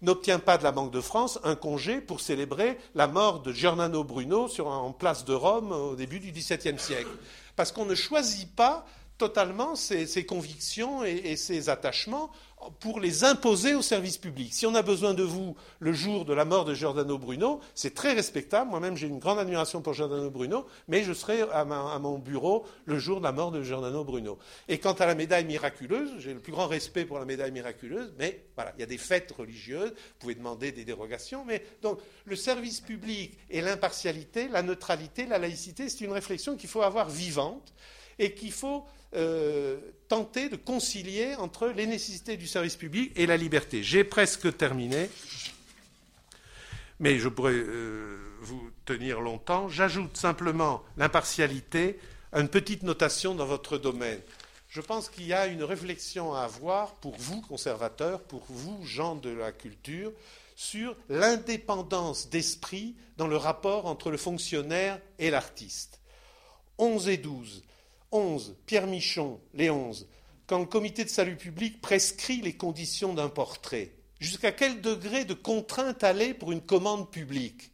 n'obtient 0.04 0.38
pas 0.38 0.60
de 0.60 0.64
la 0.64 0.72
Banque 0.72 0.92
de 0.92 1.02
France 1.02 1.40
un 1.44 1.56
congé 1.56 2.00
pour 2.00 2.22
célébrer 2.22 2.78
la 2.94 3.08
mort 3.08 3.42
de 3.42 3.52
Giordano 3.52 4.04
Bruno 4.04 4.48
sur, 4.48 4.68
en 4.68 4.92
place 4.94 5.26
de 5.26 5.34
Rome 5.34 5.72
au 5.72 5.96
début 5.96 6.20
du 6.20 6.32
XVIIe 6.32 6.78
siècle. 6.78 7.10
Parce 7.56 7.72
qu'on 7.72 7.86
ne 7.86 7.96
choisit 7.96 8.56
pas 8.56 8.86
totalement 9.18 9.76
ses, 9.76 10.26
convictions 10.28 11.04
et, 11.04 11.36
ses 11.36 11.70
attachements 11.70 12.32
pour 12.80 13.00
les 13.00 13.24
imposer 13.24 13.74
au 13.74 13.82
service 13.82 14.18
public. 14.18 14.54
Si 14.54 14.66
on 14.66 14.76
a 14.76 14.82
besoin 14.82 15.14
de 15.14 15.24
vous 15.24 15.56
le 15.80 15.94
jour 15.94 16.26
de 16.26 16.34
la 16.34 16.46
mort 16.46 16.66
de 16.66 16.74
Giordano 16.74 17.18
Bruno, 17.18 17.62
c'est 17.74 17.94
très 17.94 18.14
respectable. 18.14 18.70
Moi-même, 18.70 18.98
j'ai 18.98 19.08
une 19.08 19.20
grande 19.20 19.40
admiration 19.40 19.82
pour 19.82 19.94
Giordano 19.94 20.30
Bruno, 20.30 20.66
mais 20.88 21.04
je 21.04 21.14
serai 21.14 21.42
à, 21.54 21.64
mon 21.66 22.20
bureau 22.20 22.66
le 22.86 23.00
jour 23.00 23.20
de 23.20 23.24
la 23.24 23.32
mort 23.32 23.52
de 23.52 23.64
Giordano 23.64 24.04
Bruno. 24.04 24.38
Et 24.68 24.78
quant 24.78 24.94
à 24.94 25.06
la 25.06 25.16
médaille 25.16 25.46
miraculeuse, 25.46 26.12
j'ai 26.20 26.34
le 26.34 26.40
plus 26.40 26.52
grand 26.52 26.68
respect 26.68 27.06
pour 27.06 27.20
la 27.20 27.26
médaille 27.26 27.52
miraculeuse, 27.52 28.14
mais 28.18 28.46
voilà, 28.56 28.74
il 28.78 28.82
y 28.82 28.84
a 28.84 28.88
des 28.88 28.98
fêtes 28.98 29.32
religieuses, 29.32 29.92
vous 29.92 30.20
pouvez 30.20 30.36
demander 30.36 30.72
des 30.72 30.84
dérogations, 30.84 31.46
mais 31.46 31.64
donc 31.82 32.00
le 32.26 32.36
service 32.36 32.82
public 32.82 33.38
et 33.50 33.62
l'impartialité, 33.62 34.50
la 34.50 34.64
neutralité, 34.64 35.26
la 35.26 35.38
laïcité, 35.38 35.88
c'est 35.88 36.04
une 36.04 36.12
réflexion 36.12 36.58
qu'il 36.58 36.70
faut 36.70 36.82
avoir 36.82 37.10
vivante 37.10 37.74
et 38.18 38.34
qu'il 38.34 38.52
faut 38.52 38.84
euh, 39.16 39.80
tenter 40.10 40.50
de 40.50 40.56
concilier 40.58 41.36
entre 41.36 41.68
les 41.68 41.86
nécessités 41.86 42.36
du 42.36 42.48
service 42.48 42.76
public 42.76 43.14
et 43.16 43.26
la 43.26 43.38
liberté. 43.38 43.84
J'ai 43.84 44.04
presque 44.04 44.58
terminé, 44.58 45.10
mais 47.00 47.20
je 47.20 47.30
pourrais 47.30 47.54
euh, 47.54 48.18
vous 48.42 48.70
tenir 48.86 49.22
longtemps. 49.22 49.70
J'ajoute 49.70 50.18
simplement 50.18 50.84
l'impartialité 50.98 52.00
une 52.34 52.50
petite 52.50 52.84
notation 52.84 53.36
dans 53.36 53.46
votre 53.46 53.78
domaine. 53.78 54.20
Je 54.70 54.82
pense 54.82 55.10
qu'il 55.10 55.26
y 55.26 55.34
a 55.34 55.48
une 55.48 55.64
réflexion 55.64 56.34
à 56.34 56.42
avoir 56.42 56.96
pour 56.96 57.16
vous, 57.18 57.42
conservateurs, 57.42 58.22
pour 58.22 58.44
vous, 58.50 58.86
gens 58.86 59.16
de 59.16 59.30
la 59.30 59.52
culture, 59.52 60.12
sur 60.56 60.96
l'indépendance 61.08 62.30
d'esprit 62.30 62.96
dans 63.18 63.28
le 63.28 63.38
rapport 63.38 63.86
entre 63.86 64.12
le 64.12 64.18
fonctionnaire 64.18 65.00
et 65.18 65.32
l'artiste. 65.32 66.00
11 66.78 67.10
et 67.10 67.18
12. 67.18 67.64
11, 68.12 68.56
Pierre 68.66 68.88
Michon, 68.88 69.40
les 69.54 69.70
11. 69.70 70.08
quand 70.48 70.60
le 70.60 70.66
comité 70.66 71.04
de 71.04 71.10
salut 71.10 71.36
public 71.36 71.80
prescrit 71.80 72.42
les 72.42 72.54
conditions 72.54 73.14
d'un 73.14 73.30
portrait 73.30 73.92
Jusqu'à 74.20 74.52
quel 74.52 74.82
degré 74.82 75.24
de 75.24 75.34
contrainte 75.34 76.04
aller 76.04 76.34
pour 76.34 76.52
une 76.52 76.62
commande 76.62 77.10
publique? 77.10 77.72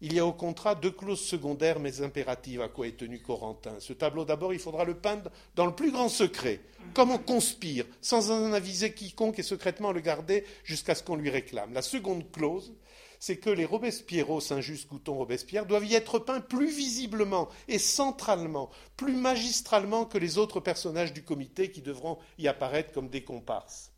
Il 0.00 0.14
y 0.14 0.18
a 0.18 0.24
au 0.24 0.32
contrat 0.32 0.74
deux 0.74 0.90
clauses 0.90 1.20
secondaires 1.20 1.78
mais 1.78 2.00
impératives 2.00 2.62
à 2.62 2.68
quoi 2.68 2.88
est 2.88 2.96
tenu 2.96 3.20
Corentin? 3.20 3.74
Ce 3.80 3.92
tableau, 3.92 4.24
d'abord, 4.24 4.54
il 4.54 4.58
faudra 4.58 4.84
le 4.84 4.94
peindre 4.94 5.30
dans 5.54 5.66
le 5.66 5.74
plus 5.74 5.92
grand 5.92 6.08
secret, 6.08 6.60
comme 6.94 7.10
on 7.10 7.18
conspire, 7.18 7.84
sans 8.00 8.30
en 8.30 8.52
aviser 8.52 8.94
quiconque 8.94 9.38
et 9.38 9.44
secrètement 9.44 9.92
le 9.92 10.00
garder 10.00 10.44
jusqu'à 10.64 10.94
ce 10.94 11.02
qu'on 11.02 11.16
lui 11.16 11.28
réclame. 11.28 11.74
La 11.74 11.82
seconde 11.82 12.32
clause, 12.32 12.72
c'est 13.20 13.36
que 13.36 13.50
les 13.50 13.66
Robespierreau, 13.66 14.40
Saint-Just, 14.40 14.88
Couton, 14.88 15.18
Robespierre 15.18 15.66
doivent 15.66 15.84
y 15.84 15.94
être 15.94 16.18
peints 16.18 16.40
plus 16.40 16.74
visiblement 16.74 17.50
et 17.68 17.78
centralement, 17.78 18.70
plus 18.96 19.14
magistralement 19.14 20.06
que 20.06 20.16
les 20.16 20.38
autres 20.38 20.58
personnages 20.58 21.12
du 21.12 21.22
comité 21.22 21.70
qui 21.70 21.82
devront 21.82 22.18
y 22.38 22.48
apparaître 22.48 22.92
comme 22.92 23.10
des 23.10 23.22
comparses. 23.22 23.92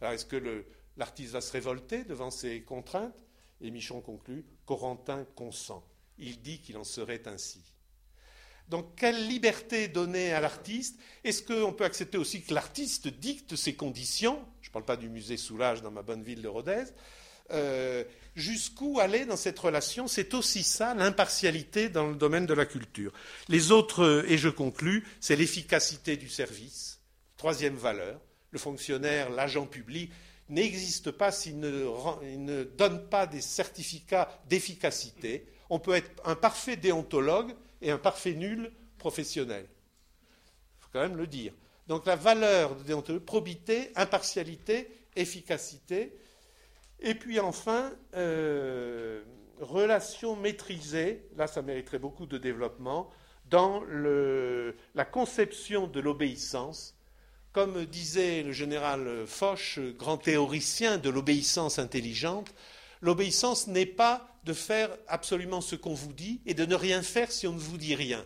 Alors, 0.00 0.12
est-ce 0.12 0.26
que 0.26 0.66
l'artiste 0.96 1.32
va 1.32 1.40
se 1.40 1.52
révolter 1.52 2.02
devant 2.04 2.32
ces 2.32 2.62
contraintes? 2.62 3.14
Et 3.60 3.70
Michon 3.70 4.00
conclut 4.00 4.44
Corentin 4.66 5.24
consent. 5.36 5.84
Il 6.18 6.42
dit 6.42 6.60
qu'il 6.60 6.76
en 6.76 6.84
serait 6.84 7.22
ainsi. 7.28 7.62
Donc, 8.68 8.96
quelle 8.96 9.28
liberté 9.28 9.86
donner 9.86 10.32
à 10.32 10.40
l'artiste? 10.40 10.98
Est-ce 11.22 11.42
qu'on 11.42 11.72
peut 11.72 11.84
accepter 11.84 12.18
aussi 12.18 12.42
que 12.42 12.52
l'artiste 12.52 13.06
dicte 13.06 13.54
ses 13.54 13.76
conditions? 13.76 14.44
Je 14.62 14.70
ne 14.70 14.72
parle 14.72 14.84
pas 14.84 14.96
du 14.96 15.08
musée 15.08 15.36
Soulage 15.36 15.80
dans 15.80 15.92
ma 15.92 16.02
bonne 16.02 16.24
ville 16.24 16.42
de 16.42 16.48
Rodez. 16.48 16.84
Euh, 17.50 18.04
jusqu'où 18.34 19.00
aller 19.00 19.24
dans 19.24 19.36
cette 19.36 19.58
relation 19.58 20.08
C'est 20.08 20.34
aussi 20.34 20.62
ça, 20.62 20.94
l'impartialité 20.94 21.88
dans 21.88 22.08
le 22.08 22.16
domaine 22.16 22.46
de 22.46 22.54
la 22.54 22.66
culture. 22.66 23.12
Les 23.48 23.70
autres, 23.70 24.24
et 24.28 24.38
je 24.38 24.48
conclus, 24.48 25.06
c'est 25.20 25.36
l'efficacité 25.36 26.16
du 26.16 26.28
service. 26.28 27.00
Troisième 27.36 27.76
valeur, 27.76 28.20
le 28.50 28.58
fonctionnaire, 28.58 29.30
l'agent 29.30 29.66
public, 29.66 30.10
n'existe 30.48 31.10
pas 31.10 31.32
s'il 31.32 31.58
ne, 31.58 32.64
donne 32.64 33.08
pas 33.08 33.26
des 33.26 33.40
certificats 33.40 34.28
d'efficacité. 34.48 35.46
On 35.70 35.78
peut 35.78 35.94
être 35.94 36.10
un 36.24 36.34
parfait 36.34 36.76
déontologue 36.76 37.54
et 37.80 37.90
un 37.90 37.98
parfait 37.98 38.34
nul 38.34 38.70
professionnel. 38.98 39.66
Il 39.66 40.84
faut 40.84 40.90
quand 40.92 41.00
même 41.00 41.16
le 41.16 41.26
dire. 41.26 41.52
Donc 41.88 42.06
la 42.06 42.16
valeur 42.16 42.76
de 42.76 43.18
probité, 43.18 43.90
impartialité, 43.96 44.88
efficacité. 45.16 46.12
Et 47.04 47.14
puis 47.14 47.38
enfin, 47.38 47.92
euh, 48.14 49.22
relation 49.60 50.34
maîtrisée, 50.34 51.28
là 51.36 51.46
ça 51.46 51.62
mériterait 51.62 52.00
beaucoup 52.00 52.26
de 52.26 52.38
développement, 52.38 53.10
dans 53.50 53.82
la 54.94 55.04
conception 55.04 55.86
de 55.86 56.00
l'obéissance 56.00 56.94
comme 57.54 57.84
disait 57.84 58.42
le 58.42 58.50
général 58.50 59.26
Foch, 59.26 59.78
grand 59.96 60.18
théoricien 60.18 60.98
de 60.98 61.08
l'obéissance 61.08 61.78
intelligente, 61.78 62.52
l'obéissance 63.00 63.68
n'est 63.68 63.86
pas 63.86 64.28
de 64.42 64.52
faire 64.52 64.90
absolument 65.06 65.60
ce 65.60 65.76
qu'on 65.76 65.94
vous 65.94 66.12
dit 66.12 66.40
et 66.46 66.54
de 66.54 66.66
ne 66.66 66.74
rien 66.74 67.00
faire 67.00 67.30
si 67.30 67.46
on 67.46 67.52
ne 67.52 67.60
vous 67.60 67.78
dit 67.78 67.94
rien. 67.94 68.24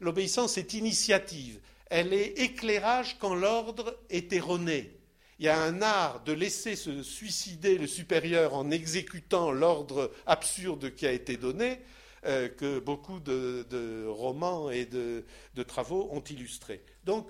L'obéissance 0.00 0.58
est 0.58 0.74
initiative, 0.74 1.60
elle 1.86 2.12
est 2.12 2.38
éclairage 2.38 3.16
quand 3.18 3.34
l'ordre 3.34 3.96
est 4.10 4.34
erroné. 4.34 4.97
Il 5.38 5.44
y 5.44 5.48
a 5.48 5.62
un 5.62 5.82
art 5.82 6.24
de 6.24 6.32
laisser 6.32 6.74
se 6.74 7.02
suicider 7.04 7.78
le 7.78 7.86
supérieur 7.86 8.54
en 8.54 8.72
exécutant 8.72 9.52
l'ordre 9.52 10.10
absurde 10.26 10.94
qui 10.96 11.06
a 11.06 11.12
été 11.12 11.36
donné, 11.36 11.80
euh, 12.26 12.48
que 12.48 12.80
beaucoup 12.80 13.20
de, 13.20 14.04
romans 14.08 14.70
et 14.70 14.84
de, 14.84 15.24
travaux 15.66 16.08
ont 16.10 16.22
illustré. 16.22 16.82
Donc, 17.04 17.28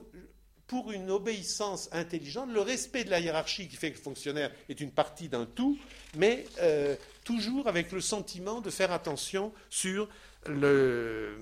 pour 0.67 0.91
une 0.93 1.11
obéissance 1.11 1.91
intelligente, 1.93 2.51
le 2.51 2.63
respect 2.63 3.05
de 3.05 3.11
la 3.11 3.21
hiérarchie 3.21 3.69
qui 3.69 3.77
fait 3.77 3.91
que 3.91 3.99
le 3.99 4.03
fonctionnaire 4.03 4.53
est 4.71 4.81
une 4.81 4.91
partie 4.91 5.29
d'un 5.29 5.45
tout, 5.45 5.79
mais 6.17 6.47
euh, 6.61 6.97
toujours 7.25 7.69
avec 7.69 7.93
le 7.93 8.01
sentiment 8.01 8.63
de 8.63 8.71
faire 8.71 8.93
attention 8.93 9.53
sur 9.69 10.09
le, 10.47 11.37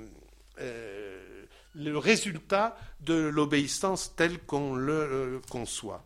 euh, 0.58 1.44
résultat 1.76 2.76
de 3.00 3.14
l'obéissance 3.14 4.16
telle 4.16 4.40
qu'on 4.40 4.74
le 4.74 5.40
conçoit. 5.48 6.04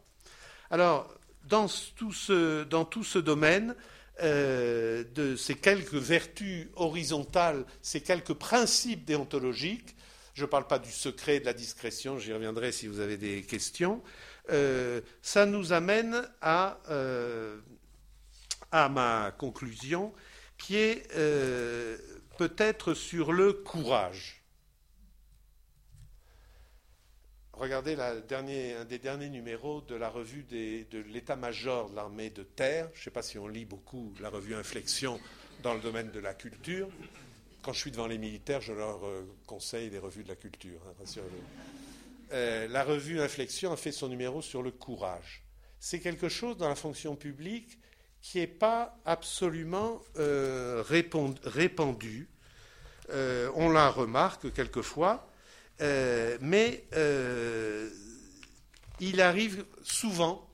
Alors, 0.71 1.13
dans 1.45 1.67
tout 1.97 2.13
ce, 2.13 3.19
domaine, 3.19 3.75
de 4.23 5.37
ces 5.37 5.55
quelques 5.55 5.95
vertus 5.95 6.69
horizontales, 6.77 7.65
ces 7.83 8.01
quelques 8.01 8.35
principes 8.35 9.05
déontologiques, 9.05 9.97
je 10.35 10.45
ne 10.45 10.51
parle 10.51 10.67
pas 10.67 10.79
du 10.79 10.91
secret, 10.91 11.41
de 11.41 11.45
la 11.45 11.53
discrétion, 11.53 12.19
j'y 12.19 12.33
reviendrai 12.33 12.73
si 12.73 12.87
vous 12.87 13.01
avez 13.01 13.17
des 13.17 13.43
questions. 13.43 14.03
Euh, 14.51 15.01
ça 15.23 15.47
nous 15.47 15.73
amène 15.73 16.27
à, 16.41 16.79
euh, 16.89 17.59
à, 18.73 18.89
ma 18.89 19.33
conclusion, 19.37 20.13
qui 20.57 20.77
est 20.77 21.07
euh, 21.15 21.97
peut-être 22.39 22.95
sur 22.95 23.33
le 23.33 23.53
courage. 23.53 24.40
Regardez 27.61 27.95
un 27.95 28.85
des 28.85 28.99
derniers 28.99 29.29
numéros 29.29 29.83
de 29.83 29.95
la 29.95 30.09
revue 30.09 30.45
de 30.45 30.99
l'état-major 31.13 31.91
de 31.91 31.97
l'armée 31.97 32.31
de 32.31 32.43
terre. 32.43 32.89
Je 32.95 33.01
ne 33.01 33.05
sais 33.05 33.11
pas 33.11 33.23
si 33.23 33.39
on 33.39 33.47
lit 33.47 33.67
beaucoup 33.67 34.15
la 34.21 34.31
revue 34.31 34.55
Inflexion 34.55 35.21
dans 35.63 35.75
le 35.75 35.81
domaine 35.81 36.11
de 36.11 36.21
la 36.21 36.35
culture 36.35 36.89
quand 37.63 37.73
je 37.73 37.79
suis 37.79 37.91
devant 37.91 38.07
les 38.07 38.19
militaires, 38.19 38.61
je 38.61 38.73
leur 38.73 39.05
euh, 39.05 39.23
conseille 39.47 39.91
les 39.91 39.99
revues 39.99 40.23
de 40.23 40.29
la 40.29 40.37
culture, 40.37 40.81
hein, 40.89 41.05
euh, 42.33 42.69
la 42.69 42.85
revue 42.85 43.21
Inflexion 43.21 43.73
a 43.73 43.77
fait 43.77 43.93
son 43.93 44.09
numéro 44.09 44.41
sur 44.41 44.63
le 44.63 44.71
courage. 44.71 45.43
C'est 45.79 46.01
quelque 46.01 46.29
chose 46.29 46.57
dans 46.57 46.69
la 46.69 46.75
fonction 46.75 47.17
publique 47.17 47.79
qui 48.23 48.39
n'est 48.39 48.47
pas 48.47 48.97
absolument 49.05 50.01
euh, 50.17 50.85
répandu. 50.87 52.29
on 53.11 53.71
la 53.71 53.91
remarque 53.91 54.53
quelquefois, 54.53 55.30
mais 55.81 56.85
il 59.01 59.21
arrive 59.21 59.65
souvent 59.83 60.49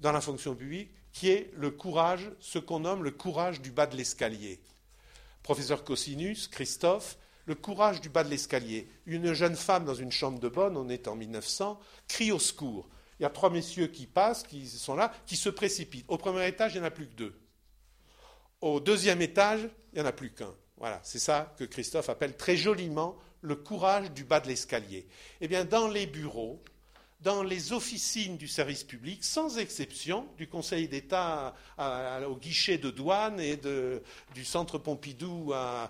dans 0.00 0.12
la 0.12 0.20
fonction 0.20 0.54
publique 0.54 0.90
qui 1.12 1.30
est 1.30 1.50
le 1.54 1.70
courage, 1.70 2.30
ce 2.40 2.58
qu'on 2.58 2.80
nomme 2.80 3.04
le 3.04 3.12
courage 3.12 3.60
du 3.60 3.70
bas 3.70 3.86
de 3.86 3.96
l'escalier 3.96 4.60
professeur 5.44 5.84
Cosinus, 5.84 6.48
Christophe, 6.48 7.16
le 7.46 7.54
courage 7.54 8.00
du 8.00 8.08
bas 8.08 8.24
de 8.24 8.30
l'escalier. 8.30 8.88
Une 9.06 9.34
jeune 9.34 9.54
femme 9.54 9.84
dans 9.84 9.94
une 9.94 10.10
chambre 10.10 10.40
de 10.40 10.48
bonne, 10.48 10.76
on 10.76 10.88
est 10.88 11.06
en 11.06 11.14
1900, 11.14 11.78
crie 12.08 12.32
au 12.32 12.40
secours. 12.40 12.88
Il 13.20 13.22
y 13.22 13.26
a 13.26 13.30
trois 13.30 13.50
messieurs 13.50 13.86
qui 13.86 14.06
passent, 14.06 14.42
qui 14.42 14.66
sont 14.66 14.96
là, 14.96 15.12
qui 15.26 15.36
se 15.36 15.50
précipitent. 15.50 16.06
Au 16.08 16.16
premier 16.16 16.48
étage, 16.48 16.72
il 16.72 16.78
n'y 16.78 16.84
en 16.84 16.88
a 16.88 16.90
plus 16.90 17.06
que 17.06 17.14
deux. 17.14 17.38
Au 18.60 18.80
deuxième 18.80 19.20
étage, 19.20 19.68
il 19.92 19.96
n'y 19.96 20.00
en 20.00 20.08
a 20.08 20.12
plus 20.12 20.32
qu'un. 20.32 20.52
Voilà, 20.78 20.98
c'est 21.04 21.18
ça 21.18 21.54
que 21.58 21.64
Christophe 21.64 22.08
appelle 22.08 22.36
très 22.36 22.56
joliment 22.56 23.16
le 23.44 23.56
courage 23.56 24.10
du 24.12 24.24
bas 24.24 24.40
de 24.40 24.48
l'escalier. 24.48 25.06
Eh 25.40 25.48
bien, 25.48 25.64
dans 25.64 25.86
les 25.86 26.06
bureaux, 26.06 26.62
dans 27.20 27.42
les 27.42 27.72
officines 27.72 28.36
du 28.38 28.48
service 28.48 28.84
public, 28.84 29.22
sans 29.22 29.58
exception, 29.58 30.26
du 30.38 30.48
Conseil 30.48 30.88
d'État 30.88 31.54
au 31.78 32.36
guichet 32.36 32.78
de 32.78 32.90
douane 32.90 33.38
et 33.40 33.60
du 34.34 34.44
Centre 34.44 34.78
Pompidou 34.78 35.52
euh, 35.52 35.86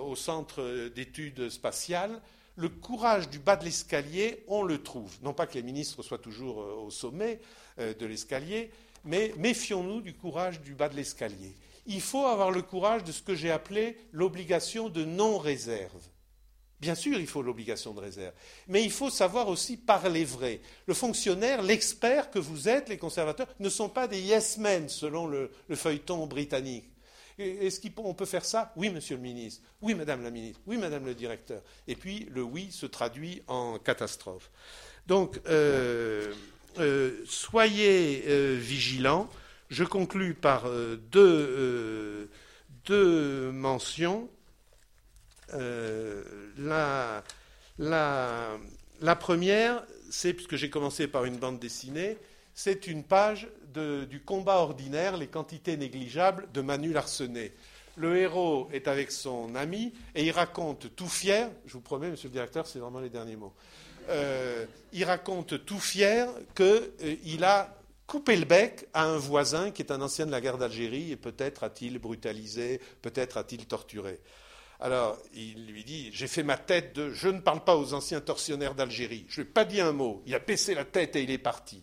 au 0.00 0.16
Centre 0.16 0.88
d'études 0.88 1.50
spatiales, 1.50 2.20
le 2.56 2.70
courage 2.70 3.28
du 3.28 3.38
bas 3.38 3.56
de 3.56 3.64
l'escalier, 3.64 4.42
on 4.48 4.62
le 4.62 4.82
trouve. 4.82 5.14
Non 5.22 5.32
pas 5.32 5.46
que 5.46 5.54
les 5.54 5.62
ministres 5.62 6.02
soient 6.02 6.18
toujours 6.18 6.60
euh, 6.60 6.74
au 6.86 6.90
sommet 6.90 7.38
euh, 7.78 7.94
de 7.94 8.04
l'escalier, 8.04 8.70
mais 9.04 9.32
méfions-nous 9.36 10.00
du 10.00 10.14
courage 10.14 10.60
du 10.62 10.74
bas 10.74 10.88
de 10.88 10.96
l'escalier. 10.96 11.54
Il 11.86 12.00
faut 12.00 12.26
avoir 12.26 12.50
le 12.50 12.62
courage 12.62 13.04
de 13.04 13.12
ce 13.12 13.22
que 13.22 13.34
j'ai 13.34 13.50
appelé 13.50 13.96
l'obligation 14.12 14.88
de 14.88 15.04
non-réserve. 15.04 16.02
Bien 16.80 16.94
sûr, 16.94 17.18
il 17.18 17.26
faut 17.26 17.42
l'obligation 17.42 17.92
de 17.92 18.00
réserve, 18.00 18.34
mais 18.68 18.84
il 18.84 18.92
faut 18.92 19.10
savoir 19.10 19.48
aussi 19.48 19.76
parler 19.76 20.24
vrai. 20.24 20.60
Le 20.86 20.94
fonctionnaire, 20.94 21.60
l'expert 21.60 22.30
que 22.30 22.38
vous 22.38 22.68
êtes, 22.68 22.88
les 22.88 22.98
conservateurs, 22.98 23.48
ne 23.58 23.68
sont 23.68 23.88
pas 23.88 24.06
des 24.06 24.20
yes 24.20 24.58
men 24.58 24.88
selon 24.88 25.26
le, 25.26 25.50
feuilleton 25.74 26.26
britannique. 26.26 26.84
Est-ce 27.36 27.80
qu'on 27.90 28.14
peut 28.14 28.26
faire 28.26 28.44
ça? 28.44 28.72
Oui, 28.76 28.90
monsieur 28.90 29.16
le 29.16 29.22
ministre. 29.22 29.62
Oui, 29.80 29.94
madame 29.94 30.22
la 30.22 30.30
ministre. 30.30 30.60
Oui, 30.66 30.76
madame 30.76 31.04
le 31.04 31.14
directeur. 31.14 31.62
Et 31.86 31.94
puis, 31.94 32.26
le 32.30 32.42
oui 32.42 32.70
se 32.70 32.86
traduit 32.86 33.42
en 33.46 33.78
catastrophe. 33.78 34.50
Donc, 35.06 35.40
euh, 35.48 36.32
euh, 36.78 37.24
soyez 37.24 38.24
euh, 38.28 38.56
vigilants. 38.60 39.28
Je 39.68 39.84
conclus 39.84 40.34
par 40.34 40.64
deux, 41.10 42.30
deux 42.86 43.52
mentions. 43.52 44.28
Euh, 45.54 46.22
la, 46.58 47.22
première, 49.16 49.84
c'est, 50.10 50.34
puisque 50.34 50.56
j'ai 50.56 50.70
commencé 50.70 51.08
par 51.08 51.24
une 51.24 51.36
bande 51.36 51.58
dessinée, 51.58 52.18
c'est 52.54 52.86
une 52.86 53.04
page 53.04 53.48
du 54.10 54.20
combat 54.20 54.56
ordinaire, 54.56 55.16
les 55.16 55.28
quantités 55.28 55.76
négligeables 55.76 56.48
de 56.52 56.60
Manu 56.60 56.92
Larsenet. 56.92 57.52
Le 57.96 58.16
héros 58.16 58.68
est 58.72 58.88
avec 58.88 59.10
son 59.10 59.54
ami 59.54 59.92
et 60.14 60.24
il 60.24 60.30
raconte 60.30 60.94
tout 60.94 61.08
fier, 61.08 61.50
je 61.66 61.72
vous 61.72 61.80
promets, 61.80 62.10
monsieur 62.10 62.28
le 62.28 62.32
directeur, 62.32 62.66
c'est 62.66 62.78
vraiment 62.78 63.00
les 63.00 63.10
derniers 63.10 63.36
mots. 63.36 63.52
euh, 64.08 64.64
il 64.92 65.04
raconte 65.04 65.64
tout 65.66 65.78
fier 65.78 66.28
qu'il 66.54 67.44
a 67.44 67.76
coupé 68.06 68.36
le 68.36 68.46
bec 68.46 68.86
à 68.94 69.04
un 69.04 69.18
voisin 69.18 69.70
qui 69.70 69.82
est 69.82 69.92
un 69.92 70.00
ancien 70.00 70.26
de 70.26 70.30
la 70.30 70.40
guerre 70.40 70.58
d'Algérie 70.58 71.12
et 71.12 71.16
peut-être 71.16 71.62
a-t-il 71.62 71.98
brutalisé, 71.98 72.80
peut-être 73.02 73.36
a-t-il 73.36 73.66
torturé. 73.66 74.18
Alors, 74.80 75.18
il 75.34 75.66
lui 75.66 75.84
dit 75.84 76.10
J'ai 76.12 76.28
fait 76.28 76.42
ma 76.42 76.56
tête 76.56 76.94
de 76.94 77.12
je 77.12 77.28
ne 77.28 77.40
parle 77.40 77.64
pas 77.64 77.76
aux 77.76 77.94
anciens 77.94 78.20
tortionnaires 78.20 78.74
d'Algérie. 78.74 79.26
Je 79.28 79.40
n'ai 79.40 79.46
pas 79.46 79.64
dit 79.64 79.80
un 79.80 79.92
mot. 79.92 80.22
Il 80.26 80.34
a 80.34 80.38
baissé 80.38 80.74
la 80.74 80.84
tête 80.84 81.16
et 81.16 81.22
il 81.22 81.30
est 81.30 81.38
parti. 81.38 81.82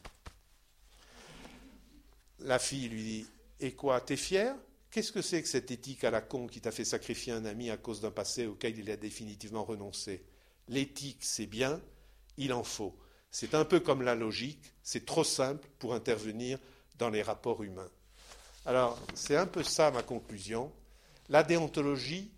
La 2.39 2.59
fille 2.59 2.87
lui 2.87 3.03
dit 3.03 3.27
Et 3.59 3.73
quoi, 3.73 3.99
t'es 4.01 4.17
fier? 4.17 4.55
Qu'est-ce 4.91 5.11
que 5.11 5.21
c'est 5.21 5.41
que 5.41 5.47
cette 5.49 5.71
éthique 5.71 6.05
à 6.05 6.11
la 6.11 6.21
con 6.21 6.47
qui 6.47 6.61
t'a 6.61 6.71
fait 6.71 6.85
sacrifier 6.85 7.33
un 7.33 7.43
ami 7.43 7.69
à 7.69 7.75
cause 7.75 7.99
d'un 7.99 8.11
passé 8.11 8.45
auquel 8.45 8.79
il 8.79 8.89
a 8.89 8.95
définitivement 8.95 9.65
renoncé? 9.65 10.23
L'éthique, 10.69 11.19
c'est 11.19 11.47
bien, 11.47 11.81
il 12.37 12.53
en 12.53 12.63
faut. 12.63 12.95
C'est 13.29 13.55
un 13.55 13.65
peu 13.65 13.81
comme 13.81 14.03
la 14.03 14.15
logique, 14.15 14.73
c'est 14.83 15.05
trop 15.05 15.25
simple 15.25 15.67
pour 15.79 15.93
intervenir 15.93 16.59
dans 16.97 17.09
les 17.09 17.21
rapports 17.21 17.61
humains. 17.63 17.89
Alors, 18.65 18.97
c'est 19.13 19.35
un 19.35 19.45
peu 19.45 19.63
ça 19.63 19.91
ma 19.91 20.01
conclusion. 20.01 20.71
La 21.27 21.43
déontologie, 21.43 22.31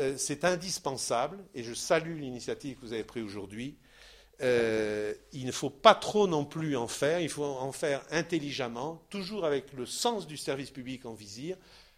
euh, 0.00 0.14
c'est 0.16 0.44
indispensable, 0.44 1.38
et 1.54 1.62
je 1.62 1.74
salue 1.74 2.18
l'initiative 2.18 2.76
que 2.76 2.80
vous 2.80 2.92
avez 2.92 3.04
prise 3.04 3.22
aujourd'hui. 3.22 3.76
Euh, 4.42 5.12
il 5.32 5.44
ne 5.44 5.52
faut 5.52 5.70
pas 5.70 5.94
trop 5.94 6.26
non 6.26 6.46
plus 6.46 6.76
en 6.76 6.88
faire, 6.88 7.20
il 7.20 7.28
faut 7.28 7.44
en 7.44 7.72
faire 7.72 8.02
intelligemment, 8.10 9.02
toujours 9.10 9.44
avec 9.44 9.72
le 9.74 9.84
sens 9.84 10.26
du 10.26 10.38
service 10.38 10.70
public 10.70 11.04
en 11.04 11.12
visir, 11.12 11.56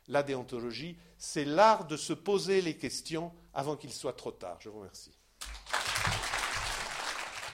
la 0.09 0.25
déontologie, 0.25 0.97
c'est 1.17 1.45
l'art 1.45 1.87
de 1.87 1.97
se 1.97 2.13
poser 2.13 2.61
les 2.61 2.77
questions 2.77 3.33
avant 3.55 3.77
qu'il 3.77 3.93
soit 3.93 4.15
trop 4.15 4.33
tard. 4.33 4.57
Je 4.61 4.69
vous 4.69 4.79
remercie. 4.79 5.13